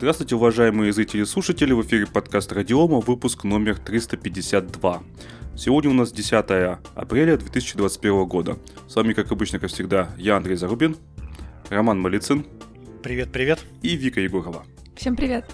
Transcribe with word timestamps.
Здравствуйте, 0.00 0.34
уважаемые 0.34 0.94
зрители 0.94 1.20
и 1.20 1.24
слушатели, 1.26 1.74
в 1.74 1.82
эфире 1.82 2.06
подкаст 2.06 2.50
Радиома, 2.52 3.00
выпуск 3.00 3.44
номер 3.44 3.78
352. 3.78 5.02
Сегодня 5.54 5.90
у 5.90 5.92
нас 5.92 6.10
10 6.10 6.78
апреля 6.94 7.36
2021 7.36 8.24
года. 8.24 8.56
С 8.88 8.96
вами, 8.96 9.12
как 9.12 9.30
обычно, 9.30 9.58
как 9.58 9.68
всегда, 9.68 10.08
я 10.16 10.38
Андрей 10.38 10.56
Зарубин, 10.56 10.96
Роман 11.68 12.00
Малицын. 12.00 12.46
Привет, 13.02 13.30
привет. 13.30 13.60
И 13.82 13.94
Вика 13.94 14.22
Егорова. 14.22 14.64
Всем 14.96 15.16
привет. 15.16 15.44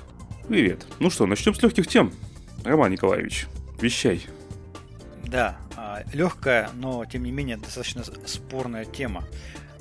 Привет. 0.47 0.87
Ну 1.01 1.11
что, 1.11 1.27
начнем 1.27 1.53
с 1.53 1.61
легких 1.61 1.89
тем. 1.89 2.13
Роман 2.65 2.93
Николаевич, 2.93 3.49
вещай. 3.81 4.25
Да, 5.25 5.59
а, 5.75 6.05
легкая, 6.13 6.71
но 6.73 7.05
тем 7.05 7.25
не 7.25 7.33
менее 7.33 7.57
достаточно 7.57 8.05
спорная 8.27 8.85
тема. 8.85 9.25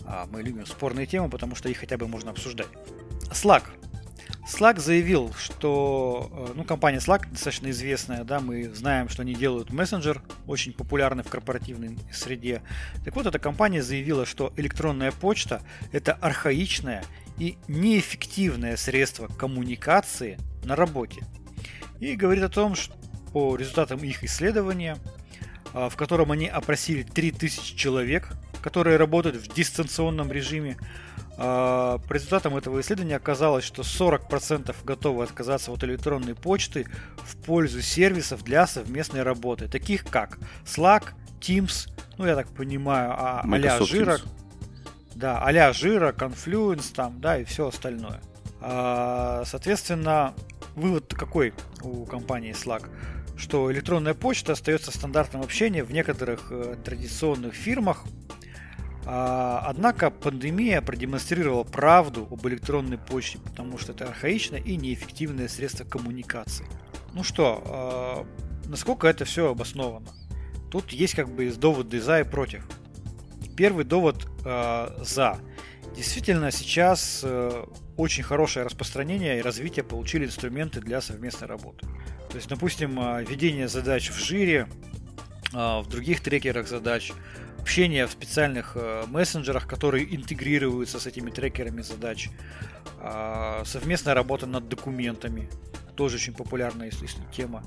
А, 0.08 0.26
мы 0.32 0.42
любим 0.42 0.66
спорные 0.66 1.06
темы, 1.06 1.30
потому 1.30 1.54
что 1.54 1.70
их 1.70 1.78
хотя 1.78 2.00
бы 2.00 2.08
можно 2.08 2.32
обсуждать. 2.32 2.70
Slack. 3.32 3.66
Slack 4.46 4.80
заявил, 4.80 5.34
что, 5.34 6.30
э, 6.32 6.54
ну, 6.56 6.64
компания 6.64 7.00
Slack 7.00 7.30
достаточно 7.32 7.72
известная, 7.72 8.24
да, 8.24 8.40
мы 8.40 8.70
знаем, 8.70 9.10
что 9.10 9.24
они 9.24 9.34
делают 9.34 9.72
мессенджер, 9.72 10.22
очень 10.46 10.72
популярный 10.72 11.24
в 11.24 11.30
корпоративной 11.30 11.98
среде. 12.14 12.62
Так 13.04 13.16
вот, 13.16 13.26
эта 13.26 13.40
компания 13.40 13.82
заявила, 13.82 14.26
что 14.26 14.54
электронная 14.56 15.12
почта– 15.12 15.64
это 15.92 16.14
архаичное 16.14 17.04
и 17.40 17.58
неэффективное 17.68 18.78
средство 18.78 19.28
коммуникации 19.28 20.38
на 20.64 20.76
работе. 20.76 21.26
И 22.00 22.16
говорит 22.16 22.44
о 22.44 22.50
том, 22.50 22.76
что 22.76 22.94
по 23.34 23.56
результатам 23.56 24.00
их 24.00 24.24
исследования, 24.24 24.98
а, 25.74 25.90
в 25.90 25.96
котором 25.96 26.32
они 26.32 26.48
опросили 26.48 27.02
3000 27.02 27.76
человек, 27.76 28.30
которые 28.62 28.98
работают 28.98 29.38
в 29.38 29.54
дистанционном 29.54 30.32
режиме, 30.32 30.78
по 31.38 32.02
результатам 32.10 32.56
этого 32.56 32.80
исследования 32.80 33.18
оказалось, 33.18 33.66
что 33.66 33.82
40% 33.82 34.74
готовы 34.84 35.24
отказаться 35.24 35.72
от 35.72 35.84
электронной 35.84 36.34
почты 36.34 36.88
в 37.18 37.36
пользу 37.38 37.82
сервисов 37.82 38.44
для 38.44 38.68
совместной 38.68 39.24
работы, 39.24 39.68
таких 39.68 40.06
как 40.06 40.40
Slack, 40.66 41.10
Teams, 41.42 41.90
ну 42.18 42.26
я 42.26 42.36
так 42.36 42.48
понимаю, 42.48 43.12
а, 43.12 43.42
а 43.44 43.84
Жира, 43.84 44.20
да, 45.14 45.40
а 45.40 45.74
Жира, 45.74 46.12
Confluence 46.12 46.94
там, 46.94 47.20
да, 47.20 47.38
и 47.38 47.44
все 47.44 47.68
остальное. 47.68 48.22
А, 48.62 49.44
соответственно, 49.46 50.34
вывод 50.76 51.14
какой 51.14 51.54
у 51.82 52.06
компании 52.06 52.54
Slack? 52.54 52.90
Что 53.38 53.72
электронная 53.72 54.14
почта 54.14 54.54
остается 54.54 54.92
стандартным 54.92 55.42
общения 55.42 55.84
в 55.84 55.92
некоторых 55.92 56.48
э, 56.52 56.78
традиционных 56.84 57.54
фирмах, 57.54 58.06
а, 58.06 58.45
однако 59.06 60.10
пандемия 60.10 60.82
продемонстрировала 60.82 61.64
правду 61.64 62.28
об 62.32 62.46
электронной 62.48 62.98
почте, 62.98 63.38
потому 63.38 63.78
что 63.78 63.92
это 63.92 64.06
архаичное 64.06 64.60
и 64.60 64.76
неэффективное 64.76 65.48
средство 65.48 65.84
коммуникации. 65.84 66.66
Ну 67.14 67.24
что, 67.24 67.64
а, 67.66 68.26
насколько 68.68 69.08
это 69.08 69.26
все 69.26 69.52
обосновано? 69.52 70.08
Тут 70.72 70.92
есть 70.92 71.14
как 71.14 71.30
бы 71.30 71.50
доводы 71.52 72.02
за 72.02 72.22
и 72.22 72.24
против. 72.24 72.68
Первый 73.56 73.86
довод 73.86 74.28
а, 74.44 74.98
за. 75.02 75.38
Действительно, 75.96 76.52
сейчас 76.52 77.22
э, 77.24 77.66
очень 77.96 78.22
хорошее 78.22 78.66
распространение 78.66 79.40
и 79.40 79.42
развитие 79.42 79.86
получили 79.86 80.26
инструменты 80.26 80.82
для 80.82 81.00
совместной 81.00 81.48
работы. 81.48 81.88
То 82.30 82.36
есть, 82.36 82.50
допустим, 82.50 83.00
ведение 83.24 83.70
задач 83.70 84.10
в 84.10 84.22
жире, 84.22 84.68
в 85.54 85.86
других 85.88 86.20
трекерах 86.20 86.68
задач, 86.68 87.14
общение 87.66 88.06
в 88.06 88.12
специальных 88.12 88.74
э, 88.76 89.06
мессенджерах, 89.08 89.66
которые 89.66 90.16
интегрируются 90.16 91.00
с 91.00 91.08
этими 91.08 91.32
трекерами 91.32 91.82
задач, 91.82 92.30
э, 93.02 93.64
совместная 93.66 94.14
работа 94.14 94.46
над 94.46 94.70
документами, 94.70 95.50
тоже 95.96 96.18
очень 96.18 96.34
популярная 96.34 96.92
тема. 97.36 97.64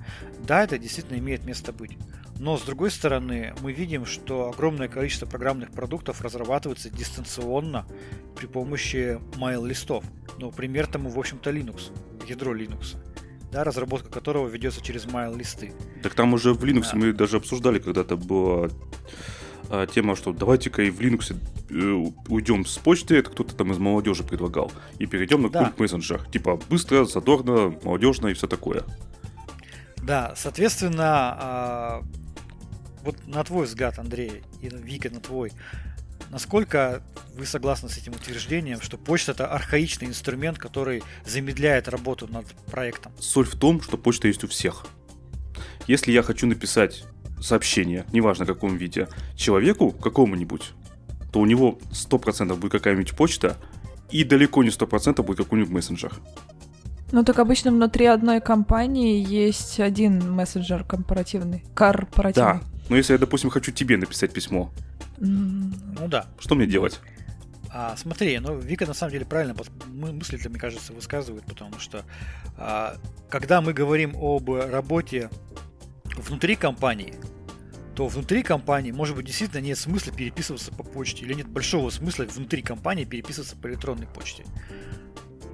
Да, 0.47 0.63
это 0.63 0.79
действительно 0.79 1.19
имеет 1.19 1.45
место 1.45 1.73
быть. 1.73 1.99
Но 2.39 2.57
с 2.57 2.63
другой 2.63 2.93
стороны, 2.93 3.55
мы 3.61 3.73
видим, 3.73 4.07
что 4.07 4.51
огромное 4.51 4.87
количество 4.87 5.27
программных 5.27 5.73
продуктов 5.73 6.21
разрабатывается 6.21 6.91
дистанционно 6.91 7.85
при 8.37 8.47
помощи 8.47 9.19
mail-листов. 9.35 10.05
Ну, 10.39 10.53
пример 10.53 10.87
тому, 10.87 11.11
в 11.11 11.19
общем-то, 11.19 11.51
Linux, 11.51 11.91
ядро 12.29 12.55
Linux 12.55 12.97
да, 13.51 13.65
разработка 13.65 14.11
которого 14.11 14.47
ведется 14.47 14.83
через 14.83 15.07
mail-листы. 15.07 15.73
Так 16.03 16.15
там 16.15 16.35
уже 16.35 16.53
в 16.53 16.63
Linux 16.63 16.89
да. 16.93 16.99
мы 16.99 17.13
даже 17.13 17.39
обсуждали 17.39 17.79
когда-то 17.79 18.17
было 18.17 18.71
а, 19.71 19.87
тема, 19.87 20.17
что 20.17 20.33
давайте-ка 20.33 20.83
и 20.83 20.91
в 20.91 21.01
Linux 21.01 21.37
э, 21.71 22.13
уйдем 22.29 22.65
с 22.65 22.79
почты, 22.79 23.17
это 23.17 23.31
кто-то 23.31 23.55
там 23.55 23.73
из 23.73 23.79
молодежи 23.79 24.25
предлагал, 24.25 24.73
и 24.99 25.07
перейдем 25.07 25.43
на 25.43 25.51
да. 25.51 25.65
какой-нибудь 25.65 25.81
мессенджер. 25.81 26.25
Типа 26.31 26.59
быстро, 26.69 27.05
задорно, 27.05 27.75
молодежно 27.83 28.29
и 28.29 28.35
все 28.35 28.47
такое. 28.47 28.85
Да, 30.03 30.33
соответственно, 30.37 31.37
а, 31.39 32.03
вот 33.03 33.17
на 33.27 33.45
твой 33.45 33.67
взгляд, 33.67 33.99
Андрей, 33.99 34.43
и 34.63 34.69
Вика, 34.69 35.11
на 35.11 35.21
твой, 35.21 35.53
насколько 36.31 37.03
вы 37.35 37.45
согласны 37.45 37.89
с 37.89 37.99
этим 37.99 38.13
утверждением, 38.13 38.81
что 38.81 38.97
почта 38.97 39.33
это 39.33 39.47
архаичный 39.47 40.09
инструмент, 40.09 40.59
который 40.59 41.03
замедляет 41.27 41.89
работу 41.89 42.27
над 42.27 42.47
проектом? 42.71 43.13
Соль 43.19 43.47
в 43.47 43.55
том, 43.55 43.83
что 43.83 43.99
почта 43.99 44.29
есть 44.29 44.45
у 44.45 44.49
всех. 44.49 44.87
Если 45.87 46.13
я 46.13 46.23
хочу 46.23 46.47
написать 46.47 47.05
сообщение, 47.41 48.05
неважно 48.13 48.45
в 48.45 48.49
каком 48.49 48.77
виде, 48.77 49.09
человеку 49.37 49.91
какому-нибудь, 49.91 50.73
то 51.33 51.41
у 51.41 51.47
него 51.47 51.79
100% 51.91 52.55
будет 52.57 52.73
какая-нибудь 52.73 53.15
почта, 53.17 53.57
и 54.11 54.25
далеко 54.25 54.63
не 54.63 54.71
100% 54.71 55.23
будет 55.23 55.39
какой-нибудь 55.39 55.71
мессенджер. 55.73 56.13
Ну 57.13 57.25
так 57.25 57.39
обычно 57.39 57.71
внутри 57.71 58.07
одной 58.07 58.41
компании 58.41 59.25
есть 59.27 59.81
один 59.81 60.33
мессенджер 60.33 60.85
корпоративный. 60.85 61.65
Корпоративный. 61.75 62.61
Да, 62.61 62.63
но 62.89 62.97
если 62.97 63.15
я, 63.15 63.19
допустим, 63.19 63.51
хочу 63.51 63.73
тебе 63.73 63.97
написать 63.97 64.33
письмо, 64.33 64.71
ну 65.19 66.07
да. 66.09 66.27
Что 66.39 66.55
мне 66.55 66.67
делать? 66.67 67.01
А, 67.71 67.97
смотри, 67.97 68.39
ну 68.39 68.59
Вика 68.59 68.87
на 68.87 68.95
самом 68.95 69.13
деле 69.13 69.27
правильно 69.27 69.55
мысли, 69.87 70.41
мне 70.49 70.59
кажется, 70.59 70.93
высказывает, 70.93 71.45
потому 71.45 71.79
что 71.79 72.05
а, 72.57 72.97
когда 73.29 73.61
мы 73.61 73.73
говорим 73.73 74.17
об 74.17 74.51
работе 74.51 75.31
внутри 76.21 76.57
компании, 76.57 77.15
то 77.95 78.07
внутри 78.07 78.43
компании, 78.43 78.93
может 78.93 79.17
быть, 79.17 79.27
действительно 79.27 79.61
нет 79.61 79.79
смысла 79.79 80.13
переписываться 80.13 80.73
по 80.73 80.83
почте, 80.83 81.25
или 81.25 81.35
нет 81.35 81.49
большого 81.49 81.91
смысла 81.91 82.25
внутри 82.25 82.63
компании 82.63 83.05
переписываться 83.05 83.57
по 83.57 83.67
электронной 83.67 84.07
почте. 84.07 84.45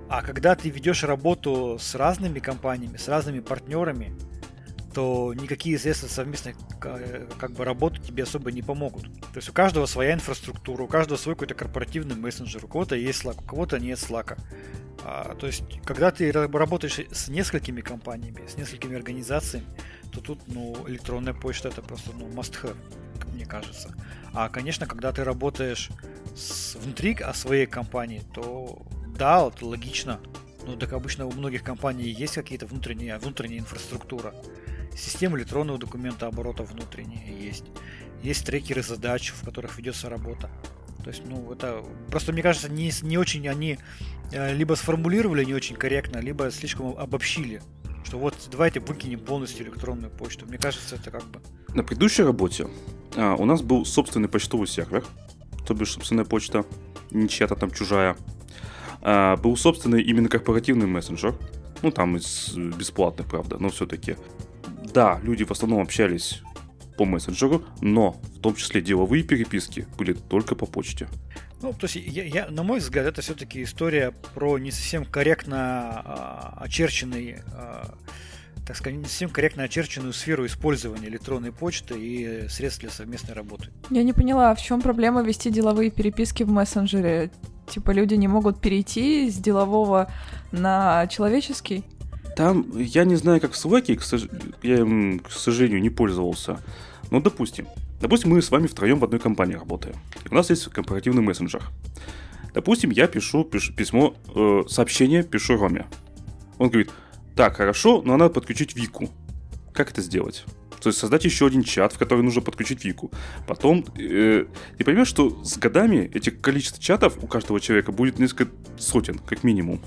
А 0.09 0.23
когда 0.23 0.55
ты 0.55 0.69
ведешь 0.69 1.03
работу 1.05 1.79
с 1.81 1.95
разными 1.95 2.39
компаниями, 2.39 2.99
с 2.99 3.09
разными 3.09 3.41
партнерами, 3.41 4.15
то 4.95 5.35
никакие 5.35 5.79
средства 5.79 6.07
совместной 6.07 6.55
как 6.81 7.53
бы 7.53 7.65
работы 7.65 8.01
тебе 8.01 8.23
особо 8.23 8.53
не 8.53 8.63
помогут. 8.63 9.05
То 9.33 9.37
есть 9.37 9.49
у 9.49 9.53
каждого 9.53 9.87
своя 9.87 10.15
инфраструктура, 10.15 10.85
у 10.85 10.87
каждого 10.87 11.19
свой 11.19 11.35
какой-то 11.35 11.55
корпоративный 11.55 12.15
мессенджер, 12.15 12.65
у 12.65 12.69
кого-то 12.69 12.95
есть 12.95 13.25
Slack, 13.25 13.41
у 13.41 13.45
кого-то 13.45 13.79
нет 13.79 13.99
Slack. 13.99 14.39
А, 15.03 15.35
то 15.35 15.47
есть, 15.47 15.65
когда 15.85 16.11
ты 16.11 16.33
работаешь 16.33 16.99
с 17.11 17.29
несколькими 17.29 17.81
компаниями, 17.81 18.47
с 18.47 18.57
несколькими 18.57 18.97
организациями, 18.97 19.67
то 20.13 20.21
тут, 20.21 20.41
ну, 20.47 20.77
электронная 20.89 21.35
почта 21.35 21.69
это 21.69 21.83
просто, 21.83 22.11
ну, 22.17 22.29
must 22.29 22.55
have, 22.63 22.77
как 23.19 23.29
мне 23.35 23.45
кажется. 23.45 23.95
А, 24.33 24.49
конечно, 24.49 24.87
когда 24.87 25.13
ты 25.13 25.25
работаешь 25.25 25.91
с, 26.37 26.77
внутри 26.77 27.15
о 27.15 27.35
своей 27.35 27.67
компании, 27.67 28.23
то 28.33 28.87
да, 29.19 29.47
это 29.47 29.67
логично. 29.67 30.21
Ну, 30.67 30.77
так 30.77 30.93
обычно 30.93 31.27
у 31.27 31.33
многих 31.33 31.63
компаний 31.63 32.05
есть 32.05 32.35
какие-то 32.35 32.67
внутренние, 32.67 33.19
внутренняя 33.19 33.59
инфраструктура. 33.59 34.35
Система 34.97 35.39
электронного 35.39 35.79
документа 35.79 36.27
оборота 36.27 36.63
внутренняя 36.63 37.31
есть. 37.31 37.65
Есть 38.23 38.47
трекеры 38.47 38.83
задач, 38.83 39.31
в 39.31 39.45
которых 39.45 39.79
ведется 39.79 40.09
работа. 40.09 40.51
То 41.03 41.11
есть, 41.11 41.23
ну, 41.27 41.53
это 41.53 41.85
просто, 42.11 42.33
мне 42.33 42.43
кажется, 42.43 42.71
не, 42.71 42.91
не 43.03 43.19
очень 43.19 43.47
они 43.49 43.79
э, 44.33 44.55
либо 44.55 44.75
сформулировали 44.75 45.45
не 45.45 45.53
очень 45.53 45.77
корректно, 45.77 46.19
либо 46.19 46.51
слишком 46.51 46.97
обобщили 46.99 47.61
что 48.05 48.19
вот 48.19 48.35
давайте 48.51 48.81
выкинем 48.81 49.19
полностью 49.19 49.67
электронную 49.67 50.11
почту. 50.11 50.47
Мне 50.47 50.59
кажется, 50.59 50.97
это 50.97 51.11
как 51.11 51.25
бы... 51.25 51.41
На 51.75 51.83
предыдущей 51.83 52.23
работе 52.23 52.69
а, 53.17 53.35
у 53.35 53.45
нас 53.45 53.63
был 53.63 53.85
собственный 53.85 54.29
почтовый 54.29 54.69
сервер, 54.69 55.05
то 55.67 55.75
бишь 55.75 55.93
собственная 55.93 56.25
почта, 56.25 56.65
не 57.11 57.29
чья-то 57.29 57.57
там 57.57 57.71
чужая. 57.71 58.17
А, 59.03 59.37
был 59.37 59.57
собственный 59.57 60.03
именно 60.03 60.29
корпоративный 60.29 60.87
мессенджер, 60.87 61.35
ну 61.83 61.91
там 61.91 62.17
из 62.17 62.55
бесплатных, 62.55 63.27
правда, 63.27 63.57
но 63.59 63.71
все-таки. 63.71 64.17
Да, 64.93 65.21
люди 65.23 65.45
в 65.45 65.51
основном 65.51 65.81
общались 65.81 66.43
по 66.97 67.05
мессенджеру, 67.05 67.65
но 67.81 68.13
в 68.37 68.41
том 68.41 68.55
числе 68.55 68.81
деловые 68.81 69.25
переписки 69.25 69.87
были 69.99 70.13
только 70.13 70.55
по 70.55 70.67
почте. 70.67 71.09
Ну, 71.63 71.73
то 71.73 71.87
есть, 71.87 71.97
я, 71.97 72.25
я, 72.25 72.49
на 72.51 72.63
мой 72.63 72.79
взгляд, 72.79 73.07
это 73.07 73.23
все-таки 73.23 73.63
история 73.63 74.13
про 74.35 74.59
не 74.59 74.71
совсем 74.71 75.05
корректно 75.05 76.03
а, 76.05 76.59
очерченный 76.61 77.39
а, 77.53 77.95
так 78.67 78.77
сказать, 78.77 78.99
не 78.99 79.05
совсем 79.05 79.31
корректно 79.31 79.63
очерченную 79.63 80.13
сферу 80.13 80.47
использования 80.47 81.09
электронной 81.09 81.53
почты 81.53 81.95
и 81.99 82.49
средств 82.49 82.81
для 82.81 82.91
совместной 82.91 83.35
работы. 83.35 83.69
Я 83.91 84.03
не 84.03 84.13
поняла, 84.13 84.55
в 84.55 84.63
чем 84.63 84.81
проблема 84.81 85.23
вести 85.23 85.51
деловые 85.51 85.91
переписки 85.91 86.43
в 86.43 86.51
мессенджере? 86.51 87.31
Типа 87.69 87.91
люди 87.91 88.15
не 88.15 88.29
могут 88.29 88.61
перейти 88.61 89.31
с 89.31 89.37
делового 89.37 90.11
на 90.53 91.07
человеческий? 91.09 91.85
Там, 92.37 92.67
я 92.77 93.05
не 93.05 93.17
знаю, 93.17 93.41
как 93.41 93.53
в 93.53 93.65
Slack, 93.65 94.49
я 94.63 94.79
им, 94.79 95.21
к 95.21 95.31
сожалению, 95.31 95.81
не 95.81 95.91
пользовался. 95.91 96.61
Но 97.11 97.21
допустим, 97.21 97.67
допустим, 98.01 98.31
мы 98.31 98.43
с 98.43 98.51
вами 98.51 98.67
втроем 98.67 98.99
в 98.99 99.05
одной 99.05 99.21
компании 99.21 99.55
работаем. 99.55 99.97
И 100.25 100.29
у 100.31 100.35
нас 100.35 100.51
есть 100.51 100.65
корпоративный 100.67 101.23
мессенджер. 101.23 101.63
Допустим, 102.53 102.91
я 102.91 103.07
пишу, 103.07 103.45
пишу 103.45 103.73
письмо, 103.73 104.15
э, 104.35 104.63
сообщение 104.69 105.23
пишу 105.23 105.57
Роме. 105.57 105.87
Он 106.59 106.69
говорит, 106.69 106.91
так, 107.35 107.57
хорошо, 107.57 108.03
но 108.05 108.17
надо 108.17 108.33
подключить 108.33 108.77
Вику. 108.77 109.11
Как 109.73 109.91
это 109.91 110.03
сделать? 110.03 110.45
То 110.81 110.91
есть 110.91 110.99
создать 110.99 111.25
еще 111.25 111.47
один 111.47 111.63
чат, 111.63 111.95
в 111.95 111.99
который 111.99 112.23
нужно 112.23 112.43
подключить 112.43 112.85
Вику. 112.85 113.11
Потом, 113.47 113.85
э, 113.97 114.45
ты 114.77 114.85
понимаешь, 114.85 115.09
что 115.09 115.43
с 115.43 115.57
годами 115.57 116.11
этих 116.15 116.41
количество 116.41 116.81
чатов 116.81 117.17
у 117.23 117.27
каждого 117.27 117.61
человека 117.61 117.91
будет 117.91 118.19
несколько 118.19 118.53
сотен, 118.79 119.19
как 119.19 119.45
минимум. 119.45 119.81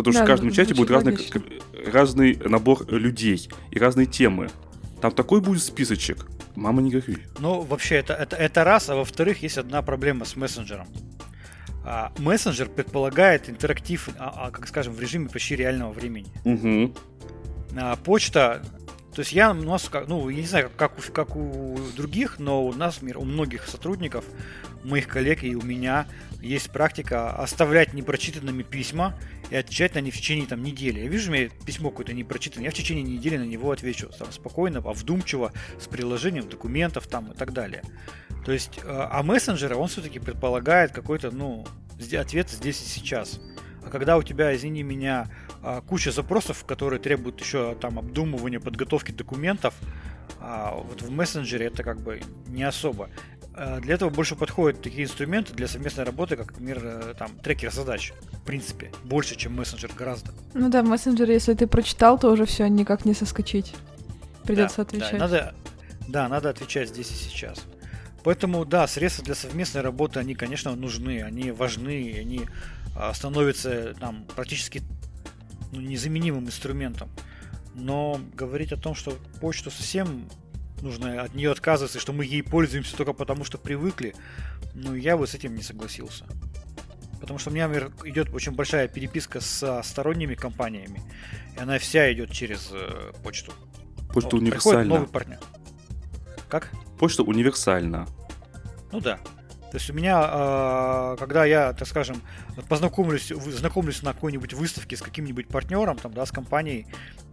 Потому 0.00 0.14
что 0.14 0.20
Да, 0.20 0.24
в 0.24 0.28
каждом 0.28 0.50
чате 0.50 0.74
будет 0.74 0.90
разный, 0.90 1.18
разный 1.92 2.36
набор 2.36 2.90
людей 2.90 3.50
и 3.70 3.78
разные 3.78 4.06
темы. 4.06 4.48
Там 5.02 5.12
такой 5.12 5.42
будет 5.42 5.62
списочек. 5.62 6.26
Мама 6.56 6.80
не 6.80 6.90
горюй. 6.90 7.18
Ну, 7.38 7.60
вообще, 7.60 7.96
это, 7.96 8.14
это, 8.14 8.34
это 8.34 8.64
раз, 8.64 8.88
а 8.88 8.96
во-вторых, 8.96 9.42
есть 9.42 9.58
одна 9.58 9.82
проблема 9.82 10.24
с 10.24 10.36
мессенджером. 10.36 10.86
А, 11.84 12.12
мессенджер 12.16 12.70
предполагает 12.70 13.50
интерактив, 13.50 14.08
а, 14.18 14.46
а, 14.46 14.50
как 14.50 14.66
скажем, 14.68 14.94
в 14.94 15.00
режиме 15.00 15.28
почти 15.28 15.54
реального 15.54 15.92
времени. 15.92 16.28
Угу. 16.46 16.94
А, 17.76 17.96
почта, 17.96 18.62
то 19.14 19.20
есть 19.20 19.32
я, 19.32 19.50
у 19.50 19.54
нас, 19.54 19.90
ну, 20.08 20.30
я 20.30 20.40
не 20.40 20.46
знаю, 20.46 20.70
как 20.74 20.98
у, 20.98 21.12
как 21.12 21.36
у 21.36 21.78
других, 21.94 22.38
но 22.38 22.64
у 22.64 22.72
нас, 22.72 23.00
у 23.02 23.24
многих 23.24 23.66
сотрудников, 23.66 24.24
моих 24.82 25.08
коллег 25.08 25.44
и 25.44 25.54
у 25.54 25.62
меня 25.62 26.06
есть 26.40 26.70
практика 26.70 27.30
оставлять 27.30 27.92
непрочитанными 27.92 28.62
письма 28.62 29.18
и 29.50 29.56
отвечать 29.56 29.94
на 29.94 30.00
них 30.00 30.14
в 30.14 30.16
течение 30.16 30.46
там, 30.46 30.62
недели. 30.62 31.00
Я 31.00 31.08
вижу, 31.08 31.30
у 31.30 31.34
меня 31.34 31.48
письмо 31.66 31.90
какое-то 31.90 32.12
непрочитанное, 32.12 32.66
я 32.66 32.70
в 32.70 32.74
течение 32.74 33.04
недели 33.04 33.36
на 33.36 33.44
него 33.44 33.70
отвечу 33.70 34.08
там, 34.18 34.32
спокойно, 34.32 34.82
а 34.84 34.92
вдумчиво, 34.92 35.52
с 35.78 35.86
приложением 35.86 36.48
документов 36.48 37.06
там 37.06 37.32
и 37.32 37.34
так 37.34 37.52
далее. 37.52 37.82
То 38.44 38.52
есть, 38.52 38.78
э, 38.78 38.82
а 38.86 39.22
мессенджера, 39.22 39.76
он 39.76 39.88
все-таки 39.88 40.18
предполагает 40.18 40.92
какой-то, 40.92 41.30
ну, 41.30 41.66
ответ 42.18 42.50
здесь 42.50 42.80
и 42.82 42.86
сейчас. 42.86 43.40
А 43.84 43.90
когда 43.90 44.16
у 44.16 44.22
тебя, 44.22 44.54
извини 44.54 44.82
меня, 44.82 45.30
а, 45.62 45.80
куча 45.82 46.10
запросов, 46.10 46.64
которые 46.64 47.00
требуют 47.00 47.40
еще 47.40 47.74
там 47.74 47.98
обдумывания, 47.98 48.60
подготовки 48.60 49.12
документов, 49.12 49.74
а 50.38 50.74
вот 50.74 51.02
в 51.02 51.10
мессенджере 51.10 51.66
это 51.66 51.82
как 51.82 52.00
бы 52.00 52.22
не 52.46 52.62
особо. 52.62 53.10
А 53.54 53.80
Для 53.80 53.94
этого 53.94 54.10
больше 54.10 54.36
подходят 54.36 54.80
такие 54.80 55.04
инструменты 55.04 55.52
для 55.52 55.66
совместной 55.66 56.04
работы, 56.04 56.36
как, 56.36 56.52
например, 56.52 56.80
э, 56.82 57.14
там, 57.18 57.30
трекер 57.42 57.72
задач. 57.72 58.12
В 58.32 58.44
принципе, 58.46 58.92
больше, 59.04 59.36
чем 59.36 59.54
мессенджер, 59.54 59.90
гораздо. 59.96 60.32
Ну 60.54 60.68
да, 60.70 60.82
в 60.82 60.86
мессенджере, 60.86 61.34
если 61.34 61.54
ты 61.54 61.66
прочитал, 61.66 62.18
то 62.18 62.30
уже 62.30 62.46
все 62.46 62.66
никак 62.68 63.04
не 63.04 63.12
соскочить. 63.12 63.74
Придется 64.44 64.78
Да, 64.78 64.82
отвечать. 64.82 65.12
Да, 65.12 65.18
надо, 65.18 65.54
да, 66.08 66.28
надо 66.28 66.50
отвечать 66.50 66.88
здесь 66.88 67.10
и 67.10 67.14
сейчас. 67.14 67.64
Поэтому, 68.22 68.64
да, 68.64 68.86
средства 68.86 69.24
для 69.24 69.34
совместной 69.34 69.80
работы, 69.80 70.20
они, 70.20 70.34
конечно, 70.34 70.74
нужны, 70.76 71.22
они 71.22 71.50
важны, 71.50 72.16
они 72.18 72.42
а, 72.94 73.12
становятся 73.14 73.94
там 73.98 74.24
практически 74.36 74.82
ну, 75.72 75.80
незаменимым 75.80 76.46
инструментом. 76.46 77.08
Но 77.74 78.20
говорить 78.34 78.72
о 78.72 78.76
том, 78.76 78.94
что 78.94 79.12
почту 79.40 79.70
совсем 79.70 80.28
нужно 80.82 81.22
от 81.22 81.34
нее 81.34 81.50
отказываться, 81.50 81.98
что 81.98 82.12
мы 82.12 82.24
ей 82.24 82.42
пользуемся 82.42 82.96
только 82.96 83.12
потому, 83.12 83.44
что 83.44 83.58
привыкли, 83.58 84.14
ну, 84.74 84.94
я 84.94 85.16
бы 85.16 85.26
с 85.26 85.34
этим 85.34 85.54
не 85.54 85.62
согласился. 85.62 86.26
Потому 87.20 87.38
что 87.38 87.50
у 87.50 87.52
меня, 87.52 87.68
например, 87.68 87.92
идет 88.04 88.30
очень 88.32 88.52
большая 88.52 88.88
переписка 88.88 89.40
со 89.40 89.82
сторонними 89.82 90.34
компаниями, 90.34 91.02
и 91.56 91.60
она 91.60 91.78
вся 91.78 92.10
идет 92.12 92.32
через 92.32 92.70
э, 92.72 93.12
почту. 93.22 93.52
Почта 94.12 94.36
Вот, 94.36 94.40
приходит 94.40 94.42
универсальна. 94.42 94.94
новый 94.94 95.08
партнер. 95.08 95.38
Как? 96.48 96.70
Почта 96.98 97.22
универсальна. 97.22 98.06
Ну 98.90 99.00
да. 99.00 99.20
То 99.70 99.76
есть 99.76 99.88
у 99.88 99.92
меня, 99.92 100.18
а, 100.20 101.16
когда 101.16 101.44
я, 101.44 101.72
так 101.72 101.86
скажем, 101.86 102.20
познакомлюсь, 102.68 103.28
знакомлюсь 103.28 104.02
на 104.02 104.12
какой-нибудь 104.12 104.52
выставке 104.52 104.96
с 104.96 105.02
каким-нибудь 105.02 105.46
партнером, 105.48 105.96
там, 105.96 106.12
да, 106.12 106.26
с 106.26 106.32
компанией, 106.32 106.86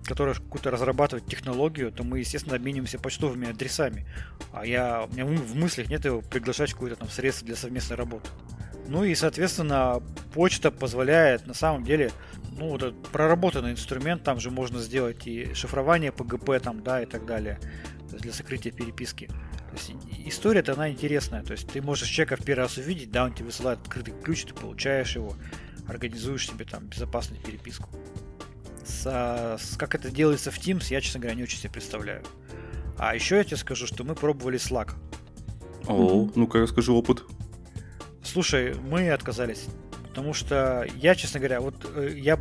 которая 0.04 0.36
какую-то 0.36 0.70
разрабатывает 0.70 1.26
технологию, 1.26 1.92
то 1.92 2.04
мы, 2.04 2.20
естественно, 2.20 2.56
обмениваемся 2.56 3.00
почтовыми 3.00 3.50
адресами. 3.50 4.08
А 4.54 4.66
я, 4.66 5.08
у 5.10 5.14
меня 5.14 5.26
в 5.26 5.56
мыслях 5.56 5.90
нет 5.90 6.06
его 6.06 6.22
приглашать 6.22 6.74
какое-то 6.74 6.96
там 6.96 7.10
средство 7.10 7.48
для 7.48 7.56
совместной 7.56 7.98
работы. 7.98 8.30
Ну 8.88 9.04
и, 9.04 9.16
соответственно, 9.16 10.02
почта 10.34 10.72
позволяет 10.72 11.46
на 11.46 11.54
самом 11.54 11.84
деле, 11.84 12.12
ну, 12.58 12.70
вот 12.70 12.84
этот 12.84 13.08
проработанный 13.10 13.72
инструмент, 13.72 14.24
там 14.24 14.40
же 14.40 14.50
можно 14.50 14.80
сделать 14.80 15.28
и 15.28 15.54
шифрование 15.54 16.12
ПГП, 16.12 16.62
там, 16.64 16.84
да, 16.84 17.02
и 17.02 17.06
так 17.06 17.26
далее, 17.26 17.60
для 18.12 18.32
сокрытия 18.32 18.72
переписки. 18.72 19.30
История-то 20.26 20.74
она 20.74 20.90
интересная. 20.90 21.44
То 21.44 21.54
есть 21.54 21.68
ты 21.70 21.82
можешь 21.82 22.08
человека 22.10 22.36
в 22.38 22.44
первый 22.46 22.62
раз 22.62 22.78
увидеть, 22.78 23.12
да, 23.12 23.26
он 23.26 23.34
тебе 23.34 23.46
высылает 23.46 23.80
открытый 23.82 24.14
ключ, 24.24 24.44
ты 24.46 24.54
получаешь 24.54 25.16
его, 25.16 25.36
организуешь 25.88 26.48
себе 26.50 26.66
там 26.66 26.86
безопасную 26.88 27.42
переписку. 27.42 27.90
С, 28.86 29.58
с- 29.60 29.78
как 29.78 29.96
это 29.96 30.10
делается 30.10 30.52
в 30.52 30.58
Teams, 30.58 30.86
я, 30.90 31.02
честно 31.02 31.20
говоря, 31.20 31.36
не 31.36 31.44
очень 31.44 31.60
себе 31.60 31.72
представляю. 31.72 32.24
А 32.98 33.14
еще 33.16 33.36
я 33.38 33.44
тебе 33.44 33.58
скажу, 33.58 33.86
что 33.86 34.04
мы 34.04 34.16
пробовали 34.16 34.58
Slack. 34.58 34.94
О, 35.88 36.30
ну-ка 36.36 36.60
расскажи 36.60 36.92
опыт. 36.92 37.24
Слушай, 38.24 38.76
мы 38.76 39.10
отказались. 39.12 39.66
Потому 40.10 40.34
что 40.34 40.86
я, 40.96 41.16
честно 41.16 41.40
говоря, 41.40 41.62
вот 41.62 41.76
э, 41.96 42.14
я 42.18 42.40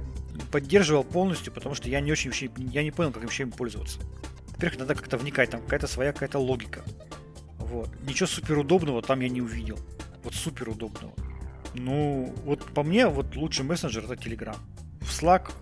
поддерживал 0.50 1.04
полностью, 1.04 1.52
потому 1.52 1.74
что 1.74 1.88
я 1.88 2.00
не 2.00 2.10
очень 2.10 2.30
вообще, 2.30 2.50
я 2.72 2.82
не 2.82 2.90
понял, 2.90 3.12
как 3.12 3.22
вообще 3.22 3.42
им 3.42 3.52
пользоваться. 3.52 4.00
Во-первых, 4.48 4.80
надо 4.80 4.94
как-то 4.94 5.18
вникать, 5.18 5.50
там 5.50 5.60
какая-то 5.60 5.86
своя 5.86 6.12
какая-то 6.12 6.38
логика. 6.38 6.82
Вот. 7.66 7.90
Ничего 8.06 8.26
супер 8.26 8.58
удобного 8.58 9.02
там 9.02 9.20
я 9.20 9.28
не 9.28 9.40
увидел. 9.40 9.78
Вот 10.22 10.34
супер 10.34 10.68
удобного. 10.68 11.12
Ну, 11.74 12.32
вот 12.44 12.64
по 12.72 12.82
мне, 12.82 13.06
вот 13.08 13.36
лучший 13.36 13.64
мессенджер 13.64 14.04
это 14.04 14.14
Telegram. 14.14 14.56
В 15.00 15.10
Slack 15.10 15.52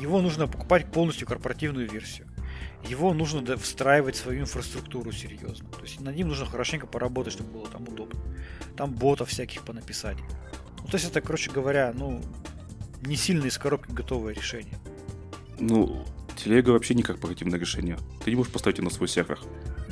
его 0.00 0.20
нужно 0.20 0.46
покупать 0.46 0.90
полностью 0.90 1.26
корпоративную 1.26 1.90
версию. 1.90 2.28
Его 2.84 3.12
нужно 3.12 3.56
встраивать 3.56 4.14
в 4.14 4.20
свою 4.20 4.42
инфраструктуру 4.42 5.10
серьезно. 5.10 5.68
То 5.68 5.82
есть 5.82 6.00
над 6.00 6.14
ним 6.14 6.28
нужно 6.28 6.46
хорошенько 6.46 6.86
поработать, 6.86 7.32
чтобы 7.32 7.50
было 7.50 7.68
там 7.68 7.82
удобно. 7.88 8.20
Там 8.76 8.94
ботов 8.94 9.28
всяких 9.28 9.62
понаписать. 9.62 10.16
Ну, 10.78 10.86
то 10.86 10.94
есть 10.94 11.08
это, 11.08 11.20
короче 11.20 11.50
говоря, 11.50 11.92
ну, 11.94 12.22
не 13.02 13.16
сильно 13.16 13.46
из 13.46 13.58
коробки 13.58 13.90
готовое 13.90 14.34
решение. 14.34 14.78
Ну, 15.58 16.06
телега 16.36 16.70
вообще 16.70 16.94
не 16.94 17.02
корпоративное 17.02 17.58
решение. 17.58 17.98
Ты 18.24 18.30
не 18.30 18.36
можешь 18.36 18.52
поставить 18.52 18.78
ее 18.78 18.84
на 18.84 18.90
свой 18.90 19.08
сервер. 19.08 19.40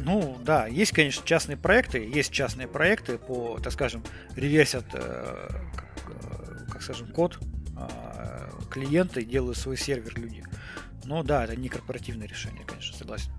Ну, 0.06 0.38
да, 0.40 0.68
есть, 0.68 0.92
конечно, 0.92 1.26
частные 1.26 1.56
проекты, 1.56 1.98
есть 1.98 2.30
частные 2.30 2.68
проекты 2.68 3.18
по, 3.18 3.58
так 3.60 3.72
скажем, 3.72 4.04
реверсят, 4.36 4.84
э, 4.92 5.48
как, 5.75 5.88
э, 6.06 6.70
как 6.70 6.82
скажем, 6.82 7.08
код 7.08 7.40
э, 7.76 8.50
клиента 8.70 9.18
и 9.18 9.25
делают 9.25 9.58
свой 9.58 9.76
сервер 9.76 10.16
люди. 10.16 10.44
Но 11.04 11.25
да, 11.25 11.42
это 11.42 11.56
не 11.56 11.68
корпоративное 11.68 12.28
решение, 12.28 12.64
конечно, 12.64 12.96
согласен. 12.96 13.32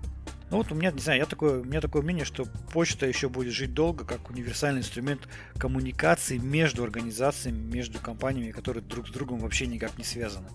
Ну 0.50 0.58
вот 0.58 0.70
у 0.70 0.74
меня, 0.74 0.90
не 0.90 1.00
знаю, 1.00 1.20
я 1.20 1.24
такое, 1.24 1.60
у 1.60 1.64
меня 1.64 1.80
такое 1.80 2.02
мнение, 2.02 2.26
что 2.26 2.44
почта 2.70 3.06
еще 3.06 3.30
будет 3.30 3.54
жить 3.54 3.72
долго, 3.72 4.04
как 4.04 4.28
универсальный 4.28 4.80
инструмент 4.80 5.26
коммуникации 5.56 6.36
между 6.36 6.84
организациями, 6.84 7.60
между 7.60 7.98
компаниями, 7.98 8.50
которые 8.50 8.82
друг 8.82 9.08
с 9.08 9.10
другом 9.10 9.38
вообще 9.38 9.66
никак 9.66 9.96
не 9.96 10.04
связаны. 10.04 10.48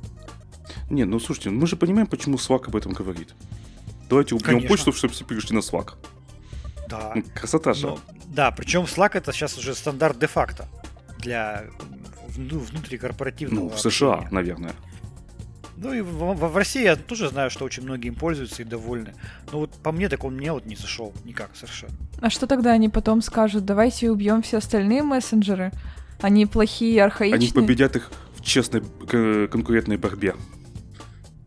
Не, 0.92 1.06
ну 1.06 1.20
слушайте, 1.20 1.50
мы 1.50 1.66
же 1.66 1.76
понимаем, 1.76 2.06
почему 2.06 2.38
Slack 2.38 2.68
об 2.68 2.76
этом 2.76 2.92
говорит. 2.92 3.34
Давайте 4.10 4.36
убьем 4.36 4.46
Конечно. 4.48 4.70
почту, 4.70 4.94
чтобы 4.94 5.14
все 5.14 5.26
перешли 5.26 5.56
на 5.56 5.60
Slack. 5.62 5.94
Да. 6.90 7.12
Ну, 7.16 7.24
Красота 7.34 7.74
же. 7.74 7.88
Но- 7.88 8.00
да, 8.28 8.52
причем 8.52 8.84
Slack 8.84 9.12
это 9.14 9.32
сейчас 9.32 9.58
уже 9.58 9.74
стандарт 9.76 10.20
де-факто 10.20 10.68
для 11.20 11.64
ну, 12.36 12.60
внутрикорпоративного 12.60 13.66
Ну, 13.66 13.70
в 13.70 13.80
США, 13.80 14.14
общения. 14.14 14.30
наверное. 14.32 14.74
Ну 15.78 15.94
и 15.94 16.02
в, 16.02 16.34
в- 16.36 16.56
России 16.58 16.84
я 16.84 16.96
тоже 16.96 17.30
знаю, 17.30 17.50
что 17.50 17.66
очень 17.66 17.84
многие 17.84 18.08
им 18.08 18.16
пользуются 18.16 18.62
и 18.62 18.66
довольны. 18.66 19.14
Но 19.52 19.60
вот 19.60 19.72
по 19.82 19.92
мне 19.92 20.08
так 20.10 20.24
он 20.24 20.36
мне 20.36 20.52
вот 20.52 20.66
не 20.66 20.76
зашел 20.76 21.14
никак 21.26 21.50
совершенно. 21.56 21.94
А 22.22 22.30
что 22.30 22.48
тогда 22.48 22.72
они 22.72 22.90
потом 22.90 23.22
скажут? 23.22 23.66
Давайте 23.66 24.10
убьем 24.12 24.42
все 24.44 24.58
остальные 24.58 25.04
мессенджеры. 25.04 25.72
Они 26.22 26.46
плохие, 26.46 27.04
архаичные. 27.04 27.38
Они 27.38 27.50
победят 27.52 27.96
их 27.96 28.12
в 28.36 28.42
честной 28.42 28.82
конкурентной 29.48 29.98
борьбе. 29.98 30.36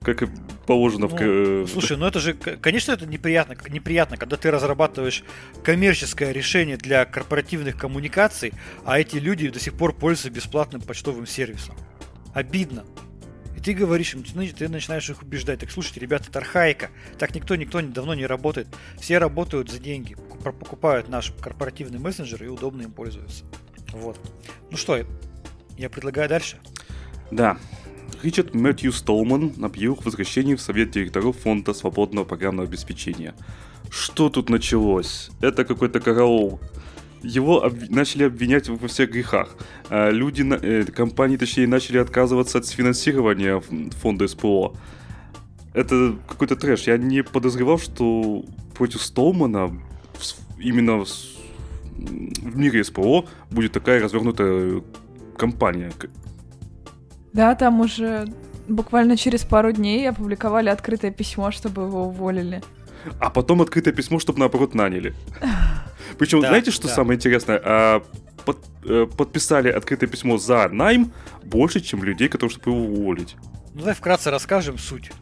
Как 0.03 0.23
и 0.23 0.29
положено 0.67 1.07
в... 1.07 1.13
Ну, 1.13 1.17
к- 1.17 1.23
э, 1.23 1.67
Слушай, 1.73 1.97
ну 1.97 2.07
это 2.07 2.21
же, 2.21 2.35
конечно, 2.35 2.93
это 2.93 3.07
неприятно, 3.07 3.57
неприятно, 3.69 4.17
когда 4.17 4.37
ты 4.37 4.51
разрабатываешь 4.51 5.25
коммерческое 5.63 6.33
решение 6.33 6.77
для 6.77 7.05
корпоративных 7.05 7.77
коммуникаций, 7.77 8.53
а 8.85 8.99
эти 8.99 9.17
люди 9.17 9.49
до 9.49 9.61
сих 9.61 9.75
пор 9.75 9.95
пользуются 9.95 10.31
бесплатным 10.31 10.83
почтовым 10.83 11.27
сервисом. 11.27 11.77
Обидно. 12.35 12.85
И 13.57 13.61
ты 13.61 13.73
говоришь 13.73 14.15
им, 14.15 14.23
ты, 14.23 14.53
ты 14.53 14.69
начинаешь 14.69 15.09
их 15.09 15.23
убеждать. 15.23 15.61
Так 15.61 15.71
слушайте, 15.71 16.01
ребята, 16.01 16.27
это 16.29 16.41
архаика. 16.41 16.91
Так 17.19 17.35
никто, 17.35 17.57
никто 17.57 17.81
давно 17.81 18.15
не 18.15 18.27
работает. 18.27 18.69
Все 19.01 19.19
работают 19.19 19.71
за 19.71 19.79
деньги, 19.79 20.17
покупают 20.43 21.09
наш 21.09 21.33
корпоративный 21.41 21.99
мессенджер 21.99 22.45
и 22.45 22.49
удобно 22.49 22.83
им 22.83 22.91
пользуются. 22.93 23.45
Вот. 23.93 24.21
Ну 24.71 24.77
что, 24.77 25.03
я 25.79 25.89
предлагаю 25.89 26.29
дальше. 26.29 26.59
Да. 27.31 27.57
Ричард 28.23 28.55
Мэтью 28.55 28.93
Столман 28.93 29.53
объявил 29.63 29.99
возвращение 30.05 30.57
в 30.57 30.61
совет 30.61 30.91
директоров 30.91 31.37
фонда 31.39 31.75
свободного 31.75 32.25
программного 32.25 32.69
обеспечения. 32.69 33.35
Что 33.91 34.29
тут 34.29 34.51
началось? 34.51 35.31
Это 35.41 35.65
какой-то 35.65 36.01
караул. 36.01 36.61
Его 37.23 37.63
об... 37.65 37.75
начали 37.89 38.25
обвинять 38.25 38.69
во 38.69 38.89
всех 38.89 39.11
грехах. 39.11 39.57
А 39.91 40.11
люди, 40.11 40.43
э, 40.43 40.85
компании, 40.85 41.37
точнее, 41.37 41.67
начали 41.67 41.99
отказываться 41.99 42.59
от 42.59 42.67
финансирования 42.67 43.63
фонда 44.01 44.29
СПО. 44.29 44.75
Это 45.73 46.17
какой-то 46.27 46.57
трэш. 46.57 46.87
Я 46.87 46.97
не 46.97 47.23
подозревал, 47.23 47.79
что 47.79 48.45
против 48.75 49.03
Столмана 49.03 49.79
именно 50.59 51.05
в 51.05 52.57
мире 52.57 52.85
СПО 52.85 53.27
будет 53.51 53.73
такая 53.73 54.03
развернутая 54.03 54.83
компания. 55.37 55.93
Да, 57.37 57.55
там 57.55 57.81
уже 57.81 58.27
буквально 58.67 59.17
через 59.17 59.45
пару 59.45 59.71
дней 59.71 60.09
опубликовали 60.09 60.71
открытое 60.71 61.11
письмо, 61.11 61.51
чтобы 61.51 61.83
его 61.83 62.07
уволили. 62.07 62.63
А 63.21 63.31
потом 63.31 63.61
открытое 63.61 63.93
письмо, 63.93 64.19
чтобы 64.19 64.39
наоборот 64.39 64.75
наняли. 64.75 65.15
Причем, 66.19 66.41
да, 66.41 66.49
знаете, 66.49 66.71
что 66.71 66.89
да. 66.89 66.95
самое 66.95 67.17
интересное? 67.17 67.61
А, 67.63 68.03
под, 68.47 68.59
э, 68.85 69.07
подписали 69.17 69.69
открытое 69.69 70.07
письмо 70.07 70.39
за 70.39 70.69
найм 70.71 71.13
больше, 71.45 71.81
чем 71.81 72.03
людей, 72.03 72.29
которые 72.29 72.57
чтобы 72.57 72.77
его 72.77 72.87
уволить. 72.87 73.37
Ну, 73.75 73.81
давай 73.81 73.95
вкратце 73.95 74.31
расскажем 74.31 74.79
суть 74.79 75.13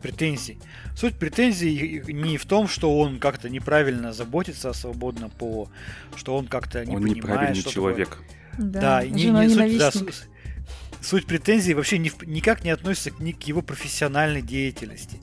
претензий. 0.00 0.58
Суть 0.96 1.14
претензий 1.14 2.02
не 2.08 2.38
в 2.38 2.46
том, 2.46 2.66
что 2.66 2.98
он 2.98 3.18
как-то 3.18 3.48
неправильно 3.48 4.12
заботится 4.12 4.70
о 4.70 4.74
свободном 4.74 5.30
ПО, 5.30 5.68
что 6.16 6.36
он 6.36 6.46
как-то 6.46 6.84
не 6.84 6.96
он 6.96 7.02
понимает, 7.02 7.16
неправильный 7.16 7.60
что 7.60 7.70
человек. 7.70 8.08
Такое. 8.08 8.26
Да, 8.58 8.80
да 8.80 9.06
не, 9.06 9.26
не 9.26 9.48
суть, 9.50 9.78
да, 9.78 9.90
суть 11.06 11.26
претензий 11.26 11.74
вообще 11.74 11.98
ни, 11.98 12.10
никак 12.26 12.64
не 12.64 12.70
относится 12.70 13.10
к, 13.10 13.20
ни 13.20 13.32
к 13.32 13.42
его 13.44 13.62
профессиональной 13.62 14.42
деятельности 14.42 15.20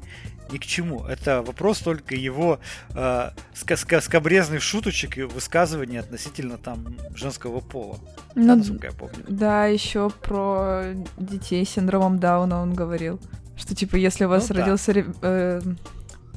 ни 0.52 0.58
к 0.58 0.66
чему. 0.66 1.06
Это 1.06 1.42
вопрос 1.42 1.80
только 1.80 2.16
его 2.16 2.60
э, 2.92 3.32
ска- 3.56 4.02
скобрезных 4.02 4.62
шуточек 4.62 5.18
и 5.18 5.24
высказываний 5.24 6.00
относительно 6.00 6.58
там 6.58 6.96
женского 7.16 7.60
пола. 7.60 7.98
Ну, 8.36 8.48
да, 8.48 8.56
насколько 8.56 8.88
я 8.88 8.94
помню. 8.94 9.26
Да, 9.28 9.66
еще 9.66 10.10
про 10.10 10.94
детей 11.18 11.66
с 11.66 11.70
синдромом 11.70 12.20
Дауна 12.20 12.62
он 12.62 12.74
говорил. 12.74 13.20
Что 13.58 13.76
типа, 13.76 13.96
если 13.96 14.26
у 14.26 14.30
вас 14.30 14.50
ну, 14.50 14.56
родился 14.56 14.94
да. 14.94 15.04
э, 15.22 15.62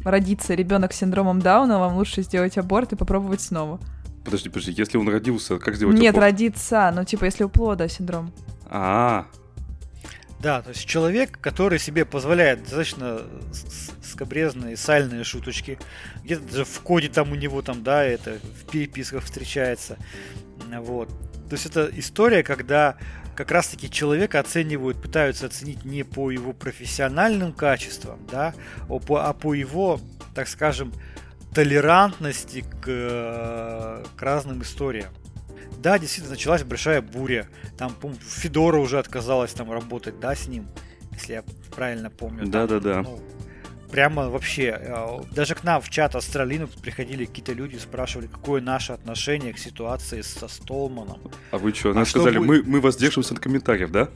родится 0.02 0.54
ребенок 0.54 0.92
с 0.92 0.96
синдромом 0.96 1.40
Дауна, 1.40 1.78
вам 1.78 1.96
лучше 1.96 2.22
сделать 2.22 2.58
аборт 2.58 2.92
и 2.92 2.96
попробовать 2.96 3.40
снова. 3.40 3.80
Подожди, 4.24 4.48
подожди, 4.48 4.72
если 4.76 4.98
он 4.98 5.08
родился, 5.08 5.58
как 5.58 5.76
сделать 5.76 5.98
Нет, 5.98 6.14
аборт? 6.14 6.32
родится, 6.32 6.92
ну 6.94 7.04
типа, 7.04 7.26
если 7.26 7.44
у 7.44 7.48
плода 7.48 7.88
синдром. 7.88 8.32
А, 8.68 9.26
да, 10.40 10.60
то 10.60 10.70
есть 10.70 10.84
человек, 10.86 11.38
который 11.40 11.78
себе 11.78 12.04
позволяет 12.04 12.62
достаточно 12.62 13.22
скобрезные, 14.04 14.76
сальные 14.76 15.24
шуточки, 15.24 15.78
где-то 16.24 16.42
даже 16.42 16.64
в 16.64 16.80
коде 16.80 17.08
там 17.08 17.32
у 17.32 17.34
него 17.34 17.62
там, 17.62 17.82
да, 17.82 18.04
это 18.04 18.38
в 18.38 18.70
переписках 18.70 19.24
встречается, 19.24 19.96
вот. 20.70 21.08
То 21.48 21.52
есть 21.52 21.66
это 21.66 21.90
история, 21.94 22.42
когда 22.42 22.96
как 23.34 23.50
раз-таки 23.50 23.90
человека 23.90 24.40
оценивают, 24.40 25.00
пытаются 25.00 25.46
оценить 25.46 25.84
не 25.84 26.02
по 26.02 26.30
его 26.30 26.52
профессиональным 26.52 27.52
качествам, 27.52 28.18
да, 28.30 28.54
а 28.88 28.98
по, 28.98 29.26
а 29.26 29.32
по 29.32 29.54
его, 29.54 30.00
так 30.34 30.48
скажем, 30.48 30.92
толерантности 31.54 32.64
к, 32.82 34.02
к 34.16 34.22
разным 34.22 34.62
историям. 34.62 35.12
Да, 35.82 35.98
действительно, 35.98 36.34
началась 36.34 36.62
большая 36.64 37.02
буря. 37.02 37.48
Там, 37.76 37.94
Федора 38.20 38.78
уже 38.78 38.98
отказалась 38.98 39.52
там 39.52 39.70
работать, 39.70 40.18
да, 40.20 40.34
с 40.34 40.48
ним, 40.48 40.68
если 41.12 41.34
я 41.34 41.44
правильно 41.74 42.10
помню. 42.10 42.46
Да-да-да. 42.46 43.02
Ну, 43.02 43.20
прямо 43.90 44.28
вообще, 44.28 44.76
э, 44.78 45.20
даже 45.32 45.54
к 45.54 45.64
нам 45.64 45.80
в 45.80 45.88
чат 45.88 46.14
Астралинукс 46.14 46.74
приходили 46.76 47.24
какие-то 47.24 47.52
люди, 47.52 47.76
спрашивали, 47.76 48.26
какое 48.26 48.60
наше 48.60 48.92
отношение 48.92 49.52
к 49.52 49.58
ситуации 49.58 50.22
со 50.22 50.48
Столманом. 50.48 51.20
А 51.50 51.58
вы 51.58 51.72
что, 51.72 51.92
нам 51.92 52.02
а 52.02 52.06
сказали, 52.06 52.38
будет... 52.38 52.66
мы, 52.66 52.72
мы 52.72 52.80
воздерживаемся 52.80 53.34
от 53.34 53.40
комментариев, 53.40 53.90
да? 53.90 54.08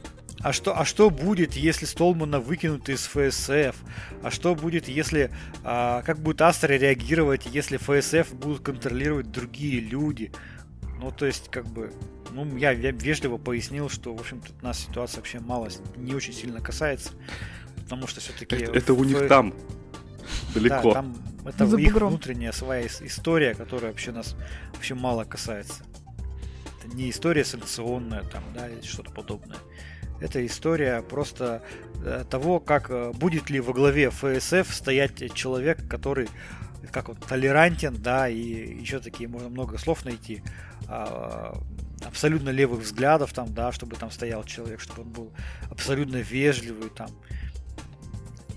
А 0.42 0.54
что, 0.54 0.78
а 0.78 0.86
что 0.86 1.10
будет, 1.10 1.52
если 1.54 1.84
Столмана 1.84 2.40
выкинут 2.40 2.88
из 2.88 3.06
ФСФ? 3.06 3.76
А 4.22 4.30
что 4.30 4.54
будет, 4.54 4.88
если... 4.88 5.30
А, 5.64 6.02
как 6.02 6.18
будет 6.18 6.40
Астра 6.40 6.72
реагировать, 6.74 7.46
если 7.46 7.76
ФСФ 7.76 8.32
будут 8.32 8.62
контролировать 8.62 9.30
другие 9.30 9.80
люди? 9.80 10.32
Ну, 11.00 11.10
то 11.10 11.26
есть, 11.26 11.50
как 11.50 11.66
бы, 11.66 11.92
ну, 12.32 12.56
я, 12.56 12.72
я 12.72 12.90
вежливо 12.90 13.38
пояснил, 13.38 13.88
что, 13.88 14.14
в 14.14 14.20
общем-то, 14.20 14.52
нас 14.62 14.80
ситуация 14.80 15.18
вообще 15.18 15.40
мало, 15.40 15.68
не 15.96 16.14
очень 16.14 16.34
сильно 16.34 16.60
касается, 16.60 17.12
потому 17.76 18.06
что 18.06 18.20
все-таки... 18.20 18.56
Это, 18.56 18.72
это 18.72 18.94
у 18.94 19.04
них 19.04 19.26
там, 19.26 19.54
далеко. 20.54 20.88
Да, 20.88 20.92
там 20.92 21.16
это 21.44 21.66
За 21.66 21.78
их 21.78 21.92
бугром. 21.92 22.10
внутренняя 22.10 22.52
своя 22.52 22.86
история, 22.86 23.54
которая 23.54 23.92
вообще 23.92 24.12
нас 24.12 24.36
вообще 24.74 24.94
мало 24.94 25.24
касается. 25.24 25.84
Это 26.84 26.94
не 26.94 27.10
история 27.10 27.44
санкционная 27.44 28.22
там, 28.24 28.44
да, 28.54 28.68
или 28.68 28.82
что-то 28.82 29.10
подобное. 29.10 29.58
Это 30.20 30.44
история 30.44 31.00
просто 31.00 31.62
э, 32.04 32.24
того, 32.28 32.60
как 32.60 32.90
э, 32.90 33.12
будет 33.12 33.48
ли 33.48 33.60
во 33.60 33.72
главе 33.72 34.10
ФСФ 34.10 34.70
стоять 34.70 35.32
человек, 35.32 35.88
который 35.88 36.28
как 36.92 37.08
он 37.08 37.16
толерантен, 37.16 37.96
да, 37.96 38.28
и 38.28 38.36
еще 38.80 39.00
такие 39.00 39.28
можно 39.28 39.48
много 39.48 39.78
слов 39.78 40.04
найти, 40.04 40.42
абсолютно 42.04 42.50
левых 42.50 42.80
взглядов 42.80 43.32
там, 43.32 43.52
да, 43.52 43.72
чтобы 43.72 43.96
там 43.96 44.10
стоял 44.10 44.44
человек, 44.44 44.80
чтобы 44.80 45.02
он 45.02 45.08
был 45.08 45.32
абсолютно 45.70 46.16
вежливый 46.16 46.90
там, 46.90 47.10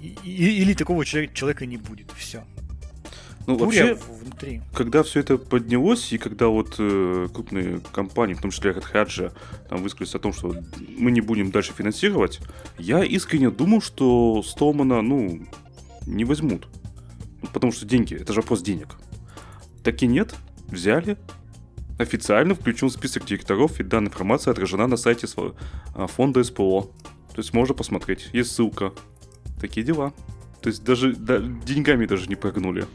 и, 0.01 0.17
и, 0.23 0.61
или 0.61 0.73
такого 0.73 1.05
человека 1.05 1.65
не 1.65 1.77
будет, 1.77 2.11
все. 2.17 2.43
Ну, 3.45 3.57
Буря 3.57 3.95
вообще, 3.95 4.13
внутри. 4.21 4.61
когда 4.73 5.03
все 5.03 5.19
это 5.19 5.37
поднялось, 5.37 6.13
и 6.13 6.17
когда 6.17 6.47
вот 6.47 6.75
э, 6.79 7.27
крупные 7.33 7.81
компании, 7.91 8.35
в 8.35 8.41
том 8.41 8.51
числе 8.51 8.73
же, 9.07 9.33
там 9.69 9.83
высказались 9.83 10.15
о 10.15 10.19
том, 10.19 10.31
что 10.31 10.55
мы 10.97 11.11
не 11.11 11.19
будем 11.19 11.51
дальше 11.51 11.73
финансировать, 11.73 12.39
я 12.77 13.03
искренне 13.03 13.49
думал, 13.49 13.81
что 13.81 14.41
Столмана, 14.43 15.01
ну, 15.01 15.45
не 16.05 16.23
возьмут. 16.23 16.67
Потому 17.51 17.73
что 17.73 17.85
деньги, 17.85 18.15
это 18.15 18.31
же 18.31 18.39
вопрос 18.39 18.61
денег. 18.61 18.95
Так 19.83 20.01
и 20.03 20.07
нет, 20.07 20.33
взяли, 20.67 21.17
официально 21.97 22.55
включен 22.55 22.89
в 22.89 22.93
список 22.93 23.25
директоров, 23.25 23.79
и 23.79 23.83
данная 23.83 24.09
информация 24.09 24.51
отражена 24.51 24.87
на 24.87 24.97
сайте 24.97 25.27
а, 25.95 26.07
фонда 26.07 26.43
СПО. 26.43 26.89
То 27.33 27.37
есть 27.37 27.53
можно 27.53 27.73
посмотреть, 27.73 28.29
есть 28.33 28.51
ссылка. 28.51 28.93
Такие 29.59 29.85
дела. 29.85 30.13
То 30.61 30.69
есть 30.69 30.83
даже 30.83 31.13
да, 31.15 31.39
деньгами 31.39 32.05
даже 32.05 32.27
не 32.27 32.35
прогнули. 32.35 32.85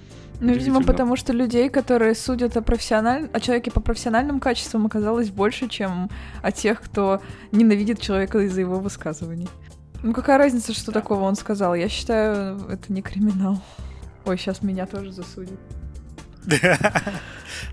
Ну, 0.40 0.52
видимо, 0.52 0.82
потому 0.84 1.16
что 1.16 1.32
людей, 1.32 1.68
которые 1.68 2.14
судят 2.14 2.56
о, 2.56 2.62
профессиональ... 2.62 3.28
о 3.32 3.40
человеке 3.40 3.72
по 3.72 3.80
профессиональным 3.80 4.38
качествам, 4.38 4.86
оказалось 4.86 5.30
больше, 5.30 5.68
чем 5.68 6.10
о 6.42 6.52
тех, 6.52 6.80
кто 6.80 7.20
ненавидит 7.50 8.00
человека 8.00 8.38
из-за 8.40 8.60
его 8.60 8.78
высказываний. 8.78 9.48
Ну, 10.02 10.12
какая 10.12 10.38
разница, 10.38 10.72
что 10.72 10.92
такого 10.92 11.22
он 11.22 11.34
сказал? 11.34 11.74
Я 11.74 11.88
считаю, 11.88 12.58
это 12.68 12.92
не 12.92 13.02
криминал. 13.02 13.60
Ой, 14.24 14.38
сейчас 14.38 14.62
меня 14.62 14.86
тоже 14.86 15.10
засудят. 15.10 15.58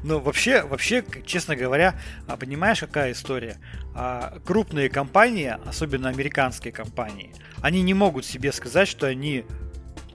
Ну, 0.03 0.19
вообще, 0.19 0.61
вообще, 0.63 1.03
честно 1.25 1.55
говоря, 1.55 1.95
а, 2.27 2.37
понимаешь, 2.37 2.79
какая 2.79 3.11
история? 3.11 3.57
А, 3.95 4.37
крупные 4.45 4.89
компании, 4.89 5.55
особенно 5.65 6.09
американские 6.09 6.71
компании, 6.71 7.33
они 7.61 7.81
не 7.81 7.93
могут 7.93 8.25
себе 8.25 8.51
сказать, 8.51 8.87
что 8.87 9.07
они 9.07 9.45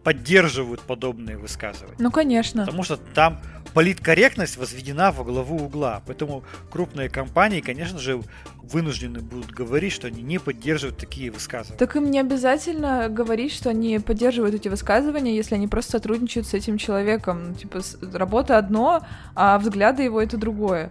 поддерживают 0.02 0.80
подобные 0.82 1.36
высказывания. 1.36 1.96
Ну, 1.98 2.10
конечно. 2.10 2.64
Потому 2.64 2.84
что 2.84 2.96
там 2.96 3.40
политкорректность 3.74 4.56
возведена 4.56 5.12
во 5.12 5.24
главу 5.24 5.56
угла. 5.56 6.02
Поэтому 6.06 6.42
крупные 6.70 7.08
компании, 7.08 7.60
конечно 7.60 7.98
же, 7.98 8.22
вынуждены 8.62 9.20
будут 9.20 9.50
говорить, 9.50 9.92
что 9.92 10.06
они 10.06 10.22
не 10.22 10.38
поддерживают 10.38 10.98
такие 10.98 11.30
высказывания. 11.30 11.78
Так 11.78 11.96
им 11.96 12.10
не 12.10 12.20
обязательно 12.20 13.08
говорить, 13.08 13.52
что 13.52 13.70
они 13.70 13.98
поддерживают 13.98 14.54
эти 14.54 14.68
высказывания, 14.68 15.34
если 15.34 15.54
они 15.54 15.68
просто 15.68 15.92
сотрудничают 15.92 16.46
с 16.46 16.54
этим 16.54 16.78
человеком. 16.78 17.54
Типа, 17.54 17.80
работа 18.12 18.58
одно, 18.58 19.06
а 19.34 19.58
взгляды 19.58 20.02
его 20.02 20.20
это 20.20 20.36
другое. 20.36 20.90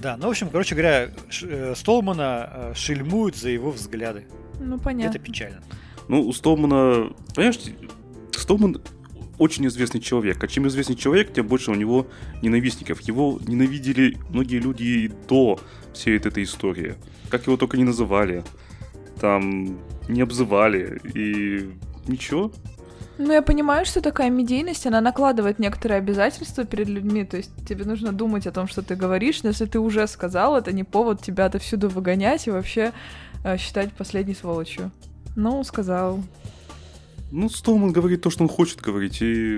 Да, 0.00 0.16
ну, 0.16 0.28
в 0.28 0.30
общем, 0.30 0.48
короче 0.48 0.74
говоря, 0.74 1.10
э, 1.42 1.74
Столмана 1.76 2.50
э, 2.52 2.72
шельмуют 2.74 3.36
за 3.36 3.48
его 3.48 3.70
взгляды. 3.70 4.26
Ну, 4.60 4.78
понятно. 4.78 5.10
Это 5.10 5.18
печально. 5.18 5.62
Ну, 6.08 6.22
у 6.22 6.32
Столмана, 6.32 7.12
понимаешь, 7.34 7.58
Столман 8.32 8.80
очень 9.38 9.66
известный 9.66 10.00
человек. 10.00 10.42
А 10.42 10.48
чем 10.48 10.66
известнее 10.68 10.96
человек, 10.96 11.32
тем 11.32 11.46
больше 11.46 11.70
у 11.70 11.74
него 11.74 12.06
ненавистников. 12.42 13.00
Его 13.00 13.38
ненавидели 13.46 14.16
многие 14.30 14.60
люди 14.60 14.82
и 14.82 15.08
до 15.28 15.58
всей 15.94 16.16
этой 16.16 16.42
истории. 16.42 16.96
Как 17.30 17.46
его 17.46 17.56
только 17.56 17.76
не 17.76 17.84
называли. 17.84 18.44
Там 19.20 19.78
не 20.08 20.22
обзывали, 20.22 21.00
и 21.14 21.70
ничего. 22.06 22.52
Ну, 23.18 23.32
я 23.32 23.42
понимаю, 23.42 23.84
что 23.84 24.00
такая 24.00 24.30
медийность, 24.30 24.86
она 24.86 25.00
накладывает 25.00 25.58
некоторые 25.58 25.98
обязательства 25.98 26.64
перед 26.64 26.86
людьми, 26.86 27.24
то 27.24 27.36
есть 27.36 27.50
тебе 27.68 27.84
нужно 27.84 28.12
думать 28.12 28.46
о 28.46 28.52
том, 28.52 28.68
что 28.68 28.80
ты 28.80 28.94
говоришь, 28.94 29.42
но 29.42 29.48
если 29.48 29.66
ты 29.66 29.80
уже 29.80 30.06
сказал, 30.06 30.56
это 30.56 30.70
не 30.70 30.84
повод 30.84 31.20
тебя 31.20 31.46
отовсюду 31.46 31.88
выгонять 31.88 32.46
и 32.46 32.52
вообще 32.52 32.92
э, 33.42 33.56
считать 33.56 33.92
последней 33.92 34.34
сволочью. 34.34 34.92
Ну, 35.34 35.64
сказал. 35.64 36.20
Ну, 37.30 37.48
Столман 37.50 37.92
говорит 37.92 38.22
то, 38.22 38.30
что 38.30 38.42
он 38.42 38.48
хочет 38.48 38.80
говорить, 38.80 39.20
и 39.20 39.56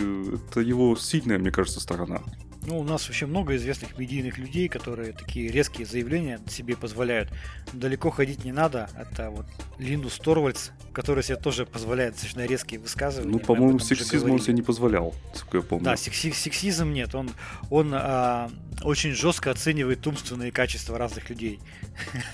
это 0.50 0.60
его 0.60 0.96
сильная, 0.96 1.38
мне 1.38 1.50
кажется, 1.50 1.80
сторона. 1.80 2.20
Ну, 2.66 2.78
у 2.78 2.84
нас 2.84 3.08
вообще 3.08 3.24
много 3.26 3.56
известных 3.56 3.96
медийных 3.96 4.36
людей, 4.36 4.68
которые 4.68 5.12
такие 5.12 5.48
резкие 5.48 5.86
заявления 5.86 6.40
себе 6.46 6.76
позволяют. 6.76 7.30
Далеко 7.72 8.10
ходить 8.10 8.44
не 8.44 8.52
надо. 8.52 8.90
Это 8.98 9.30
вот 9.30 9.46
Линдус 9.78 10.18
Торвальдс, 10.18 10.70
который 10.92 11.22
себе 11.22 11.36
тоже 11.36 11.64
позволяет 11.64 12.12
достаточно 12.12 12.44
резкие 12.44 12.78
высказывания. 12.78 13.32
Ну, 13.32 13.38
по-моему, 13.38 13.78
сексизм 13.78 14.30
он 14.30 14.40
себе 14.40 14.54
не 14.54 14.62
позволял, 14.62 15.14
насколько 15.32 15.56
я 15.58 15.62
помню. 15.62 15.84
Да, 15.84 15.94
секси- 15.94 16.34
сексизм 16.34 16.92
нет. 16.92 17.14
Он, 17.14 17.30
он 17.70 17.92
а, 17.94 18.50
очень 18.82 19.12
жестко 19.12 19.50
оценивает 19.50 20.06
умственные 20.06 20.52
качества 20.52 20.98
разных 20.98 21.30
людей. 21.30 21.60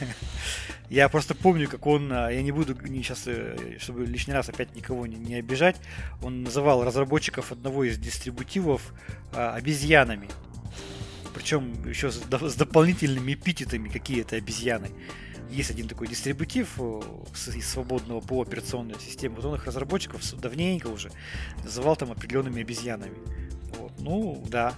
Я 0.91 1.09
просто 1.09 1.35
помню, 1.35 1.69
как 1.69 1.87
он, 1.87 2.13
а, 2.13 2.31
я 2.31 2.43
не 2.43 2.53
буду 2.53 2.77
сейчас, 2.87 3.27
чтобы 3.79 4.07
лишний 4.07 4.33
раз 4.33 4.49
опять 4.49 4.77
никого 4.77 5.05
не, 5.09 5.17
не 5.17 5.35
обижать, 5.35 5.77
он 6.23 6.45
называл 6.45 6.85
разработчиков 6.85 7.51
одного 7.51 7.83
из 7.83 7.99
дистрибутивов 7.99 8.95
а, 9.33 9.55
обезьянами. 9.55 10.29
Причем 11.35 11.89
еще 11.89 12.13
с, 12.13 12.23
с 12.23 12.55
дополнительными 12.55 13.35
эпитетами, 13.35 13.89
какие 13.89 14.21
это 14.21 14.37
обезьяны. 14.37 14.91
Есть 15.51 15.71
один 15.71 15.89
такой 15.89 16.09
дистрибутив 16.09 16.75
э, 16.79 17.01
из 17.55 17.69
свободного 17.69 18.21
по 18.21 18.43
операционной 18.43 18.99
системе. 18.99 19.37
Вот 19.37 19.45
он 19.45 19.55
их 19.55 19.65
разработчиков 19.67 20.23
давненько 20.41 20.89
уже 20.89 21.11
называл 21.63 21.97
там 21.97 22.11
определенными 22.11 22.63
обезьянами. 22.63 23.17
Вот. 23.79 23.93
Ну, 24.01 24.45
да. 24.49 24.75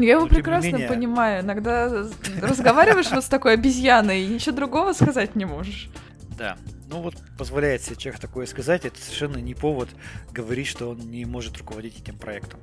Я 0.00 0.12
его 0.12 0.22
Но, 0.22 0.28
прекрасно 0.28 0.66
менее- 0.68 0.88
понимаю. 0.88 1.42
Иногда 1.42 2.06
разговариваешь 2.42 3.10
вот 3.10 3.24
с 3.24 3.28
такой 3.28 3.54
обезьяной 3.54 4.22
и 4.22 4.26
ничего 4.26 4.54
другого 4.56 4.92
сказать 4.92 5.36
не 5.36 5.44
можешь. 5.44 5.88
Да. 6.36 6.56
Ну 6.88 7.02
вот 7.02 7.14
позволяет 7.38 7.82
себе 7.82 7.96
человек 7.96 8.20
такое 8.20 8.46
сказать, 8.46 8.84
это 8.84 9.00
совершенно 9.00 9.36
не 9.36 9.54
повод 9.54 9.88
говорить, 10.32 10.66
что 10.66 10.90
он 10.90 10.98
не 10.98 11.24
может 11.24 11.56
руководить 11.58 12.00
этим 12.00 12.16
проектом. 12.16 12.58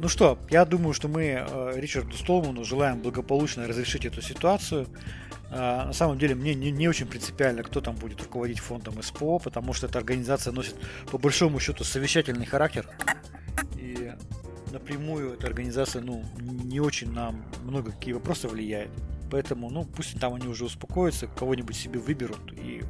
Ну 0.00 0.08
что, 0.08 0.38
я 0.50 0.64
думаю, 0.64 0.94
что 0.94 1.08
мы 1.08 1.44
э, 1.48 1.72
Ричарду 1.76 2.16
Столману 2.16 2.64
желаем 2.64 3.00
благополучно 3.00 3.66
разрешить 3.66 4.04
эту 4.04 4.22
ситуацию. 4.22 4.86
А, 5.50 5.86
на 5.86 5.92
самом 5.92 6.18
деле 6.18 6.34
мне 6.34 6.54
не, 6.54 6.70
не 6.70 6.88
очень 6.88 7.06
принципиально, 7.06 7.62
кто 7.62 7.80
там 7.80 7.94
будет 7.96 8.20
руководить 8.22 8.58
фондом 8.60 9.02
СПО, 9.02 9.38
потому 9.38 9.72
что 9.72 9.86
эта 9.86 9.98
организация 9.98 10.52
носит 10.52 10.76
по 11.10 11.18
большому 11.18 11.58
счету 11.58 11.84
совещательный 11.84 12.46
характер. 12.46 12.86
И 13.76 14.12
напрямую 14.72 15.34
эта 15.34 15.46
организация 15.46 16.02
ну, 16.02 16.24
не 16.38 16.80
очень 16.80 17.12
на 17.12 17.34
много 17.64 17.92
какие 17.92 18.14
вопросы 18.14 18.48
влияет. 18.48 18.90
Поэтому, 19.30 19.68
ну, 19.70 19.84
пусть 19.84 20.18
там 20.18 20.34
они 20.34 20.46
уже 20.46 20.64
успокоятся, 20.64 21.26
кого-нибудь 21.26 21.76
себе 21.76 21.98
выберут 21.98 22.52
и 22.52 22.82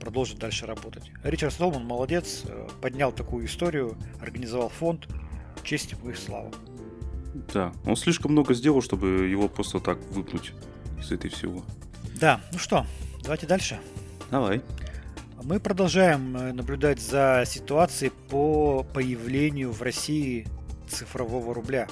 продолжат 0.00 0.38
дальше 0.38 0.66
работать. 0.66 1.10
Ричард 1.22 1.54
Столман 1.54 1.84
молодец, 1.84 2.42
э, 2.46 2.68
поднял 2.80 3.12
такую 3.12 3.46
историю, 3.46 3.96
организовал 4.20 4.68
фонд. 4.68 5.08
Честь 5.62 5.92
ему 5.92 6.10
и 6.10 6.14
слава. 6.14 6.50
Да, 7.52 7.72
он 7.84 7.96
слишком 7.96 8.32
много 8.32 8.54
сделал, 8.54 8.82
чтобы 8.82 9.28
его 9.28 9.48
просто 9.48 9.78
так 9.78 9.98
выпнуть 10.10 10.52
из 10.98 11.12
этой 11.12 11.30
всего. 11.30 11.64
Да, 12.18 12.40
ну 12.52 12.58
что, 12.58 12.86
давайте 13.22 13.46
дальше. 13.46 13.78
Давай. 14.30 14.62
Мы 15.42 15.58
продолжаем 15.58 16.36
э, 16.36 16.52
наблюдать 16.52 17.00
за 17.00 17.44
ситуацией 17.46 18.12
по 18.28 18.82
появлению 18.82 19.72
в 19.72 19.80
России 19.80 20.46
цифрового 20.90 21.54
рубля. 21.54 21.88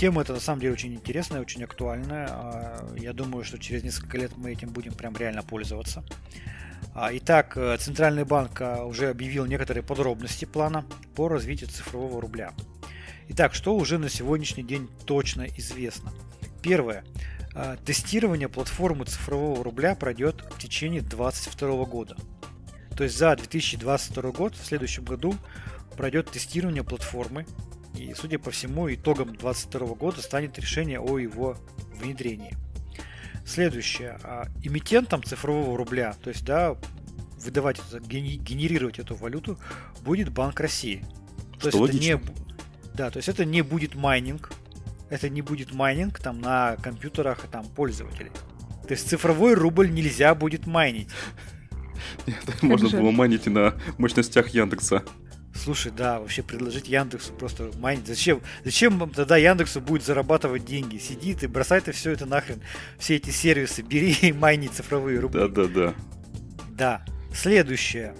Тема 0.00 0.22
эта 0.22 0.32
на 0.32 0.40
самом 0.40 0.62
деле 0.62 0.72
очень 0.72 0.94
интересная, 0.94 1.42
очень 1.42 1.62
актуальная. 1.62 2.26
А, 2.30 2.96
Я 2.96 3.12
думаю, 3.12 3.44
что 3.44 3.58
через 3.58 3.82
несколько 3.82 4.16
лет 4.16 4.32
мы 4.36 4.52
этим 4.52 4.70
будем 4.70 4.94
прям 4.94 5.14
реально 5.14 5.42
пользоваться. 5.42 6.02
А, 6.94 7.10
Итак, 7.12 7.56
э, 7.56 7.76
Центральный 7.78 8.24
банк 8.24 8.60
а, 8.62 8.84
уже 8.84 9.10
объявил 9.10 9.44
некоторые 9.44 9.82
подробности 9.82 10.46
плана 10.46 10.86
по 11.14 11.28
развитию 11.28 11.68
цифрового 11.68 12.20
рубля. 12.20 12.52
Итак, 13.28 13.54
что 13.54 13.76
уже 13.76 13.98
на 13.98 14.08
сегодняшний 14.08 14.62
день 14.62 14.88
точно 15.04 15.46
известно? 15.56 16.12
Первое. 16.62 17.04
Тестирование 17.84 18.48
платформы 18.48 19.04
цифрового 19.04 19.62
рубля 19.62 19.94
пройдет 19.96 20.44
в 20.50 20.58
течение 20.58 21.00
2022 21.02 21.84
года. 21.84 22.16
То 22.96 23.04
есть 23.04 23.18
за 23.18 23.34
2022 23.36 24.30
год, 24.30 24.54
в 24.54 24.64
следующем 24.64 25.04
году, 25.04 25.34
пройдет 25.96 26.30
тестирование 26.30 26.84
платформы. 26.84 27.46
И, 28.00 28.14
судя 28.14 28.38
по 28.38 28.50
всему, 28.50 28.92
итогом 28.92 29.28
2022 29.28 29.94
года 29.94 30.22
станет 30.22 30.58
решение 30.58 30.98
о 30.98 31.18
его 31.18 31.58
внедрении. 31.92 32.56
Следующее. 33.44 34.18
А, 34.22 34.46
Эмитентом 34.62 35.22
цифрового 35.22 35.76
рубля, 35.76 36.14
то 36.22 36.30
есть, 36.30 36.44
да, 36.44 36.76
выдавать, 37.44 37.78
генерировать 38.06 38.98
эту 38.98 39.16
валюту, 39.16 39.58
будет 40.02 40.30
Банк 40.30 40.60
России. 40.60 41.04
То 41.60 41.68
Что 41.70 41.86
есть 41.86 41.94
это 41.96 42.04
не, 42.04 42.14
логично. 42.14 42.34
да, 42.94 43.10
то 43.10 43.18
есть 43.18 43.28
это 43.28 43.44
не 43.44 43.60
будет 43.60 43.94
майнинг, 43.94 44.50
это 45.10 45.28
не 45.28 45.42
будет 45.42 45.74
майнинг 45.74 46.20
там 46.20 46.40
на 46.40 46.76
компьютерах 46.76 47.46
там 47.52 47.66
пользователей. 47.66 48.30
То 48.88 48.92
есть 48.92 49.08
цифровой 49.08 49.52
рубль 49.54 49.92
нельзя 49.92 50.34
будет 50.34 50.66
майнить. 50.66 51.08
Можно 52.62 52.88
жаль. 52.88 53.02
было 53.02 53.10
майнить 53.10 53.46
и 53.46 53.50
на 53.50 53.74
мощностях 53.98 54.48
Яндекса. 54.48 55.04
Слушай, 55.54 55.92
да, 55.92 56.20
вообще 56.20 56.42
предложить 56.42 56.88
Яндексу 56.88 57.32
просто 57.32 57.70
майнить. 57.78 58.06
Зачем, 58.06 58.40
зачем 58.64 59.10
тогда 59.10 59.36
Яндексу 59.36 59.80
будет 59.80 60.04
зарабатывать 60.04 60.64
деньги? 60.64 60.96
Сидит 60.98 61.42
и 61.42 61.46
бросай 61.46 61.80
ты 61.80 61.92
все 61.92 62.12
это 62.12 62.24
нахрен. 62.24 62.60
Все 62.98 63.16
эти 63.16 63.30
сервисы 63.30 63.82
бери 63.82 64.12
и 64.22 64.32
майни 64.32 64.68
цифровые 64.68 65.18
рубли. 65.18 65.40
Да-да-да. 65.40 65.94
Да. 66.70 67.04
Следующее. 67.34 68.14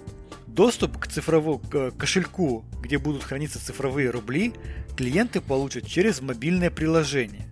Доступ 0.47 0.97
к 0.97 1.07
цифровому 1.07 1.59
к 1.59 1.91
кошельку, 1.91 2.65
где 2.81 2.97
будут 2.97 3.23
храниться 3.23 3.63
цифровые 3.63 4.09
рубли, 4.09 4.53
клиенты 4.97 5.39
получат 5.39 5.87
через 5.87 6.21
мобильное 6.21 6.69
приложение. 6.69 7.47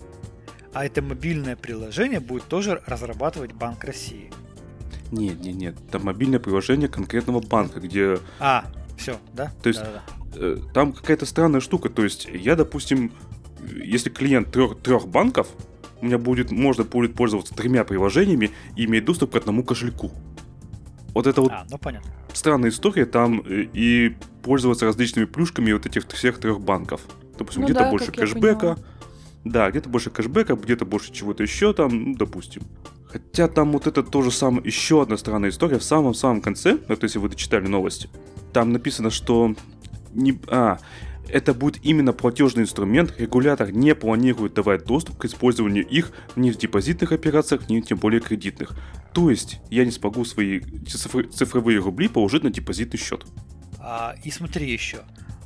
А 0.74 0.86
это 0.86 1.02
мобильное 1.02 1.56
приложение 1.56 2.20
будет 2.20 2.44
тоже 2.44 2.82
разрабатывать 2.86 3.54
Банк 3.54 3.84
России. 3.86 4.32
Нет, 5.12 5.40
нет, 5.40 5.56
нет. 5.56 5.76
Там 5.90 6.04
мобильное 6.04 6.40
приложение 6.40 6.90
конкретного 6.90 7.40
банка, 7.40 7.80
где 7.80 8.20
А, 8.40 8.66
все, 9.00 9.18
да? 9.34 9.52
То 9.64 9.70
есть- 9.70 9.82
Да-да-да. 9.82 10.04
э, 10.36 10.58
там 10.74 10.94
какая-то 10.94 11.26
странная 11.26 11.60
штука. 11.62 11.90
То 11.90 12.04
есть 12.04 12.28
я, 12.34 12.56
допустим, 12.56 13.12
если 13.84 14.10
клиент 14.10 14.52
трех, 14.52 14.80
трех 14.80 15.08
банков, 15.08 15.48
у 16.02 16.06
меня 16.06 16.18
будет, 16.18 16.52
можно 16.52 16.84
будет 16.84 17.14
пользоваться 17.16 17.54
тремя 17.54 17.84
приложениями 17.84 18.52
и 18.76 18.86
иметь 18.86 19.06
доступ 19.06 19.32
к 19.34 19.36
одному 19.36 19.64
кошельку. 19.64 20.12
Вот 21.14 21.28
это 21.28 21.42
вот 21.42 21.52
А, 21.52 21.66
ну 21.70 21.78
понятно. 21.78 22.10
странная 22.34 22.70
история 22.70 23.06
там 23.06 23.42
э, 23.46 23.66
и 23.74 24.16
пользоваться 24.44 24.86
различными 24.86 25.26
плюшками 25.26 25.72
вот 25.74 25.86
этих 25.86 26.08
всех 26.08 26.40
трех 26.40 26.62
банков. 26.62 27.02
Допустим, 27.38 27.62
Ну 27.62 27.68
где-то 27.68 27.82
да, 27.86 27.90
больше 27.92 28.12
кэшбэка. 28.12 28.78
Да, 29.44 29.70
где-то 29.72 29.90
больше 29.90 30.10
кэшбэка, 30.10 30.56
где-то 30.56 30.86
больше 30.86 31.12
чего-то 31.12 31.44
еще 31.44 31.74
там, 31.74 32.12
ну, 32.12 32.16
допустим. 32.16 32.62
Хотя 33.12 33.48
там 33.48 33.72
вот 33.72 33.88
это 33.88 34.04
тоже 34.04 34.32
самое, 34.32 34.64
еще 34.66 35.02
одна 35.02 35.18
странная 35.18 35.50
история 35.50 35.80
в 35.80 35.84
самом-самом 35.84 36.42
конце, 36.42 36.78
вот 36.88 37.02
если 37.04 37.18
вы 37.20 37.30
дочитали 37.30 37.66
новости, 37.68 38.10
там 38.54 38.72
написано, 38.72 39.10
что 39.10 39.56
не, 40.14 40.40
а, 40.48 40.80
это 41.28 41.54
будет 41.54 41.84
именно 41.84 42.14
платежный 42.14 42.64
инструмент, 42.64 43.14
регулятор 43.18 43.72
не 43.72 43.96
планирует 43.96 44.54
давать 44.54 44.86
доступ 44.86 45.18
к 45.18 45.26
использованию 45.26 45.88
их 45.88 46.12
ни 46.36 46.52
в 46.52 46.58
депозитных 46.58 47.12
операциях, 47.12 47.70
ни 47.70 47.82
тем 47.82 47.98
более 47.98 48.20
кредитных. 48.20 48.76
То 49.14 49.30
есть 49.30 49.60
я 49.70 49.86
не 49.86 49.92
смогу 49.92 50.26
свои 50.26 50.62
цифровые 50.88 51.80
рубли 51.80 52.08
положить 52.08 52.44
на 52.44 52.50
депозитный 52.50 53.00
счет. 53.00 53.26
А, 53.80 54.16
и 54.24 54.32
смотри 54.32 54.72
еще. 54.72 55.00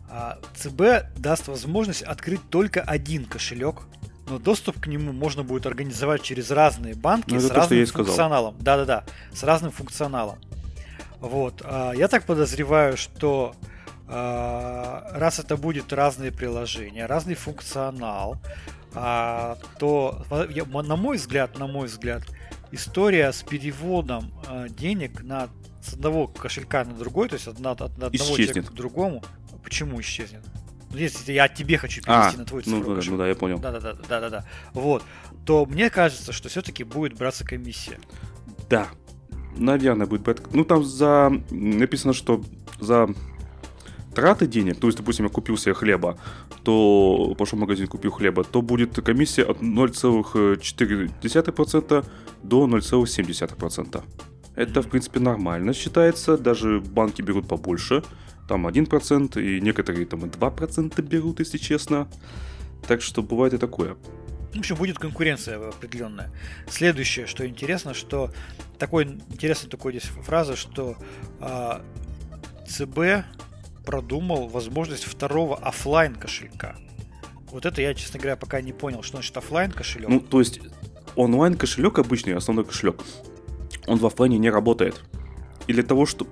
А, 0.09 0.39
ЦБ 0.55 1.17
даст 1.17 1.47
возможность 1.47 2.03
открыть 2.03 2.41
только 2.49 2.81
один 2.81 3.25
кошелек, 3.25 3.83
но 4.29 4.39
доступ 4.39 4.79
к 4.79 4.87
нему 4.87 5.11
можно 5.11 5.43
будет 5.43 5.65
организовать 5.65 6.21
через 6.21 6.49
разные 6.51 6.95
банки 6.95 7.33
Ну, 7.33 7.39
с 7.39 7.49
разным 7.49 7.85
функционалом. 7.85 8.55
Да-да-да, 8.59 9.05
с 9.33 9.43
разным 9.43 9.71
функционалом. 9.71 10.39
Вот. 11.23 11.62
а, 11.63 11.93
я 11.93 12.09
так 12.09 12.25
подозреваю, 12.25 12.97
что 12.97 13.55
а, 14.09 15.07
раз 15.13 15.39
это 15.39 15.55
будет 15.55 15.93
разные 15.93 16.33
приложения, 16.33 17.05
разный 17.05 17.36
функционал, 17.36 18.41
а, 18.93 19.57
то, 19.79 20.25
на 20.29 20.95
мой 20.97 21.15
взгляд, 21.15 21.57
на 21.57 21.67
мой 21.67 21.88
взгляд, 21.88 22.23
история 22.71 23.31
с 23.31 23.41
переводом 23.41 24.33
а, 24.47 24.67
денег 24.67 25.23
на 25.23 25.49
с 25.81 25.93
одного 25.93 26.27
кошелька 26.27 26.83
на 26.83 26.93
другой, 26.93 27.29
то 27.29 27.36
есть 27.36 27.47
от, 27.47 27.57
от 27.59 27.81
одного 27.81 28.13
Исчезнет. 28.13 28.47
человека 28.49 28.71
к 28.71 28.73
другому. 28.73 29.23
Почему 29.63 29.99
исчезнет? 30.01 30.41
Ну, 30.91 30.97
если 30.97 31.31
я 31.31 31.47
тебе 31.47 31.77
хочу 31.77 32.01
А, 32.05 32.21
перевести 32.21 32.39
на 32.39 32.45
твой 32.45 32.63
ну, 32.65 32.77
цифровой 32.79 32.95
да, 32.95 32.99
кошелек, 32.99 33.12
ну 33.12 33.17
да, 33.17 33.27
я 33.29 33.36
понял. 33.36 33.59
да, 33.59 33.71
да, 33.71 33.79
да, 33.79 33.93
да, 33.93 34.19
да, 34.19 34.29
да. 34.29 34.45
Вот. 34.73 35.03
То 35.45 35.65
мне 35.65 35.89
кажется, 35.89 36.31
что 36.33 36.49
все-таки 36.49 36.83
будет 36.83 37.17
браться 37.17 37.45
комиссия. 37.45 37.97
Да. 38.69 38.88
Наверное, 39.57 40.07
будет 40.07 40.21
бэт... 40.21 40.41
Ну, 40.53 40.63
там 40.63 40.83
за... 40.83 41.31
написано, 41.51 42.13
что 42.13 42.41
за 42.79 43.09
траты 44.13 44.47
денег, 44.47 44.79
то 44.79 44.87
есть, 44.87 44.97
допустим, 44.97 45.25
я 45.25 45.31
купил 45.31 45.57
себе 45.57 45.73
хлеба, 45.73 46.17
то 46.63 47.35
пошел 47.37 47.57
в 47.57 47.61
магазин, 47.61 47.87
купил 47.87 48.11
хлеба, 48.11 48.43
то 48.43 48.61
будет 48.61 48.95
комиссия 48.95 49.43
от 49.43 49.61
0,4% 49.61 52.05
до 52.43 52.67
0,7%. 52.67 54.03
Это, 54.55 54.81
в 54.81 54.87
принципе, 54.87 55.19
нормально 55.19 55.73
считается, 55.73 56.37
даже 56.37 56.79
банки 56.79 57.23
берут 57.23 57.47
побольше, 57.47 58.03
там 58.47 58.67
1%, 58.67 59.41
и 59.41 59.59
некоторые 59.61 60.05
там 60.05 60.25
и 60.25 60.29
2% 60.29 61.01
берут, 61.01 61.39
если 61.39 61.57
честно. 61.57 62.07
Так 62.87 63.01
что 63.01 63.23
бывает 63.23 63.53
и 63.53 63.57
такое. 63.57 63.95
В 64.53 64.59
общем, 64.59 64.75
будет 64.75 64.99
конкуренция 64.99 65.69
определенная. 65.69 66.31
Следующее, 66.67 67.25
что 67.25 67.47
интересно, 67.47 67.93
что 67.93 68.31
такой 68.77 69.05
интересный 69.05 69.69
такой 69.69 69.93
здесь 69.93 70.09
фраза, 70.23 70.55
что 70.55 70.95
э, 71.39 71.81
ЦБ 72.67 73.25
продумал 73.85 74.47
возможность 74.47 75.05
второго 75.05 75.57
офлайн 75.57 76.15
кошелька. 76.15 76.75
Вот 77.51 77.65
это 77.65 77.81
я, 77.81 77.93
честно 77.93 78.19
говоря, 78.19 78.35
пока 78.35 78.61
не 78.61 78.73
понял, 78.73 79.03
что 79.03 79.17
значит 79.17 79.35
офлайн 79.37 79.71
кошелек. 79.71 80.09
Ну, 80.09 80.19
то 80.19 80.39
есть 80.39 80.59
онлайн 81.15 81.55
кошелек 81.55 81.99
обычный, 81.99 82.35
основной 82.35 82.65
кошелек, 82.65 83.01
он 83.87 83.97
в 83.97 84.05
офлайне 84.05 84.37
не 84.37 84.49
работает. 84.49 85.01
И 85.67 85.73
для 85.73 85.83
того, 85.83 86.05
что, 86.05 86.27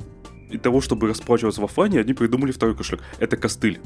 для 0.49 0.59
того, 0.59 0.81
чтобы 0.81 1.07
расплачиваться 1.07 1.61
в 1.61 1.65
офлайне, 1.65 1.99
они 1.99 2.13
придумали 2.13 2.51
второй 2.51 2.75
кошелек. 2.75 3.03
Это 3.19 3.37
костыль. 3.37 3.79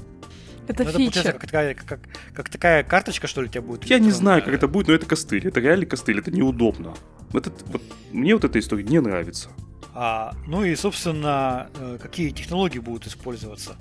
Это 0.67 0.83
Ну, 0.83 0.89
фича. 0.91 0.97
получается 0.97 1.31
как 1.33 1.41
такая, 1.41 1.73
как, 1.75 1.99
как 2.33 2.49
такая 2.49 2.83
карточка, 2.83 3.27
что 3.27 3.41
ли, 3.41 3.47
у 3.47 3.51
тебя 3.51 3.61
будет? 3.61 3.85
Я 3.85 3.99
не 3.99 4.11
знаю, 4.11 4.43
как 4.43 4.53
это 4.53 4.67
будет, 4.67 4.87
но 4.87 4.93
это 4.93 5.05
костыль. 5.05 5.47
Это 5.47 5.59
реально 5.59 5.85
костыль, 5.85 6.19
это 6.19 6.31
неудобно. 6.31 6.93
Вот 7.31 7.47
это- 7.47 7.65
вот, 7.65 7.81
мне 8.11 8.33
вот 8.33 8.43
эта 8.45 8.59
история 8.59 8.83
не 8.83 8.99
нравится. 8.99 9.49
А, 9.93 10.33
ну 10.47 10.63
и, 10.63 10.75
собственно, 10.75 11.69
э, 11.79 11.97
какие 12.01 12.29
технологии 12.31 12.79
будут 12.79 13.07
использоваться? 13.07 13.75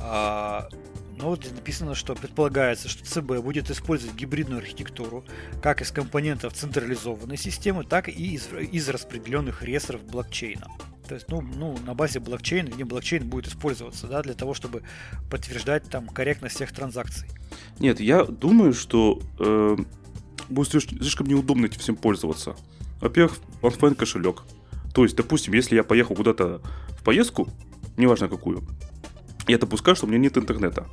А, 0.00 0.68
ну, 1.18 1.30
вот 1.30 1.40
здесь 1.40 1.52
написано, 1.52 1.94
что 1.94 2.14
предполагается, 2.14 2.88
что 2.88 3.04
ЦБ 3.04 3.42
будет 3.42 3.70
использовать 3.70 4.14
гибридную 4.16 4.60
архитектуру 4.60 5.24
как 5.62 5.80
из 5.80 5.90
компонентов 5.90 6.52
централизованной 6.52 7.36
системы, 7.36 7.84
так 7.84 8.08
и 8.08 8.12
из, 8.12 8.48
из 8.52 8.88
распределенных 8.88 9.62
реестров 9.62 10.02
блокчейна. 10.04 10.68
То 11.08 11.14
есть, 11.14 11.28
ну, 11.28 11.40
ну, 11.40 11.78
на 11.86 11.94
базе 11.94 12.20
блокчейна, 12.20 12.68
где 12.68 12.84
блокчейн 12.84 13.28
будет 13.28 13.46
использоваться, 13.46 14.06
да, 14.08 14.22
для 14.22 14.34
того, 14.34 14.54
чтобы 14.54 14.82
подтверждать 15.30 15.88
там 15.88 16.08
корректность 16.08 16.56
всех 16.56 16.72
транзакций. 16.72 17.28
Нет, 17.78 18.00
я 18.00 18.24
думаю, 18.24 18.72
что 18.72 19.20
э, 19.38 19.76
будет 20.48 20.74
слиш- 20.74 20.98
слишком 20.98 21.28
неудобно 21.28 21.66
этим 21.66 21.80
всем 21.80 21.96
пользоваться. 21.96 22.56
Во-первых, 23.00 23.38
офлайн 23.62 23.94
кошелек. 23.94 24.42
То 24.94 25.04
есть, 25.04 25.16
допустим, 25.16 25.54
если 25.54 25.76
я 25.76 25.84
поехал 25.84 26.16
куда-то 26.16 26.60
в 26.98 27.04
поездку, 27.04 27.48
неважно 27.96 28.28
какую, 28.28 28.62
я 29.46 29.58
допускаю, 29.58 29.96
что 29.96 30.06
у 30.06 30.08
меня 30.08 30.18
нет 30.18 30.36
интернета. 30.36 30.86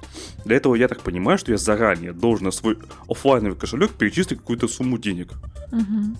Для 0.45 0.57
этого 0.57 0.75
я 0.75 0.87
так 0.87 1.01
понимаю, 1.01 1.37
что 1.37 1.51
я 1.51 1.57
заранее 1.57 2.13
должен 2.13 2.45
на 2.45 2.51
свой 2.51 2.77
офлайновый 3.07 3.57
кошелек 3.57 3.91
перечислить 3.91 4.39
какую-то 4.39 4.67
сумму 4.67 4.97
денег. 4.97 5.33
Мгм. 5.71 6.17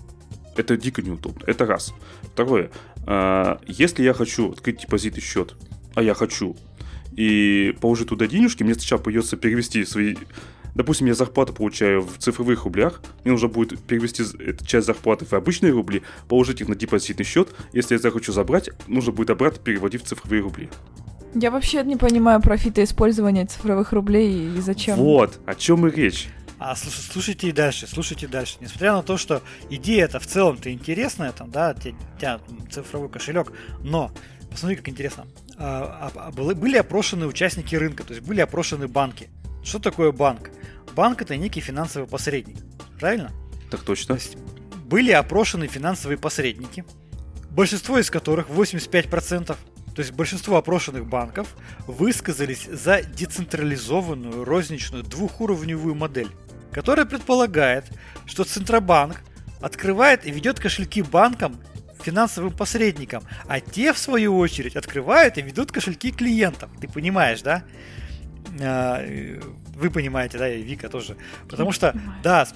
Это 0.56 0.76
дико 0.76 1.02
неудобно. 1.02 1.44
Это 1.46 1.66
раз. 1.66 1.94
Второе. 2.22 2.70
а, 3.06 3.60
Если 3.66 4.02
я 4.02 4.14
хочу 4.14 4.52
открыть 4.52 4.80
депозитный 4.80 5.22
счет, 5.22 5.54
а 5.94 6.02
я 6.02 6.14
хочу, 6.14 6.56
и 7.16 7.76
положить 7.80 8.08
туда 8.08 8.26
денежки, 8.26 8.62
мне 8.62 8.74
сначала 8.74 9.00
придется 9.00 9.36
перевести 9.36 9.84
свои... 9.84 10.16
Допустим, 10.74 11.06
я 11.06 11.14
зарплату 11.14 11.52
получаю 11.52 12.02
в 12.02 12.18
цифровых 12.18 12.64
рублях, 12.64 13.00
мне 13.22 13.30
нужно 13.30 13.46
будет 13.46 13.78
перевести 13.78 14.24
эту 14.40 14.66
часть 14.66 14.86
зарплаты 14.88 15.24
в 15.24 15.32
обычные 15.32 15.72
рубли, 15.72 16.02
положить 16.28 16.60
их 16.60 16.68
на 16.68 16.74
депозитный 16.74 17.24
счет. 17.24 17.54
Если 17.72 17.94
я 17.94 18.00
захочу 18.00 18.32
забрать, 18.32 18.70
нужно 18.88 19.12
будет 19.12 19.30
обратно 19.30 19.62
переводить 19.62 20.02
в 20.02 20.06
цифровые 20.06 20.42
рубли. 20.42 20.68
Я 21.34 21.50
вообще 21.50 21.82
не 21.82 21.96
понимаю 21.96 22.40
профита 22.40 22.82
использования 22.84 23.44
цифровых 23.46 23.92
рублей 23.92 24.56
и 24.56 24.60
зачем. 24.60 24.96
Вот, 24.96 25.40
о 25.46 25.54
чем 25.54 25.86
и 25.86 25.90
речь. 25.90 26.28
А 26.58 26.74
слуш- 26.74 27.10
слушайте 27.12 27.48
и 27.48 27.52
дальше, 27.52 27.86
слушайте 27.86 28.28
дальше. 28.28 28.56
Несмотря 28.60 28.92
на 28.92 29.02
то, 29.02 29.16
что 29.16 29.42
идея 29.68 30.04
это 30.04 30.20
в 30.20 30.26
целом-то 30.26 30.72
интересная, 30.72 31.32
там, 31.32 31.50
да, 31.50 31.74
у 31.76 31.80
тебя- 31.80 32.40
цифровой 32.70 33.08
кошелек, 33.08 33.52
но 33.82 34.12
посмотри, 34.50 34.76
как 34.76 34.88
интересно. 34.88 35.26
А, 35.58 36.10
а- 36.14 36.28
а 36.28 36.30
были, 36.30 36.76
опрошены 36.76 37.26
участники 37.26 37.74
рынка, 37.74 38.04
то 38.04 38.14
есть 38.14 38.24
были 38.26 38.40
опрошены 38.40 38.86
банки. 38.88 39.28
Что 39.64 39.78
такое 39.80 40.12
банк? 40.12 40.50
Банк 40.94 41.20
это 41.22 41.36
некий 41.36 41.60
финансовый 41.60 42.06
посредник, 42.06 42.58
правильно? 43.00 43.32
Так 43.70 43.80
То 43.80 43.86
точно. 43.86 44.14
есть 44.14 44.36
были 44.86 45.10
опрошены 45.10 45.66
финансовые 45.66 46.18
посредники, 46.18 46.84
большинство 47.50 47.98
из 47.98 48.10
которых, 48.10 48.48
85%, 48.48 49.58
то 49.94 50.00
есть 50.00 50.12
большинство 50.12 50.56
опрошенных 50.56 51.06
банков, 51.06 51.54
высказались 51.86 52.64
за 52.64 53.02
децентрализованную 53.02 54.44
розничную 54.44 55.04
двухуровневую 55.04 55.94
модель, 55.94 56.28
которая 56.72 57.06
предполагает, 57.06 57.86
что 58.26 58.44
Центробанк 58.44 59.22
открывает 59.60 60.26
и 60.26 60.30
ведет 60.30 60.58
кошельки 60.58 61.02
банкам 61.02 61.60
финансовым 62.02 62.52
посредникам, 62.52 63.22
а 63.46 63.60
те, 63.60 63.92
в 63.92 63.98
свою 63.98 64.36
очередь, 64.36 64.76
открывают 64.76 65.38
и 65.38 65.42
ведут 65.42 65.72
кошельки 65.72 66.10
клиентам. 66.10 66.70
Ты 66.80 66.88
понимаешь, 66.88 67.40
да? 67.42 67.64
Вы 69.74 69.90
понимаете, 69.90 70.38
да, 70.38 70.48
и 70.48 70.62
Вика 70.62 70.88
тоже. 70.88 71.16
Потому 71.48 71.72
что, 71.72 71.92
понимаю. 71.92 72.20
да, 72.22 72.46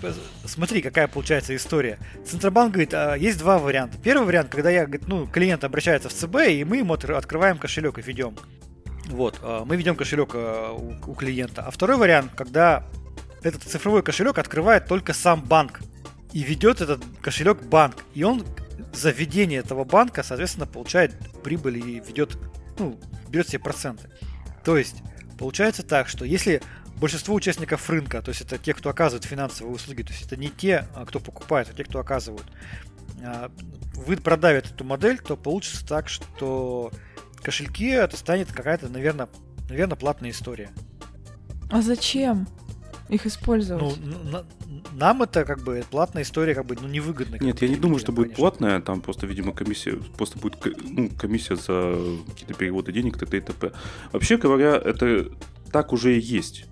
смотри, 0.44 0.82
какая 0.82 1.08
получается 1.08 1.54
история. 1.56 1.98
Центробанк 2.24 2.72
говорит, 2.72 2.94
а, 2.94 3.14
есть 3.14 3.38
два 3.38 3.58
варианта. 3.58 3.98
Первый 3.98 4.26
вариант, 4.26 4.50
когда 4.50 4.70
я, 4.70 4.88
ну, 5.06 5.26
клиент 5.26 5.64
обращается 5.64 6.08
в 6.08 6.12
ЦБ, 6.12 6.36
и 6.48 6.64
мы 6.64 6.78
ему 6.78 6.94
открываем 6.94 7.58
кошелек 7.58 7.98
и 7.98 8.02
ведем. 8.02 8.36
Вот, 9.08 9.38
а, 9.42 9.64
мы 9.64 9.76
ведем 9.76 9.96
кошелек 9.96 10.30
а, 10.34 10.72
у, 10.72 11.14
клиента. 11.14 11.62
А 11.62 11.70
второй 11.70 11.96
вариант, 11.96 12.32
когда 12.34 12.84
этот 13.42 13.62
цифровой 13.62 14.02
кошелек 14.02 14.38
открывает 14.38 14.86
только 14.86 15.12
сам 15.12 15.42
банк 15.42 15.80
и 16.32 16.42
ведет 16.42 16.80
этот 16.80 17.02
кошелек 17.20 17.62
банк. 17.62 17.96
И 18.14 18.22
он 18.22 18.44
за 18.92 19.10
ведение 19.10 19.60
этого 19.60 19.84
банка, 19.84 20.22
соответственно, 20.22 20.66
получает 20.66 21.14
прибыль 21.42 21.78
и 21.78 22.00
ведет, 22.00 22.38
ну, 22.78 22.98
берет 23.28 23.48
себе 23.48 23.60
проценты. 23.60 24.10
То 24.64 24.76
есть, 24.76 25.02
получается 25.38 25.82
так, 25.82 26.08
что 26.08 26.24
если 26.24 26.60
большинство 27.00 27.34
участников 27.34 27.88
рынка, 27.90 28.22
то 28.22 28.30
есть 28.30 28.40
это 28.42 28.58
те, 28.58 28.74
кто 28.74 28.90
оказывает 28.90 29.24
финансовые 29.24 29.74
услуги, 29.74 30.02
то 30.02 30.12
есть 30.12 30.26
это 30.26 30.36
не 30.36 30.48
те, 30.48 30.86
а, 30.94 31.04
кто 31.06 31.20
покупает, 31.20 31.68
а 31.70 31.74
те, 31.74 31.84
кто 31.84 31.98
оказывают, 32.00 32.46
а, 33.22 33.50
вы 33.94 34.16
продавят 34.16 34.66
эту 34.70 34.84
модель, 34.84 35.18
то 35.18 35.36
получится 35.36 35.86
так, 35.86 36.08
что 36.08 36.90
кошельки 37.42 37.86
это 37.86 38.16
станет 38.16 38.52
какая-то, 38.52 38.88
наверное, 38.88 39.28
наверное, 39.68 39.96
платная 39.96 40.30
история. 40.30 40.70
А 41.70 41.82
зачем 41.82 42.48
их 43.08 43.24
Ну, 43.24 43.28
использовать? 43.30 43.98
н- 43.98 44.30
на- 44.30 44.44
нам 44.92 45.22
это 45.22 45.44
как 45.44 45.62
бы 45.62 45.84
платная 45.90 46.22
история, 46.22 46.54
как 46.54 46.66
бы, 46.66 46.76
ну, 46.80 46.88
невыгодна. 46.88 47.38
как 47.38 47.42
Нет, 47.46 47.62
я 47.62 47.68
не 47.68 47.76
думаю, 47.76 47.98
что 47.98 48.12
будет 48.12 48.28
конечно. 48.28 48.42
платная, 48.42 48.80
там 48.80 49.00
просто, 49.00 49.26
видимо, 49.26 49.52
комиссия, 49.52 49.96
просто 50.16 50.38
будет 50.38 50.56
ну, 50.84 51.10
комиссия 51.10 51.56
за 51.56 51.96
какие-то 52.28 52.54
переводы 52.54 52.92
денег, 52.92 53.18
т.д. 53.18 53.36
и 53.36 53.40
т.п. 53.40 53.72
Вообще 54.12 54.36
говоря, 54.36 54.76
это 54.76 55.30
так 55.72 55.92
уже 55.92 56.16
и 56.16 56.20
есть. 56.20 56.66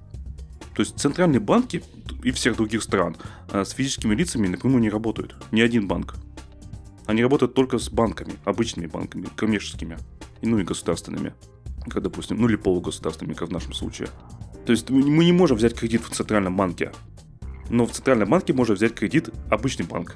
То 0.76 0.82
есть 0.82 0.98
центральные 1.00 1.40
банки 1.40 1.82
и 2.22 2.30
всех 2.32 2.56
других 2.56 2.82
стран 2.82 3.16
а, 3.50 3.64
с 3.64 3.70
физическими 3.70 4.14
лицами 4.14 4.46
напрямую 4.46 4.82
не 4.82 4.90
работают. 4.90 5.34
Ни 5.50 5.62
один 5.62 5.88
банк. 5.88 6.16
Они 7.06 7.22
работают 7.22 7.54
только 7.54 7.78
с 7.78 7.88
банками, 7.88 8.34
обычными 8.44 8.86
банками, 8.86 9.26
коммерческими, 9.36 9.96
ну 10.42 10.58
и 10.58 10.64
государственными, 10.64 11.32
как, 11.88 12.02
допустим, 12.02 12.36
ну 12.36 12.46
или 12.46 12.56
полугосударственными, 12.56 13.34
как 13.34 13.48
в 13.48 13.52
нашем 13.52 13.72
случае. 13.72 14.08
То 14.66 14.72
есть 14.72 14.90
мы 14.90 15.24
не 15.24 15.32
можем 15.32 15.56
взять 15.56 15.74
кредит 15.74 16.02
в 16.02 16.10
центральном 16.10 16.56
банке, 16.56 16.92
но 17.70 17.86
в 17.86 17.92
центральном 17.92 18.28
банке 18.28 18.52
можно 18.52 18.74
взять 18.74 18.94
кредит 18.94 19.30
обычный 19.50 19.86
банк. 19.86 20.14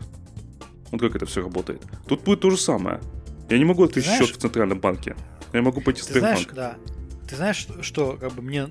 Вот 0.90 1.00
как 1.00 1.16
это 1.16 1.24
все 1.24 1.42
работает. 1.42 1.80
Тут 2.06 2.22
будет 2.22 2.40
то 2.40 2.50
же 2.50 2.58
самое. 2.58 3.00
Я 3.48 3.56
не 3.56 3.64
могу 3.64 3.84
открыть 3.84 4.04
счет 4.04 4.28
в 4.28 4.36
центральном 4.36 4.78
банке. 4.78 5.16
Я 5.54 5.62
могу 5.62 5.80
пойти 5.80 6.02
в 6.02 6.06
Ты 6.06 6.18
знаешь, 6.18 6.40
Сбербанк. 6.40 6.54
да. 6.54 7.26
Ты 7.26 7.36
знаешь, 7.36 7.66
что, 7.80 8.18
как 8.20 8.34
бы 8.34 8.42
мне 8.42 8.68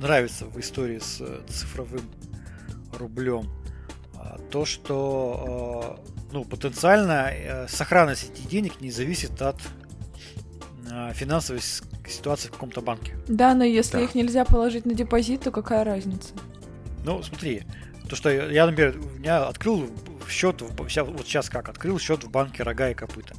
нравится 0.00 0.46
в 0.46 0.58
истории 0.58 0.98
с 0.98 1.20
э, 1.20 1.40
цифровым 1.48 2.02
рублем? 2.92 3.48
А, 4.14 4.38
То, 4.50 4.64
что 4.64 5.98
э, 5.98 6.10
ну, 6.32 6.44
потенциально 6.44 7.30
э, 7.32 7.68
сохранность 7.68 8.30
этих 8.32 8.48
денег 8.48 8.80
не 8.80 8.90
зависит 8.90 9.40
от 9.42 9.56
э, 10.90 11.12
финансовой 11.14 11.60
ситуации 12.08 12.48
в 12.48 12.52
каком-то 12.52 12.80
банке. 12.80 13.16
Да, 13.28 13.54
но 13.54 13.64
если 13.64 13.98
Да. 13.98 14.02
их 14.02 14.14
нельзя 14.14 14.44
положить 14.44 14.84
на 14.86 14.94
депозит, 14.94 15.42
то 15.42 15.50
какая 15.50 15.84
разница? 15.84 16.34
Ну, 17.04 17.22
смотри, 17.22 17.62
то, 18.08 18.16
что 18.16 18.28
я, 18.30 18.46
я, 18.50 18.66
например, 18.66 18.96
у 18.98 19.18
меня 19.18 19.44
открыл 19.46 19.88
счет, 20.30 20.62
вот 20.62 20.90
сейчас 20.90 21.48
как, 21.50 21.68
открыл 21.68 21.98
счет 21.98 22.24
в 22.24 22.30
банке 22.30 22.62
Рога 22.62 22.90
и 22.90 22.94
Копыта. 22.94 23.34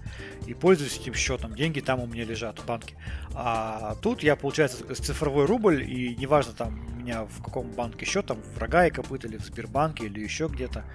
И 0.47 0.53
пользуюсь 0.53 0.97
этим 0.97 1.13
счетом, 1.13 1.55
деньги 1.55 1.79
там 1.79 1.99
у 1.99 2.07
меня 2.07 2.25
лежат 2.25 2.59
в 2.59 2.65
банке. 2.65 2.95
А 3.33 3.95
тут 4.01 4.23
я, 4.23 4.35
получается, 4.35 4.83
цифровой 4.95 5.45
рубль, 5.45 5.83
и 5.83 6.15
неважно 6.15 6.53
там 6.53 6.85
у 6.93 6.99
меня 6.99 7.25
в 7.25 7.41
каком 7.43 7.71
банке 7.71 8.05
счет, 8.05 8.25
там 8.25 8.41
в 8.41 8.57
Рога 8.57 8.87
и 8.87 8.91
Копыта, 8.91 9.27
или 9.27 9.37
в 9.37 9.45
Сбербанке, 9.45 10.05
или 10.05 10.19
еще 10.19 10.47
где-то, 10.47 10.85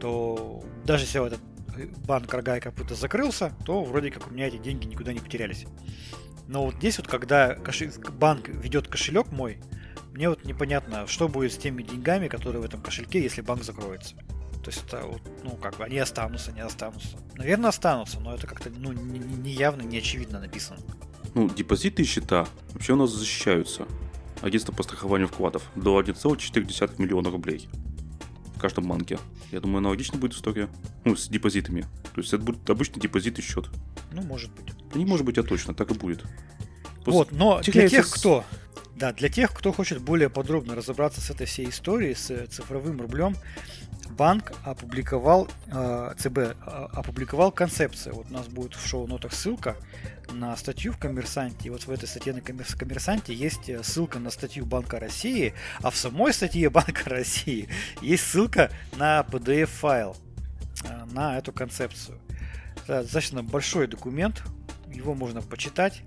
то 0.00 0.64
даже 0.84 1.04
если 1.04 1.26
этот 1.26 1.40
банк 2.06 2.32
Рога 2.32 2.56
и 2.56 2.60
Копыта 2.60 2.94
закрылся, 2.94 3.52
то 3.64 3.84
вроде 3.84 4.10
как 4.10 4.28
у 4.28 4.30
меня 4.30 4.48
эти 4.48 4.56
деньги 4.56 4.86
никуда 4.86 5.12
не 5.12 5.20
потерялись. 5.20 5.66
Но 6.48 6.64
вот 6.64 6.76
здесь 6.76 6.98
вот, 6.98 7.08
когда 7.08 7.54
кошель... 7.54 7.92
банк 8.12 8.48
ведет 8.48 8.88
кошелек 8.88 9.32
мой, 9.32 9.58
мне 10.12 10.28
вот 10.28 10.44
непонятно, 10.44 11.06
что 11.06 11.28
будет 11.28 11.52
с 11.52 11.58
теми 11.58 11.82
деньгами, 11.82 12.28
которые 12.28 12.62
в 12.62 12.64
этом 12.64 12.80
кошельке, 12.80 13.20
если 13.22 13.42
банк 13.42 13.64
закроется. 13.64 14.16
То 14.66 14.72
есть 14.72 14.82
это, 14.84 15.06
вот, 15.06 15.22
ну, 15.44 15.50
как 15.52 15.76
бы, 15.76 15.84
они 15.84 15.96
останутся, 15.96 16.50
не 16.50 16.58
останутся. 16.58 17.18
Наверное, 17.36 17.68
останутся, 17.68 18.18
но 18.18 18.34
это 18.34 18.48
как-то, 18.48 18.68
ну, 18.68 18.90
не, 18.90 19.20
не 19.20 19.52
явно, 19.52 19.82
не 19.82 19.98
очевидно 19.98 20.40
написано. 20.40 20.80
Ну, 21.34 21.48
депозиты 21.48 22.02
и 22.02 22.04
счета 22.04 22.48
вообще 22.72 22.94
у 22.94 22.96
нас 22.96 23.12
защищаются. 23.12 23.86
Агентство 24.40 24.72
по 24.72 24.82
страхованию 24.82 25.28
вкладов 25.28 25.62
до 25.76 26.00
1,4 26.00 27.00
миллиона 27.00 27.30
рублей 27.30 27.68
в 28.56 28.60
каждом 28.60 28.88
банке. 28.88 29.20
Я 29.52 29.60
думаю, 29.60 29.78
аналогично 29.78 30.18
будет 30.18 30.32
история. 30.32 30.68
Ну, 31.04 31.14
с 31.14 31.28
депозитами. 31.28 31.82
То 32.12 32.20
есть 32.20 32.32
это 32.32 32.42
будет 32.42 32.68
обычный 32.68 32.98
депозит 32.98 33.38
и 33.38 33.42
счет. 33.42 33.68
Ну, 34.10 34.22
может 34.22 34.50
быть. 34.50 34.74
Да 34.92 34.98
не 34.98 35.04
может 35.04 35.24
быть, 35.24 35.38
а 35.38 35.44
точно, 35.44 35.74
так 35.74 35.92
и 35.92 35.94
будет. 35.94 36.24
Просто 37.04 37.12
вот, 37.12 37.30
но 37.30 37.60
для 37.60 37.88
тех, 37.88 38.10
кто... 38.10 38.44
Да, 38.96 39.12
для 39.12 39.28
тех, 39.28 39.52
кто 39.52 39.72
хочет 39.72 40.00
более 40.00 40.30
подробно 40.30 40.74
разобраться 40.74 41.20
с 41.20 41.30
этой 41.30 41.46
всей 41.46 41.68
историей, 41.68 42.14
с 42.14 42.46
цифровым 42.48 42.98
рублем, 42.98 43.36
банк 44.16 44.52
опубликовал, 44.64 45.48
э, 45.66 46.14
ЦБ 46.18 46.38
э, 46.38 46.54
опубликовал 46.92 47.52
концепцию. 47.52 48.14
Вот 48.14 48.26
у 48.30 48.32
нас 48.32 48.46
будет 48.48 48.74
в 48.74 48.86
шоу-нотах 48.86 49.32
ссылка 49.32 49.76
на 50.32 50.56
статью 50.56 50.92
в 50.92 50.98
Коммерсанте. 50.98 51.68
И 51.68 51.70
вот 51.70 51.86
в 51.86 51.90
этой 51.90 52.08
статье 52.08 52.32
на 52.32 52.40
Коммерсанте 52.40 53.34
есть 53.34 53.68
э, 53.68 53.82
ссылка 53.82 54.18
на 54.18 54.30
статью 54.30 54.64
Банка 54.64 54.98
России, 54.98 55.54
а 55.82 55.90
в 55.90 55.96
самой 55.96 56.32
статье 56.32 56.70
Банка 56.70 57.10
России 57.10 57.68
есть 58.00 58.24
ссылка 58.26 58.70
на 58.96 59.20
PDF-файл 59.20 60.16
на 61.12 61.38
эту 61.38 61.52
концепцию. 61.52 62.18
Это 62.84 63.02
достаточно 63.02 63.42
большой 63.42 63.86
документ, 63.86 64.42
его 64.92 65.14
можно 65.14 65.42
почитать, 65.42 66.02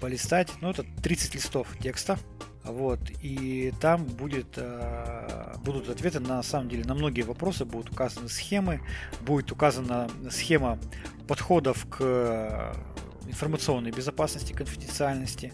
полистать. 0.00 0.48
Ну, 0.60 0.70
это 0.70 0.84
30 1.02 1.34
листов 1.36 1.68
текста. 1.80 2.18
Вот, 2.64 3.00
и 3.22 3.72
там 3.80 4.04
будет, 4.04 4.54
э, 4.56 5.54
будут 5.64 5.88
ответы 5.88 6.20
на, 6.20 6.42
самом 6.42 6.68
деле 6.68 6.84
на 6.84 6.94
многие 6.94 7.22
вопросы, 7.22 7.64
будут 7.64 7.90
указаны 7.92 8.28
схемы, 8.28 8.80
будет 9.22 9.50
указана 9.52 10.10
схема 10.30 10.78
подходов 11.26 11.86
к 11.88 11.98
э, 12.00 12.74
информационной 13.26 13.90
безопасности, 13.90 14.52
конфиденциальности, 14.52 15.52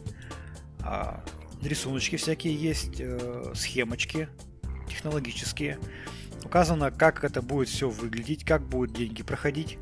э, 0.85 1.21
рисуночки 1.63 2.17
всякие 2.17 2.55
есть, 2.55 3.01
э, 3.01 3.53
схемочки 3.55 4.29
технологические. 4.89 5.79
Указано, 6.45 6.91
как 6.91 7.25
это 7.25 7.43
будет 7.43 7.69
все 7.69 7.89
выглядеть, 7.89 8.45
как 8.45 8.63
будут 8.63 8.93
деньги 8.97 9.23
проходить. 9.23 9.79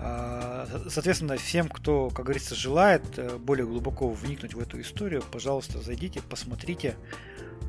А, 0.00 0.66
соответственно, 0.88 1.36
всем, 1.36 1.68
кто, 1.68 2.10
как 2.10 2.26
говорится, 2.26 2.54
желает 2.54 3.02
э, 3.16 3.36
более 3.36 3.66
глубоко 3.66 4.08
вникнуть 4.10 4.54
в 4.54 4.60
эту 4.60 4.80
историю, 4.80 5.24
пожалуйста, 5.30 5.80
зайдите, 5.80 6.22
посмотрите. 6.22 6.96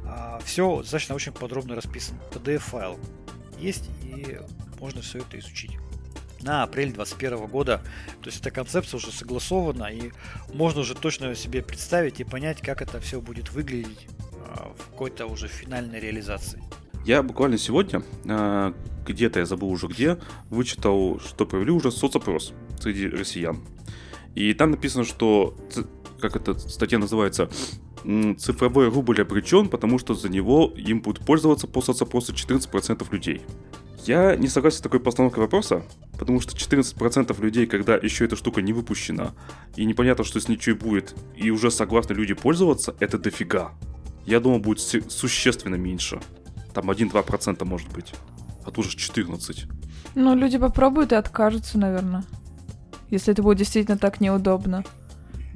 А, 0.06 0.40
все 0.44 0.78
достаточно 0.78 1.16
очень 1.16 1.32
подробно 1.32 1.76
расписано. 1.76 2.20
PDF-файл 2.32 3.00
есть, 3.58 3.90
и 4.04 4.40
можно 4.80 5.02
все 5.02 5.20
это 5.20 5.40
изучить. 5.40 5.72
На 6.42 6.64
апрель 6.64 6.94
2021 6.94 7.48
года, 7.48 7.82
то 8.22 8.28
есть 8.28 8.40
эта 8.40 8.52
концепция 8.52 8.98
уже 8.98 9.12
согласована, 9.12 9.86
и 9.86 10.12
можно 10.54 10.82
уже 10.82 10.96
точно 10.96 11.36
себе 11.36 11.62
представить 11.64 12.20
и 12.20 12.24
понять, 12.24 12.62
как 12.62 12.82
это 12.82 13.00
все 13.02 13.20
будет 13.20 13.52
выглядеть 13.52 14.08
а, 14.46 14.72
в 14.78 14.92
какой-то 14.92 15.26
уже 15.26 15.48
финальной 15.48 16.00
реализации. 16.00 16.62
Я 17.06 17.24
буквально 17.24 17.58
сегодня, 17.58 18.04
где-то 19.14 19.40
я 19.40 19.46
забыл 19.46 19.70
уже 19.70 19.88
где, 19.88 20.18
вычитал, 20.50 21.20
что 21.20 21.46
провели 21.46 21.72
уже 21.72 21.92
соцопрос 21.92 22.54
среди 22.80 23.08
россиян. 23.08 23.60
И 24.36 24.54
там 24.54 24.72
написано, 24.72 25.04
что, 25.04 25.56
как 26.20 26.36
эта 26.36 26.58
статья 26.58 27.00
называется, 27.00 27.50
цифровой 28.38 28.90
рубль 28.90 29.22
обречен, 29.22 29.68
потому 29.68 30.00
что 30.00 30.14
за 30.14 30.30
него 30.30 30.72
им 30.76 31.02
будут 31.02 31.26
пользоваться 31.26 31.68
по 31.68 31.82
соцопросу 31.82 32.34
14% 32.34 33.06
людей. 33.12 33.42
Я 34.06 34.36
не 34.38 34.48
согласен 34.48 34.78
с 34.78 34.82
такой 34.82 35.02
постановкой 35.02 35.44
вопроса, 35.44 35.84
потому 36.18 36.40
что 36.40 36.56
14% 36.56 37.42
людей, 37.42 37.68
когда 37.68 37.96
еще 37.98 38.26
эта 38.26 38.38
штука 38.38 38.62
не 38.62 38.72
выпущена, 38.72 39.34
и 39.76 39.84
непонятно, 39.86 40.24
что 40.24 40.40
с 40.40 40.48
ничего 40.48 40.78
будет, 40.78 41.16
и 41.36 41.52
уже 41.52 41.70
согласны 41.70 42.14
люди 42.14 42.34
пользоваться, 42.34 42.96
это 43.00 43.18
дофига. 43.18 43.74
Я 44.26 44.40
думаю, 44.40 44.62
будет 44.62 44.80
существенно 44.80 45.76
меньше. 45.76 46.22
Там 46.74 46.90
1-2% 46.90 47.66
может 47.66 47.92
быть. 47.92 48.14
А 48.70 48.72
тут 48.72 48.86
же 48.86 48.96
14. 48.96 49.66
Ну, 50.14 50.36
люди 50.36 50.60
попробуют 50.60 51.12
и 51.12 51.16
откажутся, 51.16 51.80
наверное. 51.80 52.24
Если 53.10 53.34
это 53.34 53.42
будет 53.42 53.58
действительно 53.58 53.98
так 53.98 54.22
неудобно. 54.22 54.84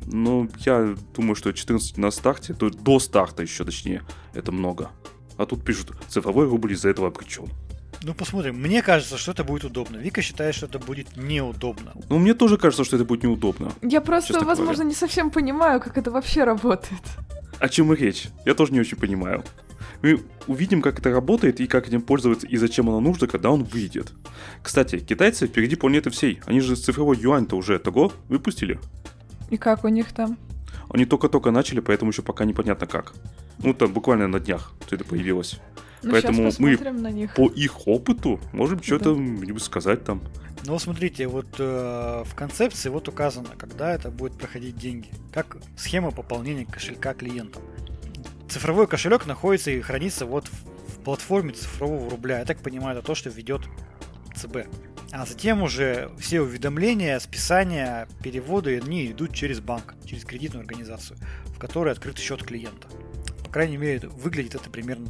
Ну, 0.08 0.50
я 0.66 0.96
думаю, 1.16 1.36
что 1.36 1.52
14 1.52 1.98
на 2.00 2.10
старте, 2.10 2.56
то 2.56 2.72
до 2.72 2.98
старта 2.98 3.44
еще 3.44 3.66
точнее, 3.66 4.02
это 4.34 4.52
много. 4.52 4.90
А 5.38 5.46
тут 5.46 5.64
пишут, 5.64 5.92
цифровой 6.08 6.48
рубль 6.48 6.74
из-за 6.74 6.90
этого 6.90 7.10
обречен. 7.10 7.50
Ну, 8.02 8.16
посмотрим. 8.16 8.60
Мне 8.60 8.82
кажется, 8.82 9.20
что 9.20 9.32
это 9.32 9.44
будет 9.44 9.66
удобно. 9.66 9.98
Вика 9.98 10.24
считает, 10.24 10.56
что 10.56 10.66
это 10.66 10.80
будет 10.80 11.16
неудобно. 11.16 11.94
Ну, 12.10 12.18
мне 12.18 12.34
тоже 12.34 12.58
кажется, 12.58 12.84
что 12.84 12.96
это 12.96 13.06
будет 13.06 13.22
неудобно. 13.22 13.74
Я 13.84 14.02
просто, 14.02 14.34
возможно, 14.44 14.74
говоря. 14.74 14.90
не 14.90 14.96
совсем 14.96 15.30
понимаю, 15.30 15.80
как 15.80 16.00
это 16.00 16.10
вообще 16.10 16.46
работает. 16.46 17.04
О 17.60 17.70
чем 17.70 17.94
и 17.94 17.96
речь? 17.96 18.30
Я 18.44 18.56
тоже 18.56 18.74
не 18.74 18.80
очень 18.80 18.98
понимаю. 18.98 19.44
Мы 20.02 20.22
увидим, 20.48 20.82
как 20.82 21.00
это 21.00 21.12
работает 21.12 21.60
и 21.60 21.68
как 21.68 21.88
этим 21.88 22.02
пользоваться 22.02 22.48
и 22.48 22.58
зачем 22.58 22.90
оно 22.90 23.00
нужно, 23.00 23.28
когда 23.28 23.52
он 23.52 23.64
выйдет. 23.64 24.14
Кстати, 24.62 25.00
китайцы 25.00 25.48
впереди 25.48 25.76
планеты 25.76 26.10
всей. 26.10 26.42
Они 26.46 26.60
же 26.60 26.76
цифровой 26.76 27.18
юань-то 27.18 27.56
уже 27.56 27.80
того 27.80 28.12
выпустили. 28.30 28.80
И 29.50 29.58
как 29.58 29.84
у 29.84 29.88
них 29.88 30.12
там? 30.14 30.38
Они 30.90 31.06
только-только 31.06 31.52
начали, 31.52 31.80
поэтому 31.80 32.12
еще 32.12 32.22
пока 32.22 32.46
непонятно 32.46 32.88
как. 32.88 33.14
Ну, 33.60 33.74
там 33.74 33.94
буквально 33.94 34.28
на 34.28 34.40
днях 34.40 34.74
все 34.86 34.96
это 34.96 35.06
появилось. 35.06 35.60
Ну, 36.04 36.12
Поэтому 36.12 36.52
мы 36.60 36.78
на 36.78 37.12
них. 37.12 37.34
по 37.34 37.48
их 37.48 37.88
опыту 37.88 38.40
можем 38.52 38.84
что-то 38.84 39.16
да. 39.16 39.60
сказать 39.60 40.04
там. 40.04 40.22
Ну, 40.66 40.78
смотрите, 40.78 41.28
вот 41.28 41.48
э, 41.60 42.24
в 42.26 42.36
концепции 42.36 42.90
вот 42.90 43.08
указано, 43.08 43.50
когда 43.58 43.94
это 43.94 44.12
будет 44.12 44.34
проходить 44.38 44.78
деньги. 44.78 45.10
Как 45.34 45.58
схема 45.78 46.12
пополнения 46.12 46.66
кошелька 46.66 47.14
клиентам 47.14 47.62
цифровой 48.54 48.88
кошелек 48.88 49.26
находится 49.26 49.72
и 49.72 49.82
хранится 49.82 50.26
вот 50.26 50.48
в, 50.48 50.94
в 50.94 51.04
платформе 51.04 51.54
цифрового 51.54 52.10
рубля. 52.10 52.40
Я 52.40 52.46
так 52.46 52.60
понимаю, 52.60 52.98
это 52.98 53.06
то, 53.06 53.16
что 53.16 53.30
ведет 53.30 53.62
ЦБ. 54.36 54.68
А 55.12 55.26
затем 55.26 55.64
уже 55.64 56.12
все 56.20 56.42
уведомления, 56.42 57.20
списания, 57.20 58.08
переводы, 58.24 58.80
они 58.80 59.12
идут 59.12 59.34
через 59.34 59.60
банк, 59.60 59.96
через 60.06 60.24
кредитную 60.24 60.62
организацию, 60.62 61.18
в 61.46 61.60
которой 61.60 61.94
открыт 61.94 62.18
счет 62.18 62.44
клиента. 62.44 62.88
По 63.44 63.50
крайней 63.50 63.78
мере, 63.78 64.08
выглядит 64.08 64.56
это 64.56 64.70
примерно, 64.70 65.08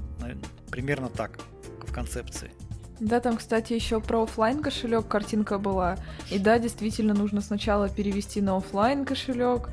примерно 0.69 1.09
так 1.09 1.39
в 1.85 1.91
концепции. 1.93 2.51
Да, 2.99 3.19
там, 3.19 3.37
кстати, 3.37 3.73
еще 3.73 3.99
про 3.99 4.23
офлайн 4.23 4.61
кошелек 4.61 5.07
картинка 5.07 5.57
была. 5.57 5.97
И 6.31 6.39
да, 6.39 6.59
действительно 6.59 7.13
нужно 7.13 7.41
сначала 7.41 7.89
перевести 7.89 8.41
на 8.41 8.55
офлайн 8.55 9.03
кошелек 9.03 9.69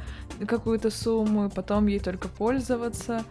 какую-то 0.46 0.90
сумму, 0.90 1.50
потом 1.50 1.86
ей 1.86 2.00
только 2.00 2.26
пользоваться. 2.26 3.24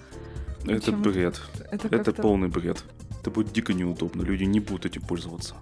Это 0.65 0.91
бред. 0.91 1.41
Это, 1.71 1.87
это 1.95 2.13
полный 2.13 2.47
бред. 2.47 2.83
Это 3.21 3.31
будет 3.31 3.51
дико 3.51 3.73
неудобно. 3.73 4.21
Люди 4.21 4.43
не 4.43 4.59
будут 4.59 4.85
этим 4.85 5.01
пользоваться. 5.01 5.55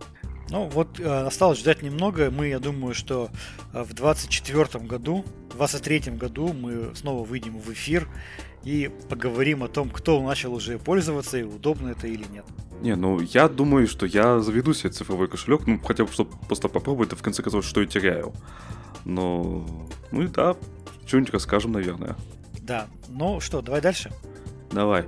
Ну 0.50 0.70
вот 0.70 1.00
э, 1.00 1.04
осталось 1.04 1.60
ждать 1.60 1.82
немного. 1.82 2.32
Мы, 2.32 2.48
я 2.48 2.60
думаю, 2.60 2.94
что 2.94 3.30
э, 3.74 3.84
в 3.84 3.94
24 3.94 4.86
году, 4.86 5.26
в 5.52 5.58
23 5.58 6.12
году 6.12 6.54
мы 6.54 6.96
снова 6.96 7.26
выйдем 7.26 7.58
в 7.60 7.72
эфир 7.74 8.08
и 8.64 8.90
поговорим 9.10 9.64
о 9.64 9.68
том, 9.68 9.90
кто 9.90 10.22
начал 10.22 10.54
уже 10.54 10.78
пользоваться 10.80 11.38
и 11.38 11.44
удобно 11.44 11.90
это 11.90 12.08
или 12.08 12.26
нет. 12.32 12.46
Не, 12.82 12.96
ну 12.96 13.20
я 13.20 13.50
думаю, 13.50 13.88
что 13.88 14.06
я 14.06 14.40
заведу 14.40 14.74
себе 14.74 14.92
цифровой 14.92 15.28
кошелек, 15.28 15.68
ну 15.68 15.80
хотя 15.80 16.06
бы 16.06 16.12
чтобы 16.12 16.32
просто 16.48 16.70
попробовать, 16.70 17.12
в 17.12 17.22
конце 17.22 17.44
концов, 17.44 17.66
что 17.66 17.82
я 17.82 17.88
теряю. 17.88 18.34
Но, 19.04 19.66
ну 20.12 20.22
и 20.22 20.28
да, 20.28 20.56
что-нибудь 21.06 21.34
расскажем, 21.34 21.74
наверное. 21.74 22.16
Да, 22.62 22.88
ну 23.10 23.40
что, 23.40 23.62
давай 23.62 23.82
дальше. 23.82 24.12
Давай. 24.78 25.06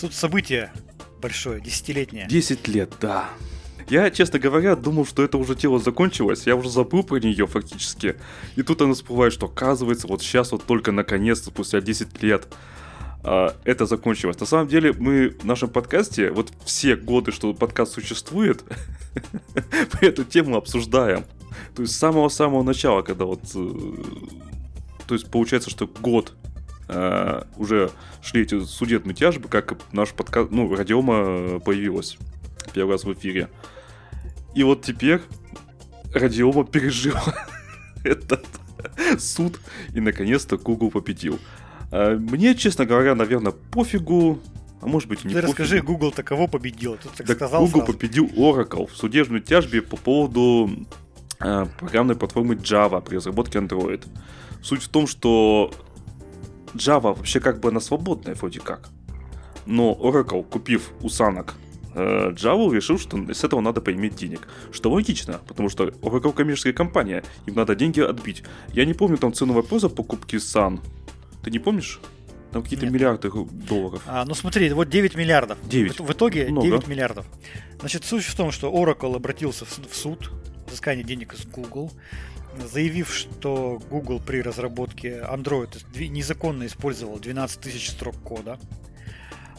Тут 0.00 0.12
событие 0.12 0.72
большое, 1.22 1.60
десятилетнее. 1.60 2.26
Десять 2.26 2.66
лет, 2.66 2.94
да. 3.00 3.30
Я, 3.88 4.10
честно 4.10 4.40
говоря, 4.40 4.74
думал, 4.74 5.06
что 5.06 5.22
это 5.22 5.38
уже 5.38 5.54
тело 5.54 5.78
закончилось, 5.78 6.48
я 6.48 6.56
уже 6.56 6.68
забыл 6.68 7.04
про 7.04 7.20
нее 7.20 7.46
фактически. 7.46 8.16
И 8.56 8.64
тут 8.64 8.82
она 8.82 8.94
всплывает, 8.94 9.32
что 9.32 9.46
оказывается, 9.46 10.08
вот 10.08 10.20
сейчас 10.20 10.50
вот 10.50 10.64
только 10.64 10.90
наконец-то, 10.90 11.50
спустя 11.50 11.80
10 11.80 12.24
лет, 12.24 12.48
а, 13.22 13.54
это 13.62 13.86
закончилось. 13.86 14.40
На 14.40 14.46
самом 14.46 14.66
деле, 14.66 14.92
мы 14.92 15.28
в 15.28 15.44
нашем 15.44 15.68
подкасте, 15.68 16.32
вот 16.32 16.52
все 16.64 16.96
годы, 16.96 17.30
что 17.30 17.54
подкаст 17.54 17.92
существует, 17.92 18.64
мы 19.54 20.08
эту 20.08 20.24
тему 20.24 20.56
обсуждаем. 20.56 21.24
То 21.76 21.82
есть 21.82 21.94
с 21.94 21.98
самого-самого 21.98 22.64
начала, 22.64 23.02
когда 23.02 23.26
вот... 23.26 23.42
Э, 23.54 23.70
то 25.06 25.14
есть 25.14 25.30
получается, 25.30 25.70
что 25.70 25.86
год 25.86 26.34
э, 26.88 27.42
уже 27.56 27.90
шли 28.22 28.42
эти 28.42 28.62
судебные 28.64 29.14
тяжбы, 29.14 29.48
как 29.48 29.74
наш 29.92 30.10
подкаст, 30.12 30.50
ну, 30.50 30.74
радиома 30.74 31.60
появилась 31.60 32.16
первый 32.72 32.92
раз 32.92 33.04
в 33.04 33.12
эфире. 33.12 33.48
И 34.54 34.62
вот 34.62 34.82
теперь 34.82 35.20
Радиома 36.14 36.64
пережила 36.72 37.22
этот 38.04 38.46
суд, 39.18 39.60
и 39.94 40.00
наконец-то 40.00 40.56
Google 40.58 40.90
победил. 40.90 41.38
А, 41.90 42.16
Мне, 42.16 42.54
честно 42.54 42.86
говоря, 42.86 43.14
наверное, 43.14 43.52
пофигу, 43.52 44.38
а 44.80 44.86
может 44.86 45.08
быть 45.08 45.24
не 45.24 45.30
Ты 45.30 45.40
пофигу. 45.40 45.48
расскажи, 45.48 45.80
Google 45.82 46.12
то 46.12 46.22
кого 46.22 46.46
победил? 46.46 46.96
Тут 47.02 47.12
так 47.12 47.26
Так 47.26 47.36
сказал 47.36 47.62
Google 47.66 47.80
сразу. 47.80 47.92
победил 47.92 48.26
Oracle 48.26 48.86
в 48.86 48.96
судебной 48.96 49.40
тяжбе 49.40 49.82
по 49.82 49.96
поводу 49.96 50.70
э, 51.40 51.66
программной 51.78 52.14
платформы 52.16 52.54
Java 52.54 53.00
при 53.02 53.16
разработке 53.16 53.58
Android. 53.58 54.06
Суть 54.62 54.82
в 54.82 54.88
том, 54.88 55.06
что 55.06 55.72
Java 56.74 57.14
вообще 57.14 57.40
как 57.40 57.60
бы 57.60 57.68
она 57.68 57.80
свободная 57.80 58.34
вроде 58.34 58.60
как. 58.60 58.90
Но 59.66 59.96
Oracle, 60.00 60.42
купив 60.44 60.90
у 61.00 61.08
санок 61.08 61.54
э, 61.94 62.30
Java, 62.32 62.74
решил, 62.74 62.98
что 62.98 63.16
с 63.32 63.44
этого 63.44 63.60
надо 63.60 63.80
поиметь 63.80 64.16
денег. 64.16 64.48
Что 64.72 64.90
логично, 64.90 65.40
потому 65.46 65.68
что 65.68 65.84
Oracle 65.84 66.32
коммерческая 66.32 66.72
компания, 66.72 67.24
им 67.46 67.54
надо 67.54 67.74
деньги 67.74 68.00
отбить. 68.00 68.42
Я 68.72 68.84
не 68.84 68.94
помню 68.94 69.16
там 69.16 69.32
цену 69.32 69.54
вопроса 69.54 69.88
покупки 69.88 70.36
Sun. 70.36 70.80
Ты 71.42 71.50
не 71.50 71.58
помнишь? 71.58 72.00
Там 72.52 72.62
какие-то 72.62 72.86
Нет. 72.86 72.94
миллиарды 72.94 73.30
долларов. 73.68 74.02
А, 74.06 74.24
ну 74.24 74.34
смотри, 74.34 74.72
вот 74.72 74.88
9 74.88 75.16
миллиардов. 75.16 75.58
9. 75.64 75.98
В, 75.98 76.04
в 76.04 76.12
итоге 76.12 76.46
Много. 76.46 76.68
9 76.68 76.86
миллиардов. 76.86 77.26
Значит, 77.80 78.04
суть 78.04 78.22
в 78.24 78.36
том, 78.36 78.52
что 78.52 78.72
Oracle 78.72 79.16
обратился 79.16 79.64
в 79.64 79.96
суд, 79.96 80.30
взыскание 80.74 81.04
денег 81.04 81.34
из 81.34 81.46
Google, 81.46 81.90
заявив, 82.58 83.14
что 83.14 83.80
Google 83.90 84.20
при 84.20 84.42
разработке 84.42 85.20
Android 85.30 85.68
незаконно 86.08 86.66
использовал 86.66 87.18
12 87.18 87.60
тысяч 87.60 87.90
строк 87.90 88.16
кода. 88.22 88.58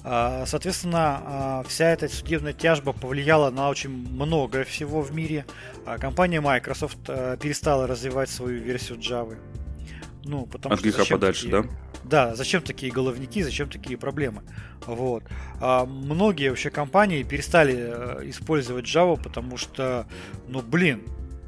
А, 0.04 0.46
Соответственно, 0.46 1.22
а, 1.26 1.64
вся 1.68 1.90
эта 1.90 2.08
судебная 2.10 2.54
тяжба 2.54 2.94
повлияла 2.94 3.50
на 3.50 3.70
очень 3.70 3.90
много 3.90 4.64
всего 4.66 5.02
в 5.02 5.14
мире. 5.16 5.46
А, 5.86 5.98
Компания 5.98 6.42
Microsoft 6.42 6.98
перестала 7.06 7.88
развивать 7.88 8.30
свою 8.30 8.62
версию 8.62 9.00
Java. 9.00 9.38
Ну, 10.26 10.46
потому 10.46 10.74
От 10.74 10.80
что 10.82 10.90
греха 10.90 11.06
подальше, 11.10 11.46
такие- 11.50 11.64
да? 11.64 11.70
Да, 12.10 12.36
зачем 12.36 12.62
такие 12.62 12.92
головники, 12.92 13.42
зачем 13.42 13.70
такие 13.70 13.98
проблемы? 13.98 14.44
Вот. 14.86 15.24
А 15.60 15.86
многие 15.86 16.50
вообще 16.50 16.70
компании 16.70 17.24
перестали 17.24 17.76
э, 17.78 18.30
использовать 18.30 18.86
Java, 18.86 19.22
потому 19.22 19.58
что, 19.58 20.08
ну 20.48 20.62
блин, 20.62 21.04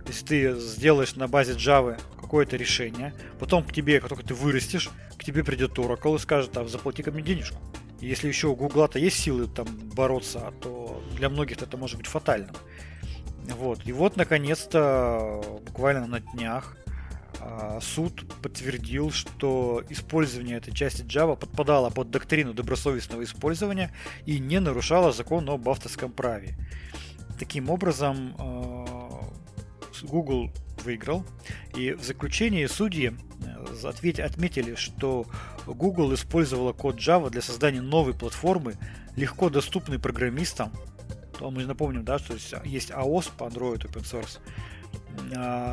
если 0.07 0.25
ты 0.25 0.59
сделаешь 0.59 1.15
на 1.15 1.27
базе 1.27 1.53
Java 1.53 1.99
какое-то 2.19 2.55
решение, 2.55 3.13
потом 3.39 3.63
к 3.63 3.71
тебе, 3.71 3.99
как 3.99 4.09
только 4.09 4.23
ты 4.23 4.33
вырастешь, 4.33 4.89
к 5.17 5.23
тебе 5.23 5.43
придет 5.43 5.77
Oracle 5.77 6.15
и 6.15 6.19
скажет, 6.19 6.57
а 6.57 6.67
заплати 6.67 7.03
ко 7.03 7.11
мне 7.11 7.21
денежку. 7.21 7.61
Если 7.99 8.27
еще 8.27 8.47
у 8.47 8.55
Гугла-то 8.55 8.99
есть 8.99 9.17
силы 9.17 9.47
там 9.47 9.67
бороться, 9.95 10.53
то 10.61 11.03
для 11.15 11.29
многих 11.29 11.61
это 11.61 11.77
может 11.77 11.97
быть 11.97 12.07
фатальным. 12.07 12.55
Вот. 13.47 13.85
И 13.85 13.91
вот, 13.91 14.17
наконец-то, 14.17 15.41
буквально 15.65 16.07
на 16.07 16.19
днях 16.19 16.77
суд 17.81 18.25
подтвердил, 18.41 19.11
что 19.11 19.83
использование 19.89 20.57
этой 20.57 20.73
части 20.73 21.03
Java 21.03 21.37
подпадало 21.37 21.89
под 21.89 22.09
доктрину 22.09 22.53
добросовестного 22.53 23.23
использования 23.23 23.91
и 24.25 24.39
не 24.39 24.59
нарушало 24.59 25.11
закон 25.11 25.49
об 25.49 25.67
авторском 25.69 26.11
праве. 26.11 26.55
Таким 27.39 27.69
образом, 27.69 28.35
а, 28.39 29.29
Google 30.03 30.51
выиграл, 30.83 31.25
и 31.75 31.93
в 31.93 32.03
заключении 32.03 32.65
судьи 32.65 33.13
э, 33.43 34.21
отметили, 34.21 34.75
что 34.75 35.25
Google 35.65 36.13
использовала 36.13 36.73
код 36.73 36.97
Java 36.97 37.29
для 37.29 37.41
создания 37.41 37.81
новой 37.81 38.13
платформы, 38.13 38.75
легко 39.15 39.49
доступной 39.49 39.99
программистам. 39.99 40.71
То 41.37 41.51
мы 41.51 41.65
напомним, 41.65 42.03
да, 42.03 42.19
что 42.19 42.35
есть, 42.63 42.91
AOS 42.91 43.31
по 43.37 43.45
Android 43.45 43.83
Open 43.83 44.03
Source, 44.03 44.39
а, 44.39 44.76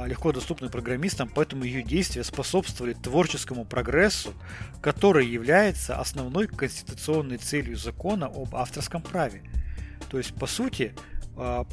легко 0.06 0.32
доступной 0.32 0.70
программистам, 0.70 1.30
поэтому 1.32 1.64
ее 1.64 1.82
действия 1.82 2.24
способствовали 2.24 2.92
творческому 2.94 3.64
прогрессу, 3.64 4.32
который 4.80 5.26
является 5.26 5.96
основной 6.00 6.48
конституционной 6.48 7.36
целью 7.36 7.76
закона 7.76 8.26
об 8.26 8.56
авторском 8.56 9.02
праве. 9.02 9.42
То 10.08 10.18
есть, 10.18 10.34
по 10.34 10.46
сути, 10.46 10.94
а, 11.36 11.66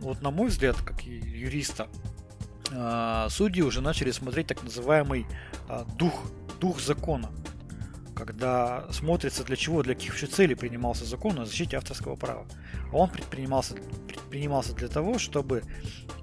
вот 0.00 0.22
на 0.22 0.30
мой 0.30 0.48
взгляд, 0.48 0.76
как 0.76 1.02
юриста, 1.02 1.88
а, 2.72 3.28
судьи 3.30 3.62
уже 3.62 3.80
начали 3.80 4.10
смотреть 4.10 4.46
так 4.46 4.62
называемый 4.62 5.26
а, 5.68 5.84
дух, 5.96 6.30
дух 6.60 6.80
закона, 6.80 7.30
когда 8.14 8.86
смотрится 8.92 9.44
для 9.44 9.56
чего, 9.56 9.82
для 9.82 9.94
каких 9.94 10.10
вообще 10.10 10.26
целей 10.26 10.54
принимался 10.54 11.04
закон 11.04 11.38
о 11.38 11.46
защите 11.46 11.76
авторского 11.76 12.16
права. 12.16 12.46
А 12.92 12.96
он 12.96 13.10
предпринимался, 13.10 13.74
предпринимался 14.06 14.74
для 14.74 14.88
того, 14.88 15.18
чтобы 15.18 15.62
а, 15.62 16.17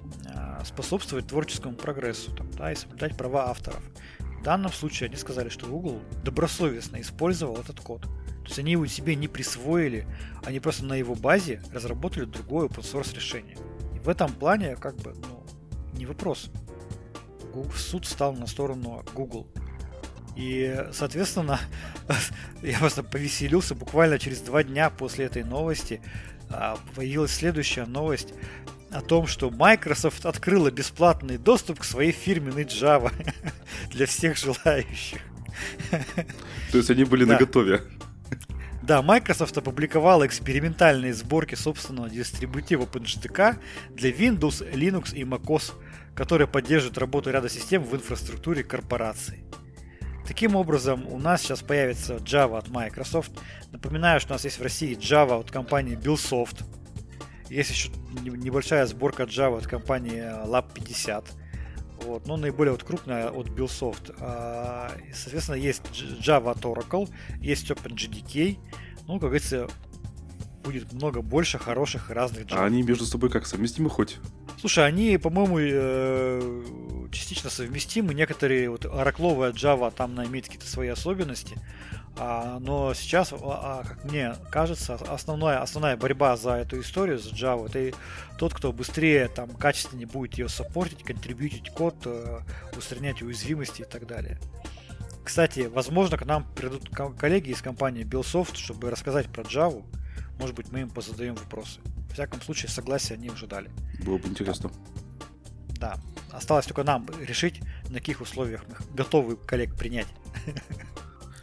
способствовать 0.66 1.26
творческому 1.28 1.74
прогрессу 1.76 2.32
там, 2.34 2.50
да, 2.52 2.72
и 2.72 2.74
соблюдать 2.74 3.16
права 3.16 3.50
авторов. 3.50 3.82
В 4.18 4.42
данном 4.42 4.72
случае 4.72 5.08
они 5.08 5.16
сказали, 5.16 5.48
что 5.48 5.66
Google 5.66 6.00
добросовестно 6.24 7.00
использовал 7.00 7.56
этот 7.58 7.80
код. 7.80 8.02
То 8.02 8.44
есть 8.50 8.58
они 8.60 8.72
его 8.72 8.86
себе 8.86 9.16
не 9.16 9.26
присвоили, 9.26 10.06
они 10.44 10.60
просто 10.60 10.84
на 10.84 10.94
его 10.94 11.14
базе 11.14 11.60
разработали 11.72 12.26
другое 12.26 12.68
open 12.68 12.82
source 12.82 13.14
решение. 13.14 13.56
И 13.94 13.98
в 13.98 14.08
этом 14.08 14.32
плане, 14.32 14.76
как 14.76 14.96
бы, 14.96 15.14
ну, 15.28 15.44
не 15.98 16.06
вопрос. 16.06 16.50
Гу- 17.52 17.70
Суд 17.72 18.06
стал 18.06 18.34
на 18.34 18.46
сторону 18.46 19.02
Google. 19.14 19.48
И, 20.36 20.84
соответственно, 20.92 21.58
я 22.62 22.78
просто 22.78 23.02
повеселился 23.02 23.74
буквально 23.74 24.18
через 24.18 24.40
два 24.42 24.62
дня 24.62 24.90
после 24.90 25.24
этой 25.24 25.42
новости. 25.42 26.00
а, 26.50 26.78
Появилась 26.94 27.32
следующая 27.32 27.86
новость 27.86 28.32
о 28.96 29.00
том, 29.02 29.26
что 29.26 29.50
Microsoft 29.50 30.26
открыла 30.26 30.70
бесплатный 30.70 31.38
доступ 31.38 31.80
к 31.80 31.84
своей 31.84 32.12
фирменной 32.12 32.64
Java 32.64 33.12
для 33.90 34.06
всех 34.06 34.36
желающих. 34.36 35.20
То 36.72 36.78
есть 36.78 36.90
они 36.90 37.04
были 37.04 37.24
Да. 37.24 37.34
наготове. 37.34 37.82
Да, 38.82 39.02
Microsoft 39.02 39.58
опубликовала 39.58 40.26
экспериментальные 40.26 41.12
сборки 41.12 41.56
собственного 41.56 42.08
дистрибутива 42.08 42.84
OpenJDK 42.84 43.56
для 43.90 44.10
Windows, 44.10 44.72
Linux 44.72 45.12
и 45.12 45.24
macOS, 45.24 45.72
которые 46.14 46.46
поддерживают 46.46 46.96
работу 46.98 47.30
ряда 47.30 47.48
систем 47.48 47.82
в 47.82 47.94
инфраструктуре 47.96 48.62
корпораций. 48.62 49.42
Таким 50.26 50.56
образом, 50.56 51.06
у 51.08 51.18
нас 51.18 51.42
сейчас 51.42 51.62
появится 51.62 52.14
Java 52.16 52.58
от 52.58 52.68
Microsoft. 52.68 53.32
Напоминаю, 53.72 54.20
что 54.20 54.30
у 54.30 54.34
нас 54.34 54.44
есть 54.44 54.58
в 54.58 54.62
России 54.62 54.96
Java 54.96 55.40
от 55.40 55.50
компании 55.50 55.96
Billsoft. 55.96 56.64
Есть 57.48 57.70
еще 57.70 57.90
не- 58.22 58.30
небольшая 58.30 58.86
сборка 58.86 59.24
Java 59.24 59.58
от 59.58 59.66
компании 59.66 60.22
Lab 60.46 60.66
50. 60.74 61.24
Вот, 62.02 62.26
но 62.26 62.36
наиболее 62.36 62.72
вот 62.72 62.84
крупная 62.84 63.30
от 63.30 63.48
Billsoft. 63.48 64.14
А, 64.20 64.90
соответственно, 65.14 65.56
есть 65.56 65.82
Java 66.20 66.50
от 66.50 66.58
Oracle, 66.58 67.08
есть 67.40 67.70
OpenJDK. 67.70 68.58
Ну, 69.06 69.14
как 69.14 69.22
говорится, 69.30 69.68
будет 70.66 70.92
много 70.92 71.22
больше 71.22 71.58
хороших 71.58 72.10
разных 72.10 72.46
Java. 72.46 72.58
А 72.58 72.64
они 72.64 72.82
между 72.82 73.06
собой 73.06 73.30
как 73.30 73.46
совместимы 73.46 73.88
хоть? 73.88 74.16
Слушай, 74.60 74.86
они, 74.86 75.16
по-моему, 75.16 75.58
э, 75.60 76.64
частично 77.12 77.50
совместимы. 77.50 78.14
Некоторые 78.14 78.68
вот 78.68 78.84
оракловая 78.84 79.52
Java 79.52 79.92
там 79.96 80.12
она 80.12 80.26
имеет 80.26 80.46
какие-то 80.46 80.66
свои 80.66 80.88
особенности. 80.88 81.56
А, 82.18 82.58
но 82.60 82.94
сейчас, 82.94 83.32
а, 83.32 83.36
а, 83.40 83.84
как 83.86 84.04
мне 84.04 84.34
кажется, 84.50 84.94
основная, 84.94 85.60
основная 85.60 85.96
борьба 85.96 86.36
за 86.36 86.52
эту 86.52 86.80
историю, 86.80 87.18
за 87.18 87.30
Java, 87.30 87.66
это 87.66 87.78
и 87.78 87.94
тот, 88.38 88.54
кто 88.54 88.72
быстрее, 88.72 89.28
там, 89.28 89.50
качественнее 89.50 90.06
будет 90.06 90.38
ее 90.38 90.48
саппортить, 90.48 91.04
контрибьютить 91.04 91.70
код, 91.70 91.94
э, 92.06 92.40
устранять 92.76 93.20
уязвимости 93.20 93.82
и 93.82 93.84
так 93.84 94.06
далее. 94.06 94.38
Кстати, 95.24 95.68
возможно, 95.72 96.16
к 96.16 96.24
нам 96.24 96.46
придут 96.54 96.88
ко- 96.88 97.12
коллеги 97.12 97.50
из 97.50 97.60
компании 97.60 98.04
Billsoft, 98.04 98.56
чтобы 98.56 98.90
рассказать 98.90 99.26
про 99.26 99.42
Java. 99.42 99.84
Может 100.38 100.54
быть, 100.54 100.70
мы 100.72 100.80
им 100.80 100.90
позадаем 100.90 101.34
вопросы. 101.34 101.80
В 102.10 102.14
всяком 102.14 102.40
случае, 102.40 102.70
согласие 102.70 103.16
они 103.16 103.30
уже 103.30 103.46
дали. 103.46 103.70
Было 104.04 104.18
бы 104.18 104.28
интересно. 104.28 104.70
Да. 105.78 105.98
Осталось 106.30 106.66
только 106.66 106.84
нам 106.84 107.06
решить, 107.20 107.60
на 107.88 107.94
каких 107.94 108.20
условиях 108.20 108.64
мы 108.68 108.76
готовы 108.94 109.36
коллег 109.36 109.74
принять. 109.74 110.08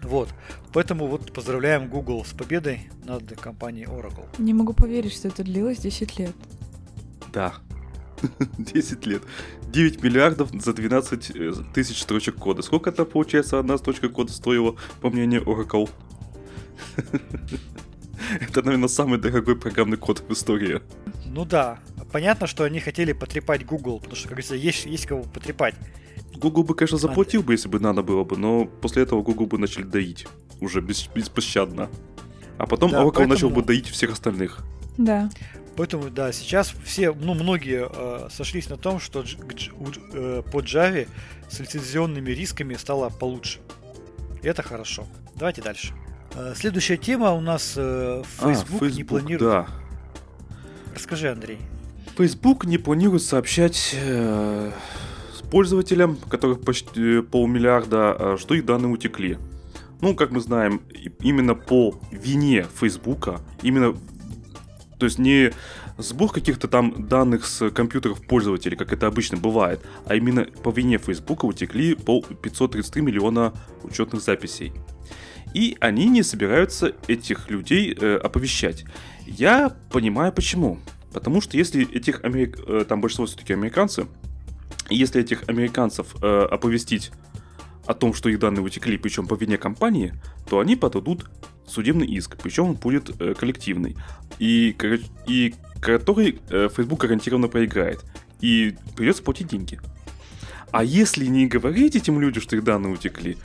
Вот. 0.04 0.28
Поэтому 0.74 1.08
вот 1.08 1.32
поздравляем 1.32 1.88
Google 1.88 2.26
с 2.26 2.34
победой 2.34 2.90
над 3.06 3.40
компанией 3.40 3.86
Oracle. 3.86 4.26
Не 4.38 4.54
могу 4.54 4.74
поверить, 4.74 5.14
что 5.14 5.30
это 5.30 5.44
длилось 5.44 5.78
10 5.78 6.20
лет. 6.20 6.36
Да. 7.32 7.54
10 8.58 9.06
лет. 9.06 9.24
9 9.68 10.04
миллиардов 10.04 10.50
за 10.52 10.74
12 10.74 11.32
э, 11.36 11.54
тысяч 11.74 12.02
строчек 12.02 12.36
кода. 12.36 12.62
Сколько 12.62 12.90
это 12.90 13.06
получается 13.06 13.60
одна 13.60 13.78
строчка 13.78 14.10
кода 14.10 14.32
стоила, 14.32 14.76
по 15.02 15.10
мнению 15.10 15.44
Oracle? 15.44 15.90
Это, 18.42 18.62
наверное, 18.64 18.88
самый 18.90 19.20
дорогой 19.20 19.56
программный 19.56 19.98
код 19.98 20.24
в 20.28 20.32
истории. 20.34 20.82
Ну 21.26 21.46
да, 21.46 21.80
понятно, 22.12 22.48
что 22.48 22.64
они 22.64 22.80
хотели 22.80 23.14
потрепать 23.14 23.66
Google, 23.66 24.00
потому 24.00 24.16
что, 24.16 24.24
как 24.28 24.32
говорится, 24.38 24.56
есть, 24.56 24.86
есть 24.86 25.06
кого 25.06 25.24
потрепать. 25.24 25.76
Google 26.36 26.64
бы, 26.64 26.76
конечно, 26.76 26.98
заплатил 26.98 27.44
бы, 27.44 27.54
если 27.54 27.70
бы 27.70 27.80
надо 27.80 28.04
было 28.04 28.24
бы, 28.24 28.38
но 28.38 28.66
после 28.66 29.04
этого 29.04 29.22
Google 29.22 29.46
бы 29.48 29.58
начали 29.58 29.84
доить. 29.84 30.28
Уже 30.62 30.82
бес- 30.82 31.10
беспощадно. 31.14 31.90
А 32.58 32.66
потом 32.68 32.92
Да, 32.92 33.04
Oracle 33.04 33.26
начал 33.28 33.50
поэтому- 33.50 33.56
бы 33.56 33.64
доить 33.64 33.88
всех 33.88 34.12
остальных. 34.12 34.60
Да. 34.98 35.30
Поэтому, 35.76 36.10
да, 36.12 36.32
сейчас 36.32 36.72
все, 36.84 37.12
ну, 37.14 37.34
многие 37.34 37.90
э, 37.92 38.30
сошлись 38.30 38.70
на 38.70 38.78
том, 38.78 39.00
что 39.00 39.24
дж, 39.24 39.38
дж, 39.38 39.72
э, 40.14 40.44
по 40.52 40.60
Java 40.60 41.08
с 41.50 41.60
лицензионными 41.60 42.30
рисками 42.30 42.76
стало 42.76 43.10
получше. 43.10 43.60
И 44.44 44.48
это 44.48 44.62
хорошо. 44.62 45.08
Давайте 45.36 45.64
дальше. 45.64 45.94
Э, 46.36 46.54
следующая 46.56 46.98
тема 46.98 47.32
у 47.34 47.42
нас 47.42 47.74
э, 47.78 48.24
Facebook, 48.40 48.42
а, 48.42 48.54
Facebook 48.54 48.92
не 48.92 49.04
планирует. 49.04 49.42
Да. 49.42 49.68
Расскажи, 50.94 51.30
Андрей. 51.30 51.60
Facebook 52.18 52.66
не 52.66 52.78
планирует 52.78 53.24
сообщать 53.24 53.96
э, 54.00 54.72
пользователям, 55.50 56.18
которых 56.30 56.62
почти 56.62 57.22
полмиллиарда, 57.22 58.16
э, 58.18 58.38
что 58.40 58.56
их 58.56 58.66
данные 58.66 58.92
утекли. 58.92 59.38
Ну, 60.02 60.16
как 60.16 60.32
мы 60.32 60.42
знаем, 60.42 60.82
именно 61.20 61.56
по 61.56 62.00
вине 62.12 62.66
Фейсбука, 62.80 63.40
именно, 63.62 63.94
то 65.00 65.06
есть 65.06 65.18
не 65.18 65.54
сбор 65.98 66.32
каких-то 66.32 66.68
там 66.68 67.08
данных 67.08 67.46
с 67.46 67.70
компьютеров 67.70 68.22
пользователей, 68.26 68.76
как 68.76 68.92
это 68.94 69.08
обычно 69.08 69.38
бывает, 69.38 69.80
а 70.06 70.16
именно 70.16 70.46
по 70.64 70.72
вине 70.72 70.98
Фейсбука 70.98 71.46
утекли 71.46 71.96
пол 71.96 72.24
533 72.24 73.02
миллиона 73.02 73.54
учетных 73.84 74.22
записей. 74.22 74.74
И 75.54 75.78
они 75.80 76.08
не 76.08 76.24
собираются 76.24 76.94
этих 77.08 77.50
людей 77.50 77.96
э, 78.00 78.16
оповещать. 78.18 78.86
Я 79.26 79.76
понимаю 79.92 80.32
почему. 80.32 80.80
Потому 81.14 81.42
что 81.42 81.58
если 81.58 81.90
этих 81.96 82.24
америк... 82.24 82.60
Э, 82.68 82.86
там 82.88 83.02
большинство 83.02 83.26
все-таки 83.26 83.54
американцы, 83.54 84.08
если 84.90 85.22
этих 85.22 85.48
американцев 85.48 86.16
э, 86.22 86.48
оповестить 86.52 87.12
о 87.86 87.94
том, 87.94 88.14
что 88.14 88.30
их 88.30 88.40
данные 88.40 88.64
утекли, 88.64 88.98
причем 88.98 89.28
по 89.28 89.36
вине 89.36 89.58
компании, 89.58 90.14
то 90.50 90.60
они 90.60 90.76
подадут 90.76 91.30
судебный 91.68 92.08
иск, 92.08 92.38
причем 92.42 92.70
он 92.70 92.74
будет 92.76 93.10
э, 93.22 93.34
коллективный, 93.34 93.96
и, 94.40 94.76
и 95.28 95.56
который 95.82 96.40
э, 96.50 96.70
Facebook 96.76 97.02
гарантированно 97.02 97.48
проиграет, 97.48 98.04
и 98.42 98.76
придется 98.96 99.24
платить 99.24 99.48
деньги. 99.48 99.80
А 100.72 100.84
если 100.84 101.26
не 101.26 101.48
говорить 101.48 101.96
этим 101.96 102.20
людям, 102.20 102.42
что 102.42 102.56
их 102.56 102.64
данные 102.64 102.94
утекли, 102.94 103.38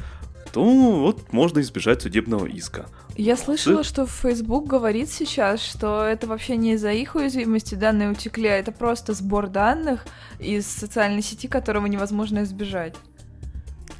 то 0.53 0.63
вот 0.63 1.33
можно 1.33 1.61
избежать 1.61 2.03
судебного 2.03 2.47
иска. 2.47 2.87
Я 3.17 3.37
слышала, 3.37 3.83
что 3.83 4.07
Facebook 4.07 4.67
говорит 4.67 5.11
сейчас, 5.11 5.61
что 5.61 6.05
это 6.05 6.27
вообще 6.27 6.57
не 6.57 6.75
из-за 6.75 6.93
их 6.93 7.17
уязвимости 7.17 7.75
данные 7.75 8.11
утекли, 8.11 8.47
а 8.47 8.57
это 8.57 8.71
просто 8.71 9.13
сбор 9.13 9.49
данных 9.49 10.07
из 10.39 10.67
социальной 10.67 11.23
сети, 11.23 11.49
которого 11.49 11.87
невозможно 11.87 12.45
избежать. 12.45 12.95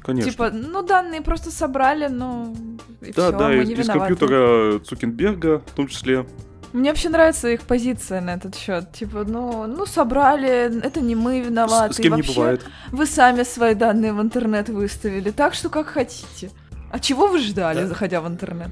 Конечно. 0.01 0.31
Типа, 0.31 0.49
ну, 0.51 0.81
данные 0.81 1.21
просто 1.21 1.51
собрали, 1.51 2.07
ну, 2.07 2.55
и 3.01 3.11
да, 3.11 3.29
все, 3.29 3.37
да, 3.37 3.49
мы 3.49 3.63
из, 3.63 3.67
не 3.67 3.73
из 3.73 3.79
виноваты. 3.79 4.15
компьютера 4.15 4.79
Цукенберга 4.79 5.59
в 5.59 5.71
том 5.71 5.87
числе. 5.87 6.25
Мне 6.73 6.89
вообще 6.89 7.09
нравится 7.09 7.47
их 7.49 7.61
позиция 7.61 8.21
на 8.21 8.35
этот 8.35 8.55
счет. 8.55 8.91
Типа, 8.91 9.23
ну, 9.23 9.65
ну 9.65 9.85
собрали, 9.85 10.83
это 10.85 11.01
не 11.01 11.15
мы 11.15 11.41
виноваты. 11.41 11.93
С, 11.93 11.97
с 11.97 11.99
кем 11.99 12.13
вообще, 12.13 12.29
не 12.29 12.35
бывает. 12.35 12.65
Вы 12.91 13.05
сами 13.07 13.43
свои 13.43 13.73
данные 13.73 14.13
в 14.13 14.21
интернет 14.21 14.69
выставили, 14.69 15.31
так 15.31 15.55
что 15.55 15.69
как 15.69 15.87
хотите. 15.87 16.51
А 16.91 16.99
чего 16.99 17.27
вы 17.27 17.39
ждали, 17.39 17.81
Да. 17.81 17.87
заходя 17.87 18.21
в 18.21 18.27
интернет? 18.27 18.69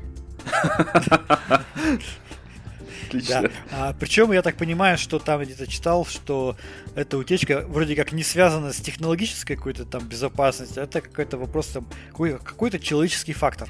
Отлично. 3.07 3.41
Да. 3.43 3.49
А, 3.71 3.93
причем 3.99 4.31
я 4.33 4.41
так 4.41 4.57
понимаю, 4.57 4.97
что 4.97 5.17
там 5.19 5.41
где-то 5.41 5.65
читал, 5.65 6.05
что 6.05 6.57
эта 6.95 7.17
утечка 7.17 7.63
вроде 7.67 7.95
как 7.95 8.11
не 8.11 8.23
связана 8.23 8.73
с 8.73 8.77
технологической 8.77 9.55
какой-то 9.55 9.85
там 9.85 10.03
безопасностью, 10.03 10.81
а 10.81 10.85
это 10.85 10.99
какой-то 11.01 11.37
вопрос 11.37 11.67
там, 11.67 11.87
какой- 12.09 12.37
какой-то 12.37 12.79
человеческий 12.79 13.33
фактор. 13.33 13.69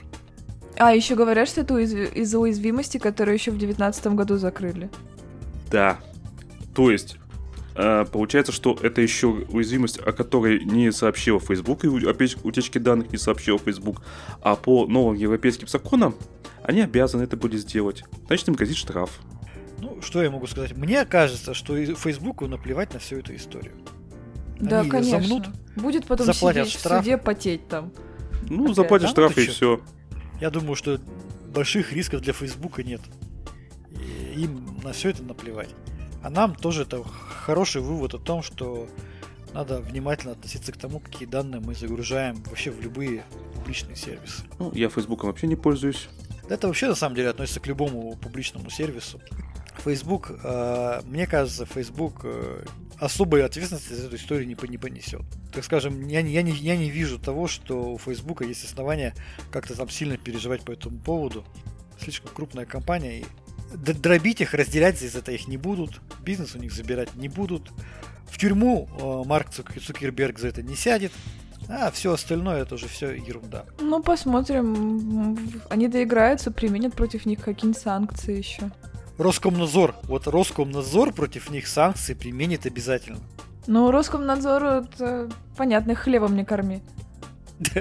А, 0.80 0.94
еще 0.94 1.16
говорят, 1.16 1.48
что 1.48 1.62
это 1.62 1.78
из-за 1.78 2.40
уязвимости, 2.40 2.98
которую 2.98 3.36
еще 3.36 3.52
в 3.52 3.58
девятнадцатом 3.58 4.16
году 4.16 4.38
закрыли. 4.38 4.90
Да. 5.72 5.98
То 6.76 6.92
есть, 6.92 7.18
э, 7.76 8.06
получается, 8.12 8.52
что 8.52 8.78
это 8.82 9.02
еще 9.02 9.28
уязвимость, 9.28 10.00
о 10.00 10.12
которой 10.12 10.64
не 10.64 10.92
сообщил 10.92 11.40
Facebook, 11.40 11.84
и 11.86 12.08
опять 12.08 12.38
утечки 12.44 12.78
данных 12.78 13.12
не 13.12 13.18
сообщил 13.18 13.58
Facebook, 13.60 14.02
а 14.42 14.56
по 14.56 14.86
новым 14.86 15.16
европейским 15.16 15.68
законам 15.68 16.16
они 16.64 16.82
обязаны 16.82 17.24
это 17.24 17.38
были 17.38 17.58
сделать. 17.58 18.04
Значит, 18.28 18.48
им 18.50 18.54
грозит 18.54 18.78
штраф. 18.78 19.20
Ну, 19.80 20.02
что 20.02 20.22
я 20.24 20.30
могу 20.30 20.48
сказать? 20.48 20.76
Мне 20.76 21.06
кажется, 21.06 21.54
что 21.54 21.76
Фейсбуку 21.76 22.48
наплевать 22.48 22.94
на 22.94 23.00
всю 23.00 23.18
эту 23.18 23.36
историю. 23.36 23.74
Да, 24.60 24.82
Они 24.82 24.90
конечно. 24.90 25.22
замнут, 25.22 25.48
Будет 25.76 26.08
потом 26.08 26.26
заплатят 26.26 26.68
сидеть 26.68 26.80
штраф. 26.80 27.02
в 27.02 27.04
суде, 27.04 27.18
потеть 27.18 27.68
там. 27.68 27.92
Ну, 28.50 28.64
Опять, 28.64 28.76
заплатишь 28.76 29.08
да? 29.08 29.12
штраф 29.12 29.38
Ну 29.38 29.44
и 29.44 29.46
все. 29.48 29.82
Я 30.40 30.50
думаю, 30.50 30.76
что 30.76 31.00
больших 31.48 31.94
рисков 31.94 32.22
для 32.22 32.34
Фейсбука 32.34 32.84
нет. 32.84 33.02
И 33.92 34.42
им 34.42 34.80
на 34.84 34.94
все 34.94 35.10
это 35.10 35.24
наплевать. 35.24 35.70
А 36.22 36.30
нам 36.30 36.56
тоже 36.56 36.84
это 36.84 37.04
хороший 37.04 37.82
вывод 37.82 38.14
о 38.14 38.20
том, 38.20 38.44
что 38.44 38.88
надо 39.54 39.80
внимательно 39.80 40.34
относиться 40.34 40.72
к 40.72 40.78
тому, 40.78 41.00
какие 41.00 41.28
данные 41.28 41.62
мы 41.62 41.74
загружаем 41.74 42.36
вообще 42.44 42.70
в 42.70 42.82
любые 42.82 43.24
публичные 43.56 43.96
сервисы. 43.96 44.44
Ну, 44.60 44.72
я 44.74 44.90
Фейсбуком 44.90 45.30
вообще 45.30 45.48
не 45.48 45.56
пользуюсь. 45.56 46.10
Это 46.50 46.68
вообще 46.68 46.88
на 46.88 46.96
самом 46.96 47.16
деле 47.16 47.30
относится 47.30 47.60
к 47.60 47.68
любому 47.68 48.16
публичному 48.22 48.70
сервису. 48.70 49.20
Facebook, 49.80 50.32
э, 50.44 51.02
мне 51.06 51.28
кажется, 51.28 51.66
Facebook 51.66 52.22
э, 52.24 52.66
особой 53.00 53.46
ответственности 53.46 53.94
за 53.94 54.08
эту 54.08 54.16
историю 54.16 54.48
не, 54.48 54.58
не 54.70 54.78
понесет. 54.78 55.24
Так 55.54 55.64
скажем, 55.64 56.08
я, 56.08 56.20
я, 56.20 56.42
не, 56.42 56.52
я 56.52 56.78
не 56.78 56.90
вижу 56.90 57.20
того, 57.20 57.48
что 57.48 57.94
у 57.94 57.98
Facebook 57.98 58.42
есть 58.42 58.66
основания 58.66 59.14
как-то 59.52 59.76
там 59.76 59.90
сильно 59.90 60.18
переживать 60.18 60.64
по 60.64 60.72
этому 60.72 61.00
поводу. 61.00 61.46
Слишком 62.00 62.32
крупная 62.34 62.66
компания, 62.66 63.20
и 63.22 63.26
дробить 63.74 64.42
их, 64.42 64.54
разделять 64.54 65.02
из 65.02 65.16
это 65.16 65.32
их 65.32 65.48
не 65.48 65.58
будут, 65.58 66.02
бизнес 66.22 66.56
у 66.56 66.60
них 66.60 66.72
забирать 66.72 67.16
не 67.16 67.28
будут. 67.28 67.72
В 68.30 68.38
тюрьму 68.38 68.88
э, 69.00 69.28
Марк 69.28 69.50
Цук- 69.50 69.80
Цукерберг 69.80 70.40
за 70.40 70.50
это 70.50 70.62
не 70.62 70.76
сядет, 70.76 71.12
а 71.70 71.92
все 71.92 72.14
остальное 72.14 72.62
это 72.62 72.76
уже 72.76 72.88
все 72.88 73.14
ерунда. 73.14 73.66
Ну, 73.80 74.02
посмотрим. 74.02 75.38
Они 75.70 75.88
доиграются, 75.88 76.52
применят 76.52 76.94
против 76.94 77.26
них 77.26 77.40
какие-нибудь 77.40 77.82
санкции 77.82 78.38
еще. 78.38 78.70
Роскомнадзор. 79.18 79.96
Вот 80.04 80.28
Роскомнадзор 80.28 81.14
против 81.14 81.50
них 81.50 81.68
санкции 81.68 82.14
применит 82.14 82.66
обязательно. 82.66 83.20
Ну, 83.66 83.92
Роскомнадзор, 83.92 84.64
это 84.64 85.30
понятно, 85.58 85.96
хлебом 85.96 86.36
не 86.36 86.46
корми. 86.46 86.82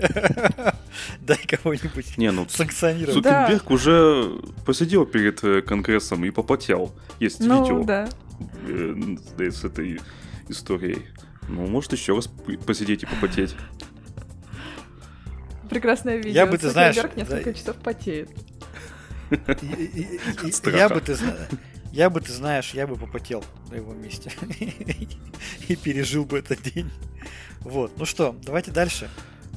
Дай 1.21 1.39
кого-нибудь 1.47 2.17
Не, 2.17 2.33
ну, 2.33 2.47
санкционировать. 2.49 3.23
Да. 3.23 3.45
Цукерберг 3.45 3.71
уже 3.71 4.41
посидел 4.65 5.05
перед 5.05 5.45
э, 5.45 5.61
Конгрессом 5.61 6.25
и 6.25 6.31
попотел. 6.31 6.93
Есть 7.21 7.41
Ну, 7.41 7.63
видео 7.63 7.85
да. 7.85 8.09
э, 8.67 9.51
с 9.51 9.65
этой 9.65 10.01
историей. 10.49 11.03
Ну, 11.49 11.67
может 11.67 11.93
еще 11.93 12.15
раз 12.15 12.29
посидеть 12.67 13.03
и 13.03 13.07
попотеть. 13.07 13.55
Прекрасное 15.69 16.17
видео. 16.17 16.31
Я 16.31 16.47
бы, 16.47 16.57
ты 16.57 16.71
знаешь, 16.71 16.95
Цукерберг 16.95 17.17
несколько 17.19 17.51
да, 17.53 17.55
часов 17.55 17.77
потеет. 17.77 18.31
Я 20.79 20.89
бы 20.89 21.01
ты 21.01 21.17
я 21.97 22.11
бы, 22.11 22.21
ты 22.21 22.31
знаешь, 22.31 22.73
я 22.75 22.87
бы 22.87 22.97
попотел 22.97 23.43
на 23.71 23.77
его 23.77 23.95
месте. 23.95 24.31
И 25.69 25.77
пережил 25.77 26.27
бы 26.27 26.39
этот 26.39 26.61
день. 26.63 26.91
Вот. 27.61 27.93
Ну 27.97 28.05
что, 28.05 28.37
давайте 28.45 28.71
дальше. 28.71 29.09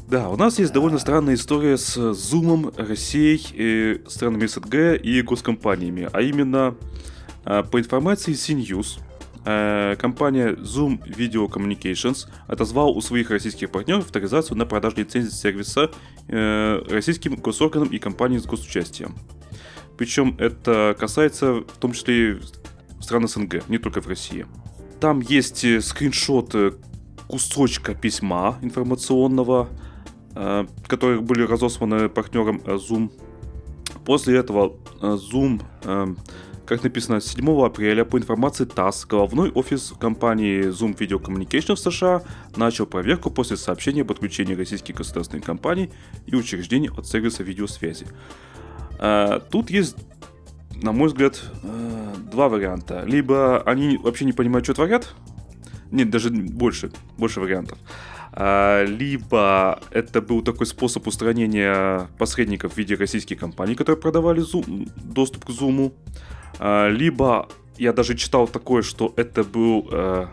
Да, 0.07 0.29
у 0.29 0.37
нас 0.37 0.57
есть 0.57 0.71
довольно 0.71 0.99
странная 0.99 1.35
история 1.35 1.77
с 1.77 1.97
Zoom, 1.97 2.73
Россией, 2.77 3.45
э, 3.53 4.09
странами 4.09 4.45
СНГ 4.45 5.03
и 5.03 5.21
госкомпаниями. 5.21 6.09
А 6.13 6.21
именно, 6.21 6.75
э, 7.43 7.61
по 7.69 7.77
информации 7.77 8.33
CNews, 8.33 9.01
э, 9.45 9.97
компания 9.99 10.53
Zoom 10.53 11.05
Video 11.05 11.49
Communications 11.49 12.27
отозвал 12.47 12.97
у 12.97 13.01
своих 13.01 13.31
российских 13.31 13.69
партнеров 13.69 14.05
авторизацию 14.05 14.57
на 14.57 14.65
продажу 14.65 14.95
лицензии 14.95 15.29
сервиса 15.29 15.91
э, 16.29 16.81
российским 16.89 17.35
госорганам 17.35 17.89
и 17.89 17.99
компаниям 17.99 18.41
с 18.41 18.45
госучастием. 18.45 19.13
Причем 19.99 20.33
это 20.37 20.95
касается 20.97 21.55
в 21.55 21.77
том 21.77 21.91
числе 21.91 22.39
стран 23.01 23.27
СНГ, 23.27 23.67
не 23.67 23.77
только 23.79 23.99
в 24.01 24.07
России. 24.07 24.45
Там 25.01 25.19
есть 25.19 25.65
э, 25.65 25.81
скриншот 25.81 26.55
э, 26.55 26.71
кусочка 27.27 27.93
письма 27.95 28.57
информационного, 28.61 29.67
э, 30.35 30.67
которые 30.87 31.19
были 31.19 31.41
разосланы 31.41 32.07
партнером 32.07 32.59
Zoom. 32.59 33.11
После 34.05 34.37
этого 34.37 34.77
Zoom, 35.01 35.61
как 36.65 36.83
написано, 36.83 37.19
7 37.19 37.65
апреля 37.65 38.05
по 38.05 38.17
информации 38.17 38.63
ТАСС, 38.63 39.05
головной 39.05 39.51
офис 39.51 39.93
компании 39.99 40.69
Zoom 40.69 40.97
Video 40.97 41.21
Communication 41.21 41.75
в 41.75 41.79
США 41.79 42.23
начал 42.55 42.85
проверку 42.85 43.31
после 43.31 43.57
сообщения 43.57 44.01
об 44.01 44.11
отключении 44.11 44.55
российских 44.55 44.95
государственных 44.95 45.45
компаний 45.45 45.89
и 46.25 46.35
учреждений 46.35 46.89
от 46.89 47.05
сервиса 47.05 47.43
видеосвязи. 47.43 48.07
Э, 48.99 49.39
Тут 49.49 49.69
есть, 49.69 49.95
на 50.81 50.91
мой 50.91 51.07
взгляд, 51.07 51.41
э, 51.63 52.13
два 52.31 52.49
варианта. 52.49 53.03
Либо 53.05 53.61
они 53.61 53.97
вообще 53.97 54.25
не 54.25 54.33
понимают, 54.33 54.65
что 54.65 54.73
творят, 54.73 55.15
нет, 55.91 56.09
даже 56.09 56.29
больше, 56.29 56.91
больше 57.17 57.39
вариантов. 57.39 57.79
А, 58.31 58.85
Либо 58.85 59.79
это 59.89 60.21
был 60.21 60.43
такой 60.43 60.67
способ 60.67 61.07
устранения 61.07 62.07
посредников 62.19 62.73
в 62.73 62.77
виде 62.77 62.95
российских 62.95 63.39
компаний, 63.39 63.73
которые 63.75 63.99
продавали 63.99 64.43
Zoom, 64.43 64.91
доступ 64.95 65.45
к 65.45 65.49
Zoom. 65.49 65.91
Либо 66.91 67.47
я 67.79 67.93
даже 67.93 68.15
читал 68.15 68.47
такое, 68.47 68.83
что 68.83 69.13
это 69.15 69.43
был... 69.43 69.87
Э, 69.91 70.27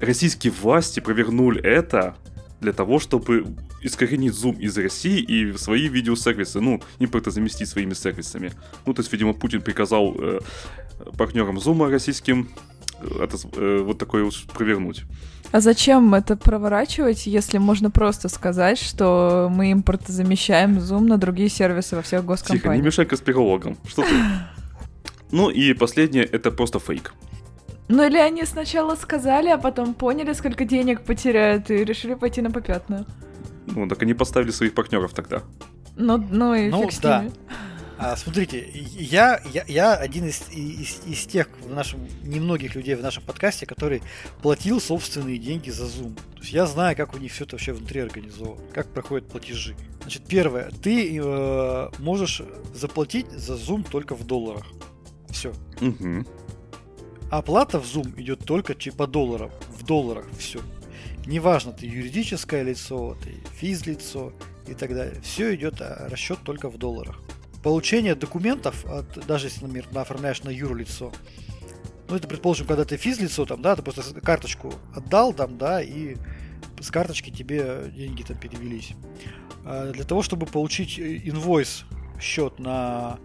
российские 0.00 0.52
власти 0.52 1.00
провернули 1.00 1.60
это 1.60 2.14
для 2.60 2.72
того, 2.72 3.00
чтобы 3.00 3.46
искоренить 3.82 4.32
Zoom 4.32 4.58
из 4.58 4.76
России 4.76 5.20
и 5.20 5.56
свои 5.56 5.88
видеосервисы, 5.88 6.60
ну, 6.60 6.82
импорта 6.98 7.30
заместить 7.30 7.68
своими 7.68 7.94
сервисами. 7.94 8.52
Ну, 8.86 8.94
то 8.94 9.00
есть, 9.00 9.12
видимо, 9.12 9.34
Путин 9.34 9.62
приказал 9.62 10.14
э, 10.18 10.40
партнерам 11.16 11.58
Zoom 11.58 11.88
российским 11.90 12.48
это, 13.20 13.36
э, 13.56 13.82
вот 13.84 13.98
такое 13.98 14.24
вот 14.24 14.34
провернуть. 14.54 15.04
А 15.50 15.60
зачем 15.60 16.14
это 16.14 16.36
проворачивать, 16.36 17.26
если 17.26 17.58
можно 17.58 17.90
просто 17.90 18.28
сказать, 18.28 18.78
что 18.78 19.48
мы 19.50 19.72
импортозамещаем 19.72 20.78
Zoom 20.78 21.04
на 21.04 21.16
другие 21.16 21.48
сервисы 21.48 21.96
во 21.96 22.02
всех 22.02 22.24
госкомпаниях? 22.24 22.62
Тихо, 22.62 22.76
не 22.76 22.82
мешай 22.82 23.06
конспирологам. 23.06 23.76
Что 23.86 24.02
ты? 24.02 24.08
Ну 25.30 25.50
и 25.50 25.74
последнее, 25.74 26.24
это 26.24 26.50
просто 26.50 26.78
фейк. 26.78 27.12
Ну 27.88 28.02
или 28.02 28.16
они 28.16 28.46
сначала 28.46 28.94
сказали, 28.96 29.50
а 29.50 29.58
потом 29.58 29.92
поняли, 29.92 30.32
сколько 30.32 30.64
денег 30.64 31.02
потеряют, 31.02 31.70
и 31.70 31.84
решили 31.84 32.14
пойти 32.14 32.40
на 32.40 32.50
попятную. 32.50 33.04
Ну, 33.74 33.88
так 33.88 34.02
они 34.02 34.14
поставили 34.14 34.50
своих 34.50 34.74
партнеров 34.74 35.12
тогда. 35.12 35.42
Ну, 35.96 36.16
ну 36.16 36.54
и 36.54 36.68
Ну, 36.68 36.82
фиг 36.82 36.92
с 36.92 36.98
да. 36.98 37.22
ними. 37.22 37.32
А, 38.00 38.16
смотрите, 38.16 38.64
я, 38.72 39.42
я, 39.52 39.64
я 39.66 39.94
один 39.94 40.26
из, 40.28 40.48
из, 40.52 41.00
из 41.04 41.26
тех 41.26 41.48
в 41.60 41.74
нашем, 41.74 42.06
немногих 42.22 42.76
людей 42.76 42.94
в 42.94 43.02
нашем 43.02 43.24
подкасте, 43.24 43.66
который 43.66 44.02
платил 44.40 44.80
собственные 44.80 45.38
деньги 45.38 45.70
за 45.70 45.86
Zoom. 45.86 46.14
То 46.14 46.40
есть 46.40 46.52
я 46.52 46.66
знаю, 46.66 46.96
как 46.96 47.14
у 47.14 47.18
них 47.18 47.32
все 47.32 47.42
это 47.42 47.56
вообще 47.56 47.72
внутри 47.72 48.00
организовано, 48.00 48.62
как 48.72 48.86
проходят 48.92 49.28
платежи. 49.28 49.74
Значит, 50.02 50.22
первое, 50.28 50.70
ты 50.80 51.18
э, 51.20 51.88
можешь 51.98 52.42
заплатить 52.72 53.32
за 53.32 53.54
Zoom 53.54 53.84
только 53.90 54.14
в 54.14 54.24
долларах. 54.24 54.66
Все. 55.30 55.52
Угу. 55.80 56.24
Оплата 57.32 57.80
в 57.80 57.84
Zoom 57.84 58.14
идет 58.20 58.44
только 58.44 58.76
по 58.96 59.08
долларам, 59.08 59.50
в 59.76 59.84
долларах 59.84 60.26
все. 60.38 60.60
Неважно, 61.28 61.72
ты 61.72 61.84
юридическое 61.84 62.62
лицо, 62.62 63.14
ты 63.22 63.34
физлицо 63.54 64.32
и 64.66 64.72
так 64.72 64.94
далее. 64.94 65.20
Все 65.20 65.54
идет 65.54 65.78
а, 65.82 66.08
расчет 66.08 66.38
только 66.42 66.70
в 66.70 66.78
долларах. 66.78 67.20
Получение 67.62 68.14
документов, 68.14 68.86
от, 68.86 69.26
даже 69.26 69.48
если, 69.48 69.60
например, 69.66 69.92
на- 69.92 70.00
оформляешь 70.00 70.42
на 70.42 70.48
юрлицо, 70.48 71.12
ну 72.08 72.16
это, 72.16 72.26
предположим, 72.26 72.66
когда 72.66 72.86
ты 72.86 72.96
физлицо, 72.96 73.44
там, 73.44 73.60
да, 73.60 73.76
ты 73.76 73.82
просто 73.82 74.18
карточку 74.22 74.72
отдал 74.94 75.34
там, 75.34 75.58
да, 75.58 75.82
и 75.82 76.16
с 76.80 76.90
карточки 76.90 77.28
тебе 77.28 77.92
деньги 77.94 78.22
там 78.22 78.38
перевелись. 78.38 78.92
А 79.66 79.92
Для 79.92 80.04
того, 80.04 80.22
чтобы 80.22 80.46
получить 80.46 80.98
э, 80.98 81.20
инвойс, 81.24 81.84
счет 82.18 82.58
на 82.58 83.18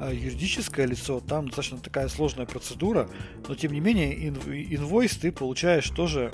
а, 0.00 0.12
юридическое 0.12 0.86
лицо, 0.86 1.20
там 1.20 1.46
достаточно 1.46 1.78
такая 1.78 2.08
сложная 2.08 2.46
процедура, 2.46 3.08
но 3.46 3.54
тем 3.54 3.70
не 3.72 3.78
менее 3.78 4.28
ин- 4.28 4.74
инвойс 4.74 5.16
ты 5.16 5.30
получаешь 5.30 5.88
тоже 5.90 6.32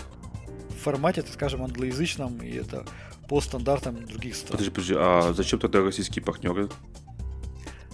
формате, 0.80 1.22
так 1.22 1.32
скажем, 1.32 1.62
англоязычном, 1.62 2.38
и 2.42 2.50
это 2.52 2.84
по 3.28 3.40
стандартам 3.40 4.04
других 4.06 4.34
стран. 4.34 4.52
Подожди, 4.52 4.70
подожди, 4.70 4.94
а 4.96 5.32
зачем 5.32 5.60
тогда 5.60 5.82
российские 5.82 6.24
партнеры? 6.24 6.68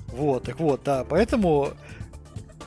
Вот, 0.08 0.44
так 0.44 0.58
вот, 0.60 0.82
да, 0.84 1.04
поэтому 1.04 1.74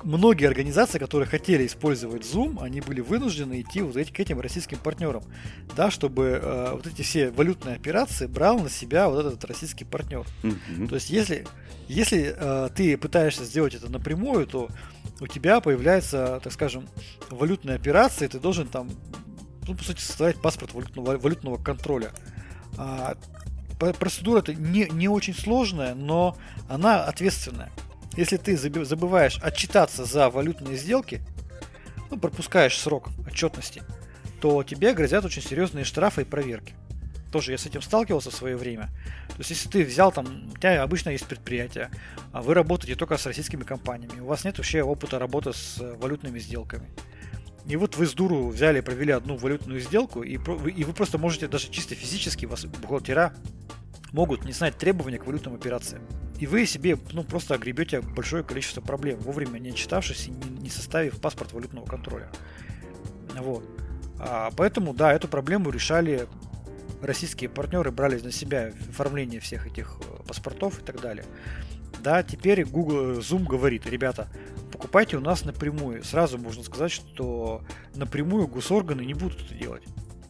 многие 0.03 0.45
организации, 0.45 0.99
которые 0.99 1.27
хотели 1.27 1.65
использовать 1.65 2.23
Zoom, 2.23 2.61
они 2.61 2.81
были 2.81 3.01
вынуждены 3.01 3.61
идти 3.61 3.81
вот 3.81 3.97
эти, 3.97 4.11
к 4.11 4.19
этим 4.19 4.39
российским 4.39 4.77
партнерам, 4.77 5.23
да, 5.75 5.91
чтобы 5.91 6.39
э, 6.41 6.71
вот 6.73 6.87
эти 6.87 7.01
все 7.01 7.31
валютные 7.31 7.75
операции 7.75 8.27
брал 8.27 8.59
на 8.59 8.69
себя 8.69 9.09
вот 9.09 9.25
этот 9.25 9.43
российский 9.45 9.85
партнер. 9.85 10.25
Мгм. 10.43 10.87
То 10.87 10.95
есть, 10.95 11.09
если, 11.09 11.47
если 11.87 12.35
э, 12.37 12.69
ты 12.75 12.97
пытаешься 12.97 13.45
сделать 13.45 13.75
это 13.75 13.91
напрямую, 13.91 14.47
то 14.47 14.69
у 15.19 15.27
тебя 15.27 15.59
появляется, 15.59 16.39
так 16.43 16.53
скажем, 16.53 16.87
валютная 17.29 17.75
операция, 17.75 18.27
и 18.27 18.31
ты 18.31 18.39
должен 18.39 18.67
там, 18.67 18.89
ну, 19.69 19.75
по 19.75 19.83
сути, 19.83 20.01
составлять 20.01 20.41
паспорт 20.41 20.73
валютного, 20.73 21.17
валютного 21.17 21.57
контроля. 21.57 22.11
А, 22.77 23.15
процедура 23.77 24.39
это 24.39 24.53
не, 24.53 24.89
не 24.89 25.07
очень 25.07 25.35
сложная, 25.35 25.93
но 25.93 26.35
она 26.67 27.03
ответственная. 27.03 27.69
Если 28.17 28.37
ты 28.37 28.57
забываешь 28.57 29.39
отчитаться 29.41 30.05
за 30.05 30.29
валютные 30.29 30.75
сделки, 30.75 31.21
ну, 32.09 32.17
пропускаешь 32.17 32.77
срок 32.77 33.09
отчетности, 33.27 33.83
то 34.41 34.63
тебе 34.63 34.93
грозят 34.93 35.23
очень 35.23 35.43
серьезные 35.43 35.85
штрафы 35.85 36.23
и 36.23 36.25
проверки. 36.25 36.73
Тоже 37.31 37.51
я 37.51 37.59
с 37.59 37.67
этим 37.67 37.83
сталкивался 37.83 38.31
в 38.31 38.35
свое 38.35 38.57
время. 38.57 38.87
То 39.27 39.35
есть, 39.37 39.51
если 39.51 39.69
ты 39.69 39.83
взял 39.85 40.11
там, 40.11 40.49
у 40.51 40.57
тебя 40.57 40.81
обычно 40.81 41.11
есть 41.11 41.27
предприятие, 41.27 41.91
а 42.31 42.41
вы 42.41 42.55
работаете 42.55 42.95
только 42.95 43.17
с 43.17 43.25
российскими 43.27 43.63
компаниями, 43.63 44.19
у 44.19 44.25
вас 44.25 44.43
нет 44.43 44.57
вообще 44.57 44.81
опыта 44.81 45.19
работы 45.19 45.53
с 45.53 45.77
валютными 45.77 46.39
сделками. 46.39 46.89
И 47.67 47.75
вот 47.75 47.97
вы 47.97 48.07
с 48.07 48.13
дуру 48.13 48.47
взяли, 48.47 48.81
провели 48.81 49.11
одну 49.11 49.37
валютную 49.37 49.79
сделку, 49.79 50.23
и, 50.23 50.33
и 50.33 50.83
вы 50.83 50.93
просто 50.93 51.17
можете 51.17 51.47
даже 51.47 51.69
чисто 51.69 51.95
физически, 51.95 52.45
вас 52.45 52.65
бухгалтера 52.65 53.33
могут 54.11 54.45
не 54.45 54.53
знать 54.53 54.77
требования 54.77 55.19
к 55.19 55.25
валютным 55.25 55.55
операциям. 55.55 56.01
И 56.39 56.47
вы 56.47 56.65
себе 56.65 56.97
ну, 57.11 57.23
просто 57.23 57.55
огребете 57.55 58.01
большое 58.01 58.43
количество 58.43 58.81
проблем, 58.81 59.19
вовремя 59.19 59.59
не 59.59 59.69
отчитавшись 59.69 60.27
и 60.27 60.31
не, 60.31 60.61
не 60.61 60.69
составив 60.69 61.19
паспорт 61.19 61.51
валютного 61.53 61.85
контроля. 61.85 62.29
Вот. 63.35 63.63
А, 64.19 64.49
поэтому, 64.55 64.93
да, 64.93 65.13
эту 65.13 65.27
проблему 65.27 65.69
решали 65.69 66.27
российские 67.01 67.49
партнеры, 67.49 67.91
брали 67.91 68.19
на 68.19 68.31
себя 68.31 68.71
оформление 68.89 69.39
всех 69.39 69.67
этих 69.67 69.97
э, 70.01 70.23
паспортов 70.27 70.79
и 70.79 70.83
так 70.83 71.01
далее. 71.01 71.25
Да, 72.03 72.23
теперь 72.23 72.65
Google, 72.65 73.19
Zoom 73.19 73.45
говорит, 73.45 73.85
ребята, 73.85 74.29
покупайте 74.79 75.17
у 75.17 75.19
нас 75.19 75.43
напрямую. 75.43 76.05
Сразу 76.05 76.37
можно 76.37 76.63
сказать, 76.63 76.93
что 76.93 77.61
напрямую 77.95 78.47
госорганы 78.47 79.01
не 79.01 79.13
будут 79.13 79.41
это 79.41 79.53
делать. 79.53 79.83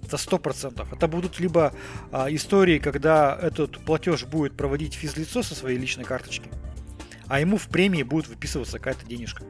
Это 0.04 0.18
сто 0.18 0.39
процентов. 0.39 0.91
Это 0.91 1.08
будут 1.08 1.39
либо 1.39 1.72
а, 2.12 2.34
истории, 2.34 2.80
когда 2.80 3.38
этот 3.39 3.78
платеж 3.86 4.26
будет 4.26 4.58
проводить 4.58 4.95
физлицо 4.95 5.43
со 5.43 5.54
своей 5.54 5.78
личной 5.78 6.04
карточки, 6.04 6.50
а 7.28 7.39
ему 7.39 7.58
в 7.58 7.68
премии 7.68 8.02
будет 8.02 8.28
выписываться 8.28 8.80
какая-то 8.80 9.06
денежка, 9.06 9.43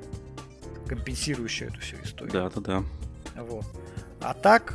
компенсирующая 0.85 1.69
эту 1.69 1.79
всю 1.79 1.95
историю. 2.03 2.33
Да, 2.33 2.49
да, 2.49 2.59
да. 2.59 3.41
Вот. 3.41 3.65
А 4.19 4.33
так, 4.33 4.73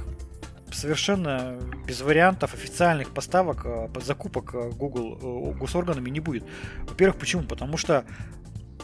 совершенно 0.73 1.59
без 1.87 2.01
вариантов 2.01 2.55
официальных 2.55 3.11
поставок, 3.11 3.93
под 3.93 4.03
закупок 4.07 4.55
э, 4.55 4.71
Google 4.71 5.53
э, 5.53 5.59
госорганами 5.59 6.09
не 6.09 6.21
будет. 6.21 6.45
Во-первых, 6.89 7.21
почему? 7.21 7.43
Потому 7.43 7.77
что 7.77 8.07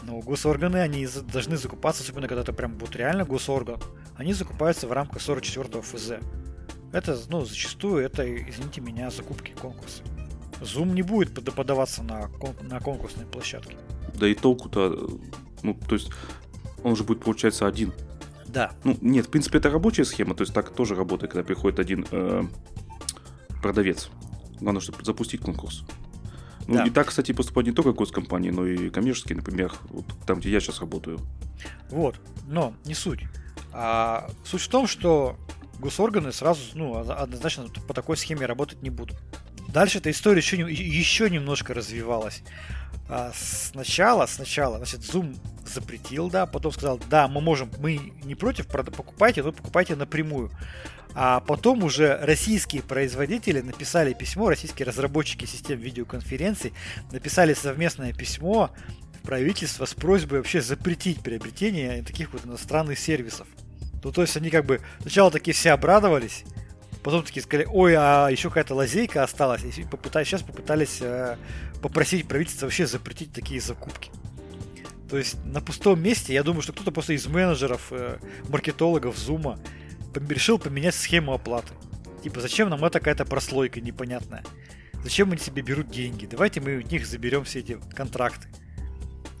ну, 0.03 0.19
госорганы, 0.21 0.77
они 0.77 1.07
должны 1.31 1.57
закупаться, 1.57 2.03
особенно 2.03 2.27
когда 2.27 2.41
это 2.41 2.53
прям 2.53 2.73
будет 2.77 2.95
реально 2.95 3.25
госорган, 3.25 3.79
они 4.15 4.33
закупаются 4.33 4.87
в 4.87 4.91
рамках 4.91 5.21
44 5.21 5.81
ФЗ. 5.81 6.11
Это, 6.91 7.17
ну, 7.29 7.45
зачастую 7.45 8.03
это, 8.03 8.23
извините 8.23 8.81
меня, 8.81 9.09
закупки 9.11 9.51
конкурса. 9.59 10.03
Zoom 10.59 10.93
не 10.93 11.01
будет 11.01 11.33
под- 11.33 11.53
подаваться 11.55 12.03
на, 12.03 12.27
кон- 12.27 12.55
на 12.61 12.79
конкурсной 12.79 13.25
площадке. 13.25 13.77
Да 14.13 14.27
и 14.27 14.33
толку-то, 14.35 15.09
ну, 15.63 15.73
то 15.73 15.95
есть, 15.95 16.11
он 16.83 16.95
же 16.95 17.03
будет, 17.03 17.23
получается, 17.23 17.65
один. 17.67 17.93
Да, 18.47 18.73
Ну, 18.83 18.97
нет, 19.01 19.27
в 19.27 19.29
принципе, 19.29 19.59
это 19.59 19.69
рабочая 19.69 20.03
схема, 20.03 20.35
то 20.35 20.41
есть 20.41 20.53
так 20.53 20.71
тоже 20.71 20.93
работает, 20.95 21.31
когда 21.31 21.45
приходит 21.45 21.79
один 21.79 22.05
э, 22.11 22.43
продавец. 23.61 24.09
Главное, 24.59 24.81
чтобы 24.81 25.03
запустить 25.05 25.41
конкурс. 25.41 25.83
Ну, 26.67 26.75
Да. 26.75 26.83
и 26.85 26.89
так, 26.89 27.07
кстати, 27.07 27.31
поступают 27.31 27.67
не 27.67 27.73
только 27.73 27.91
госкомпании, 27.93 28.49
но 28.51 28.65
и 28.65 28.89
коммерческие, 28.89 29.35
например, 29.37 29.73
вот 29.89 30.05
там, 30.25 30.39
где 30.39 30.49
я 30.51 30.59
сейчас 30.59 30.79
работаю. 30.79 31.19
Вот, 31.89 32.15
но 32.47 32.73
не 32.85 32.93
суть. 32.93 33.21
А, 33.73 34.29
суть 34.43 34.61
в 34.61 34.67
том, 34.69 34.87
что 34.87 35.37
госорганы 35.79 36.31
сразу, 36.31 36.61
ну, 36.75 36.91
од- 36.91 37.09
однозначно 37.09 37.65
по 37.87 37.93
такой 37.93 38.17
схеме 38.17 38.45
работать 38.45 38.81
не 38.81 38.89
будут. 38.89 39.17
Дальше 39.69 39.99
эта 39.99 40.11
история 40.11 40.39
еще, 40.39 40.57
еще 40.59 41.29
немножко 41.29 41.73
развивалась. 41.73 42.43
А, 43.09 43.31
сначала, 43.35 44.25
сначала, 44.25 44.77
значит, 44.77 45.01
Zoom 45.01 45.37
запретил, 45.65 46.29
да, 46.29 46.45
потом 46.45 46.71
сказал, 46.71 46.99
да, 47.09 47.27
мы 47.27 47.41
можем, 47.41 47.69
мы 47.79 48.13
не 48.23 48.35
против, 48.35 48.67
прода- 48.67 48.91
покупайте, 48.91 49.43
но 49.43 49.51
покупайте 49.51 49.95
напрямую. 49.95 50.51
А 51.13 51.41
потом 51.41 51.83
уже 51.83 52.17
российские 52.21 52.81
производители 52.83 53.61
написали 53.61 54.13
письмо, 54.13 54.49
российские 54.49 54.85
разработчики 54.85 55.45
систем 55.45 55.79
видеоконференций 55.79 56.73
написали 57.11 57.53
совместное 57.53 58.13
письмо 58.13 58.71
в 59.19 59.27
правительство 59.27 59.85
с 59.85 59.93
просьбой 59.93 60.39
вообще 60.39 60.61
запретить 60.61 61.21
приобретение 61.21 62.01
таких 62.03 62.31
вот 62.33 62.45
иностранных 62.45 62.97
сервисов. 62.97 63.47
Ну, 64.03 64.11
то 64.11 64.21
есть 64.21 64.35
они 64.37 64.49
как 64.49 64.65
бы 64.65 64.81
сначала 65.01 65.29
такие 65.31 65.53
все 65.53 65.71
обрадовались, 65.71 66.43
потом 67.03 67.23
такие 67.23 67.43
сказали, 67.43 67.67
ой, 67.69 67.93
а 67.95 68.29
еще 68.29 68.49
какая-то 68.49 68.73
лазейка 68.73 69.23
осталась, 69.23 69.63
и 69.63 69.83
попытались, 69.83 70.27
сейчас 70.27 70.43
попытались 70.43 70.99
э, 71.01 71.37
попросить 71.81 72.27
правительство 72.27 72.65
вообще 72.65 72.87
запретить 72.87 73.33
такие 73.33 73.59
закупки. 73.59 74.11
То 75.09 75.17
есть 75.17 75.43
на 75.43 75.61
пустом 75.61 76.01
месте, 76.01 76.33
я 76.33 76.41
думаю, 76.41 76.61
что 76.61 76.71
кто-то 76.71 76.91
просто 76.91 77.13
из 77.13 77.27
менеджеров, 77.27 77.87
э, 77.91 78.17
маркетологов 78.47 79.17
Зума 79.17 79.59
решил 80.29 80.59
поменять 80.59 80.95
схему 80.95 81.33
оплаты. 81.33 81.73
Типа, 82.23 82.39
зачем 82.39 82.69
нам 82.69 82.83
эта 82.83 82.99
какая-то 82.99 83.25
прослойка 83.25 83.81
непонятная? 83.81 84.43
Зачем 85.03 85.31
они 85.31 85.41
себе 85.41 85.61
берут 85.61 85.89
деньги? 85.89 86.27
Давайте 86.27 86.61
мы 86.61 86.75
у 86.75 86.81
них 86.81 87.07
заберем 87.07 87.43
все 87.43 87.59
эти 87.59 87.79
контракты. 87.95 88.47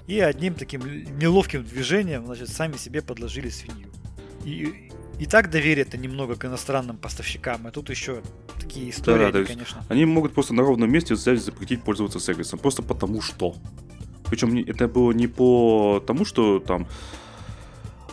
и 0.07 0.19
одним 0.19 0.55
таким 0.55 0.81
неловким 1.17 1.63
движением, 1.63 2.25
значит, 2.25 2.49
сами 2.49 2.77
себе 2.77 3.01
подложили 3.01 3.49
свинью. 3.49 3.87
И, 4.43 4.89
и 5.19 5.25
так 5.25 5.51
доверие-то 5.51 5.97
немного 5.97 6.35
к 6.35 6.45
иностранным 6.45 6.97
поставщикам, 6.97 7.67
а 7.67 7.71
тут 7.71 7.89
еще 7.91 8.21
такие 8.59 8.89
истории, 8.89 9.19
Да, 9.19 9.23
они, 9.25 9.31
то 9.31 9.39
есть 9.39 9.51
конечно. 9.51 9.85
Они 9.89 10.05
могут 10.05 10.33
просто 10.33 10.53
на 10.53 10.63
ровном 10.63 10.91
месте 10.91 11.13
взять 11.13 11.37
и 11.37 11.41
запретить 11.41 11.83
пользоваться 11.83 12.19
сервисом. 12.19 12.59
Просто 12.59 12.81
потому 12.81 13.21
что. 13.21 13.55
Причем 14.29 14.55
это 14.57 14.87
было 14.87 15.11
не 15.11 15.27
по 15.27 16.01
тому, 16.07 16.25
что 16.25 16.59
там 16.59 16.87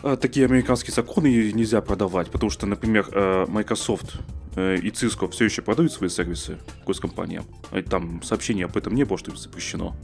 такие 0.02 0.46
американские 0.46 0.94
законы 0.94 1.52
нельзя 1.52 1.80
продавать. 1.80 2.30
Потому 2.30 2.50
что, 2.50 2.66
например, 2.66 3.08
э, 3.12 3.46
Microsoft 3.48 4.16
э, 4.56 4.76
и 4.76 4.90
Cisco 4.90 5.30
все 5.30 5.44
еще 5.46 5.62
продают 5.62 5.92
свои 5.92 6.08
сервисы 6.08 6.58
госкомпаниям. 6.86 7.44
И 7.72 7.82
там 7.82 8.22
сообщений 8.22 8.64
об 8.64 8.76
этом 8.76 8.94
не 8.94 9.04
было, 9.04 9.18
что 9.18 9.34
запрещено. 9.36 9.94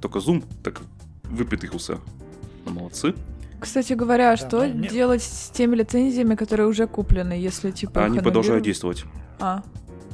Только 0.00 0.18
Zoom 0.18 0.44
так 0.62 0.80
выпетрился. 1.24 1.98
Ну, 2.64 2.72
молодцы. 2.72 3.14
Кстати 3.60 3.92
говоря, 3.92 4.30
Да, 4.32 4.36
что 4.36 4.64
мне- 4.66 4.88
делать 4.88 5.22
с 5.22 5.50
теми 5.50 5.76
лицензиями, 5.76 6.34
которые 6.34 6.66
уже 6.66 6.86
куплены, 6.88 7.34
если 7.34 7.70
типа 7.70 8.04
Они 8.04 8.18
продолжают 8.18 8.64
действовать. 8.64 9.04
А, 9.38 9.62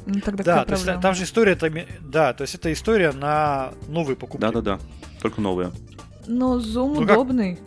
ну 0.05 0.19
тогда 0.21 0.43
Да, 0.43 0.53
какая 0.59 0.65
то 0.65 0.73
есть 0.91 1.01
там 1.01 1.15
же 1.15 1.23
история, 1.23 1.55
там, 1.55 1.73
да, 2.01 2.33
то 2.33 2.43
есть 2.43 2.53
это 2.55 2.71
история 2.71 3.11
на 3.11 3.71
новые 3.87 4.15
покупки. 4.15 4.41
Да-да-да. 4.41 4.79
Только 5.21 5.41
новые. 5.41 5.71
Ну, 6.27 6.59
Zoom 6.59 6.93
Ну, 6.95 7.07
как- 7.07 7.17
удобный. 7.17 7.57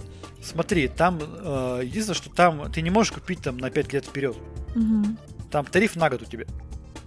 Смотри, 0.42 0.88
там 0.88 1.20
э, 1.20 1.80
единственное, 1.84 2.16
что 2.16 2.30
там 2.30 2.70
ты 2.72 2.82
не 2.82 2.90
можешь 2.90 3.12
купить 3.12 3.40
там 3.40 3.58
на 3.58 3.70
5 3.70 3.92
лет 3.92 4.04
вперед. 4.04 4.36
Мгм. 4.74 5.16
Там 5.50 5.64
тариф 5.64 5.96
на 5.96 6.10
год 6.10 6.22
у 6.22 6.24
тебя. 6.24 6.46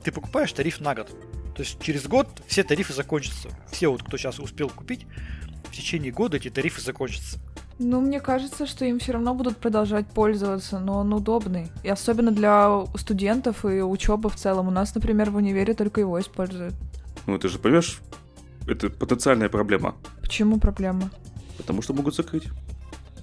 Ты 0.03 0.11
покупаешь 0.11 0.53
тариф 0.53 0.79
на 0.79 0.95
год. 0.95 1.09
То 1.55 1.61
есть 1.61 1.81
через 1.81 2.07
год 2.07 2.27
все 2.47 2.63
тарифы 2.63 2.93
закончатся. 2.93 3.49
Все 3.71 3.89
вот, 3.89 4.03
кто 4.03 4.17
сейчас 4.17 4.39
успел 4.39 4.69
купить, 4.69 5.05
в 5.65 5.75
течение 5.75 6.11
года 6.11 6.37
эти 6.37 6.49
тарифы 6.49 6.81
закончатся. 6.81 7.39
Ну, 7.77 7.99
мне 7.99 8.21
кажется, 8.21 8.65
что 8.65 8.85
им 8.85 8.99
все 8.99 9.13
равно 9.13 9.33
будут 9.33 9.57
продолжать 9.57 10.07
пользоваться, 10.07 10.79
но 10.79 10.99
он 10.99 11.13
удобный. 11.13 11.67
И 11.83 11.89
особенно 11.89 12.31
для 12.31 12.85
студентов 12.95 13.65
и 13.65 13.81
учебы 13.81 14.29
в 14.29 14.35
целом. 14.35 14.69
У 14.69 14.71
нас, 14.71 14.95
например, 14.95 15.29
в 15.31 15.35
универе 15.35 15.73
только 15.73 15.99
его 15.99 16.19
используют. 16.21 16.73
Ну, 17.25 17.37
ты 17.37 17.49
же 17.49 17.59
понимаешь, 17.59 17.99
это 18.65 18.89
потенциальная 18.89 19.49
проблема. 19.49 19.95
Почему 20.21 20.57
проблема? 20.57 21.09
Потому 21.57 21.81
что 21.81 21.93
могут 21.93 22.15
закрыть. 22.15 22.45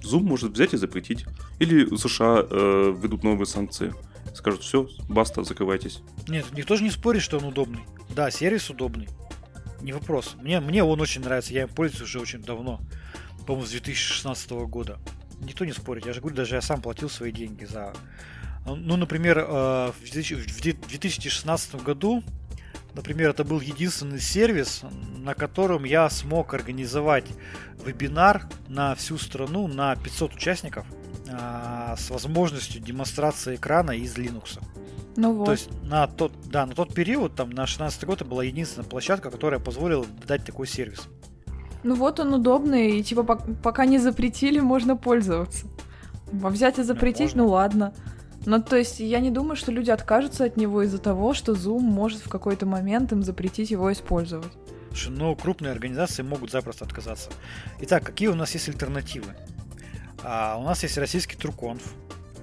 Zoom 0.03 0.23
может 0.23 0.51
взять 0.51 0.73
и 0.73 0.77
запретить. 0.77 1.25
Или 1.59 1.95
США 1.95 2.45
э, 2.49 2.95
введут 2.97 3.23
новые 3.23 3.45
санкции. 3.45 3.93
Скажут, 4.33 4.63
все, 4.63 4.87
баста, 5.09 5.43
закрывайтесь. 5.43 6.01
Нет, 6.27 6.45
никто 6.53 6.75
же 6.75 6.83
не 6.83 6.91
спорит, 6.91 7.21
что 7.21 7.37
он 7.37 7.45
удобный. 7.45 7.81
Да, 8.09 8.31
сервис 8.31 8.69
удобный. 8.69 9.07
Не 9.81 9.93
вопрос. 9.93 10.35
Мне, 10.41 10.59
мне 10.59 10.83
он 10.83 11.01
очень 11.01 11.21
нравится, 11.21 11.53
я 11.53 11.63
им 11.63 11.69
пользуюсь 11.69 12.03
уже 12.03 12.19
очень 12.19 12.41
давно. 12.41 12.79
По-моему, 13.45 13.67
с 13.67 13.71
2016 13.71 14.51
года. 14.51 14.99
Никто 15.41 15.65
не 15.65 15.73
спорит. 15.73 16.05
Я 16.05 16.13
же 16.13 16.21
говорю, 16.21 16.37
даже 16.37 16.55
я 16.55 16.61
сам 16.61 16.81
платил 16.81 17.09
свои 17.09 17.31
деньги 17.31 17.65
за... 17.65 17.93
Ну, 18.65 18.95
например, 18.95 19.39
э, 19.39 19.91
в 19.91 19.99
2000 19.99 20.35
в 20.35 20.87
2016 20.87 21.83
году, 21.83 22.23
например, 22.95 23.31
это 23.31 23.43
был 23.43 23.59
единственный 23.59 24.19
сервис, 24.19 24.81
на 25.17 25.33
котором 25.33 25.83
я 25.83 26.09
смог 26.09 26.53
организовать 26.53 27.25
вебинар 27.85 28.43
на 28.67 28.95
всю 28.95 29.17
страну 29.17 29.67
на 29.67 29.95
500 29.95 30.35
участников 30.35 30.85
а, 31.29 31.95
с 31.97 32.09
возможностью 32.09 32.81
демонстрации 32.81 33.55
экрана 33.55 33.91
из 33.91 34.15
Linux. 34.17 34.59
Ну 35.15 35.33
вот. 35.33 35.45
То 35.45 35.51
есть 35.51 35.69
на 35.83 36.07
тот, 36.07 36.31
да, 36.45 36.65
на 36.65 36.73
тот 36.73 36.93
период, 36.93 37.35
там, 37.35 37.49
на 37.51 37.67
16 37.67 38.03
год, 38.05 38.21
это 38.21 38.25
была 38.25 38.43
единственная 38.43 38.87
площадка, 38.87 39.29
которая 39.29 39.59
позволила 39.59 40.05
дать 40.27 40.45
такой 40.45 40.67
сервис. 40.67 41.07
Ну 41.83 41.95
вот 41.95 42.19
он 42.19 42.33
удобный, 42.33 42.99
и 42.99 43.03
типа 43.03 43.21
пок- 43.21 43.55
пока 43.61 43.85
не 43.85 43.99
запретили, 43.99 44.59
можно 44.59 44.95
пользоваться. 44.95 45.67
А 46.41 46.49
взять 46.49 46.79
и 46.79 46.83
запретить, 46.83 47.35
можно. 47.35 47.43
ну 47.43 47.49
ладно. 47.49 47.93
Ну, 48.45 48.61
то 48.61 48.75
есть 48.75 48.99
я 48.99 49.19
не 49.19 49.31
думаю, 49.31 49.55
что 49.55 49.71
люди 49.71 49.91
откажутся 49.91 50.45
от 50.45 50.57
него 50.57 50.83
из-за 50.83 50.97
того, 50.97 51.33
что 51.33 51.53
Zoom 51.53 51.79
может 51.79 52.19
в 52.19 52.29
какой-то 52.29 52.65
момент 52.65 53.11
им 53.11 53.23
запретить 53.23 53.71
его 53.71 53.91
использовать. 53.91 54.51
Слушай, 54.89 55.11
Но 55.11 55.35
крупные 55.35 55.71
организации 55.71 56.23
могут 56.23 56.51
запросто 56.51 56.85
отказаться. 56.85 57.31
Итак, 57.79 58.03
какие 58.03 58.27
у 58.27 58.35
нас 58.35 58.53
есть 58.53 58.67
альтернативы? 58.67 59.33
А, 60.23 60.57
у 60.57 60.63
нас 60.63 60.83
есть 60.83 60.97
российский 60.97 61.35
Турконф, 61.35 61.81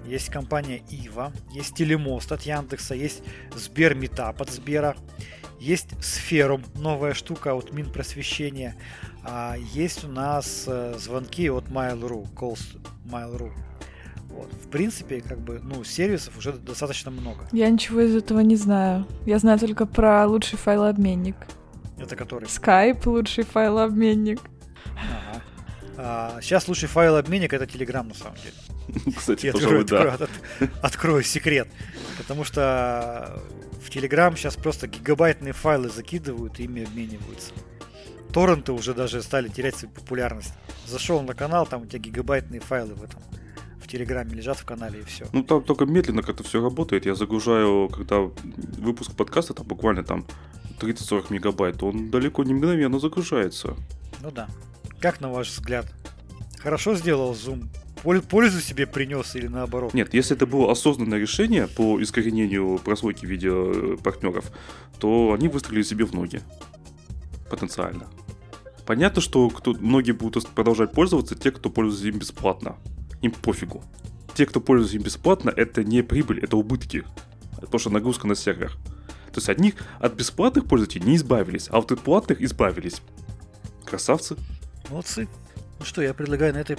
есть 0.07 0.31
компания 0.31 0.83
Ива, 0.91 1.33
есть 1.53 1.75
Телемост 1.75 2.33
от 2.33 2.43
Яндекса, 2.43 2.95
есть 2.95 3.23
Сбер 3.55 3.95
Метап 3.95 4.43
от 4.43 4.51
Сбера, 4.51 4.97
есть 5.61 5.89
Сферум, 6.03 6.65
новая 6.75 7.15
штука 7.15 7.55
от 7.55 7.73
Минпросвещения, 7.73 8.75
а, 9.23 9.55
есть 9.73 10.05
у 10.05 10.09
нас 10.09 10.65
э, 10.67 10.95
звонки 10.99 11.49
от 11.51 11.67
Mail.ru, 11.67 12.27
calls 12.35 12.61
Mail.ru. 13.05 13.53
Вот. 14.41 14.53
В 14.55 14.69
принципе, 14.71 15.21
как 15.21 15.39
бы, 15.39 15.61
ну, 15.63 15.85
сервисов 15.85 16.39
уже 16.39 16.53
достаточно 16.53 17.11
много. 17.11 17.47
Я 17.53 17.69
ничего 17.69 18.01
из 18.01 18.15
этого 18.17 18.41
не 18.41 18.57
знаю. 18.57 19.07
Я 19.27 19.39
знаю 19.39 19.59
только 19.59 19.85
про 19.87 20.27
лучший 20.27 20.57
файлообменник. 20.59 21.37
Это 21.99 22.17
который? 22.17 22.47
Skype 22.47 23.03
лучший 23.07 23.45
файлообменник. 23.45 24.41
Ага. 24.97 25.43
А, 25.99 26.39
сейчас 26.41 26.69
лучший 26.69 26.89
файлообменник 26.89 27.53
это 27.53 27.65
Telegram 27.65 28.03
на 28.09 28.15
самом 28.15 28.37
деле. 28.37 29.13
Кстати, 29.17 29.47
Я 29.47 29.53
пожалуй, 29.53 29.83
открою, 29.83 30.05
да. 30.09 30.13
открою, 30.15 30.31
от- 30.79 30.85
открою 30.85 31.23
секрет. 31.23 31.69
Потому 32.17 32.45
что 32.45 33.39
в 33.85 33.91
Telegram 33.91 34.35
сейчас 34.37 34.57
просто 34.57 34.87
гигабайтные 34.87 35.53
файлы 35.53 35.91
закидывают 35.91 36.59
и 36.61 36.65
ими 36.65 36.85
обмениваются. 36.85 37.53
Торренты 38.33 38.73
уже 38.73 38.95
даже 38.95 39.23
стали 39.23 39.49
терять 39.49 39.77
свою 39.77 39.93
популярность. 39.95 40.55
Зашел 40.87 41.21
на 41.21 41.35
канал, 41.35 41.67
там 41.67 41.83
у 41.83 41.87
тебя 41.87 41.99
гигабайтные 41.99 42.61
файлы 42.61 42.95
в 42.95 43.03
этом 43.03 43.21
Телеграме 43.91 44.35
лежат 44.35 44.59
в 44.59 44.65
канале 44.65 45.01
и 45.01 45.03
все. 45.05 45.27
Ну, 45.33 45.43
там 45.43 45.63
только 45.63 45.85
медленно 45.85 46.23
как-то 46.23 46.43
все 46.45 46.63
работает. 46.63 47.07
Я 47.07 47.15
загружаю, 47.15 47.89
когда 47.89 48.21
выпуск 48.79 49.13
подкаста, 49.17 49.53
там 49.55 49.67
буквально 49.67 50.05
там 50.05 50.25
30-40 50.81 51.27
мегабайт, 51.31 51.83
он 51.83 52.11
далеко 52.11 52.45
не 52.45 52.55
мгновенно 52.55 52.99
загружается. 53.01 53.77
Ну 54.23 54.31
да. 54.31 54.49
Как 55.01 55.21
на 55.21 55.31
ваш 55.31 55.49
взгляд? 55.49 55.87
Хорошо 56.59 56.95
сделал 56.95 57.33
Zoom? 57.33 57.67
Пол- 58.03 58.21
Пользу 58.23 58.61
себе 58.61 58.87
принес 58.87 59.35
или 59.35 59.49
наоборот? 59.49 59.93
Нет, 59.93 60.15
если 60.15 60.37
это 60.37 60.47
было 60.47 60.71
осознанное 60.71 61.19
решение 61.19 61.67
по 61.67 62.01
искоренению 62.03 62.79
прослойки 62.79 63.27
видео 63.27 63.97
партнеров, 63.97 64.51
то 64.99 65.33
они 65.37 65.49
выстрелили 65.49 65.83
себе 65.83 66.05
в 66.05 66.15
ноги. 66.15 66.41
Потенциально. 67.51 68.07
Понятно, 68.87 69.21
что 69.21 69.51
кто, 69.51 69.75
многие 69.75 70.13
будут 70.13 70.49
продолжать 70.49 70.93
пользоваться, 70.93 71.35
те, 71.35 71.51
кто 71.51 71.71
пользуется 71.71 72.09
им 72.09 72.19
бесплатно. 72.19 72.77
Им 73.23 73.33
пофигу. 73.33 73.83
Те, 74.35 74.47
кто 74.47 74.61
пользуется 74.61 74.97
им 74.97 75.03
бесплатно, 75.03 75.53
это 75.55 75.85
не 75.85 76.03
прибыль, 76.03 76.41
это 76.41 76.57
убытки. 76.57 77.05
Потому 77.61 77.79
что 77.79 77.91
нагрузка 77.91 78.27
на 78.27 78.35
сервер. 78.35 78.73
То 79.33 79.39
есть 79.39 79.49
от 79.49 79.61
них, 79.61 79.75
от 79.99 80.15
бесплатных 80.15 80.67
пользователей 80.67 81.05
не 81.05 81.17
избавились, 81.17 81.69
а 81.71 81.77
вот 81.77 81.93
от 81.93 82.01
платных 82.01 82.41
избавились. 82.41 83.03
Красавцы. 83.85 84.37
Молодцы. 84.89 85.29
Ну 85.79 85.85
что, 85.85 86.03
я 86.03 86.15
предлагаю 86.15 86.55
на 86.55 86.59
этой 86.59 86.79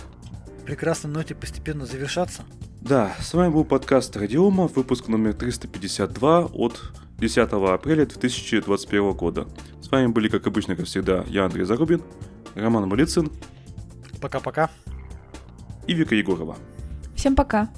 прекрасной 0.66 1.12
ноте 1.12 1.36
постепенно 1.36 1.86
завершаться. 1.86 2.44
Да, 2.82 3.16
с 3.20 3.34
вами 3.34 3.52
был 3.52 3.64
подкаст 3.64 4.18
Радиома, 4.18 4.68
выпуск 4.68 5.08
номер 5.08 5.34
352 5.34 6.46
от 6.46 6.82
10 7.20 7.38
апреля 7.38 8.06
2021 8.06 9.12
года. 9.12 9.48
С 9.82 9.92
вами 9.92 10.08
были, 10.08 10.28
как 10.28 10.48
обычно, 10.48 10.76
как 10.76 10.88
всегда, 10.88 11.24
я 11.28 11.46
Андрей 11.46 11.64
Зарубин, 11.64 12.02
Роман 12.56 12.88
Малицын 12.90 13.32
Пока-пока. 14.20 14.70
И 15.88 15.94
Вика 15.94 16.16
Егорова. 16.16 16.56
Всем 17.16 17.36
пока. 17.36 17.70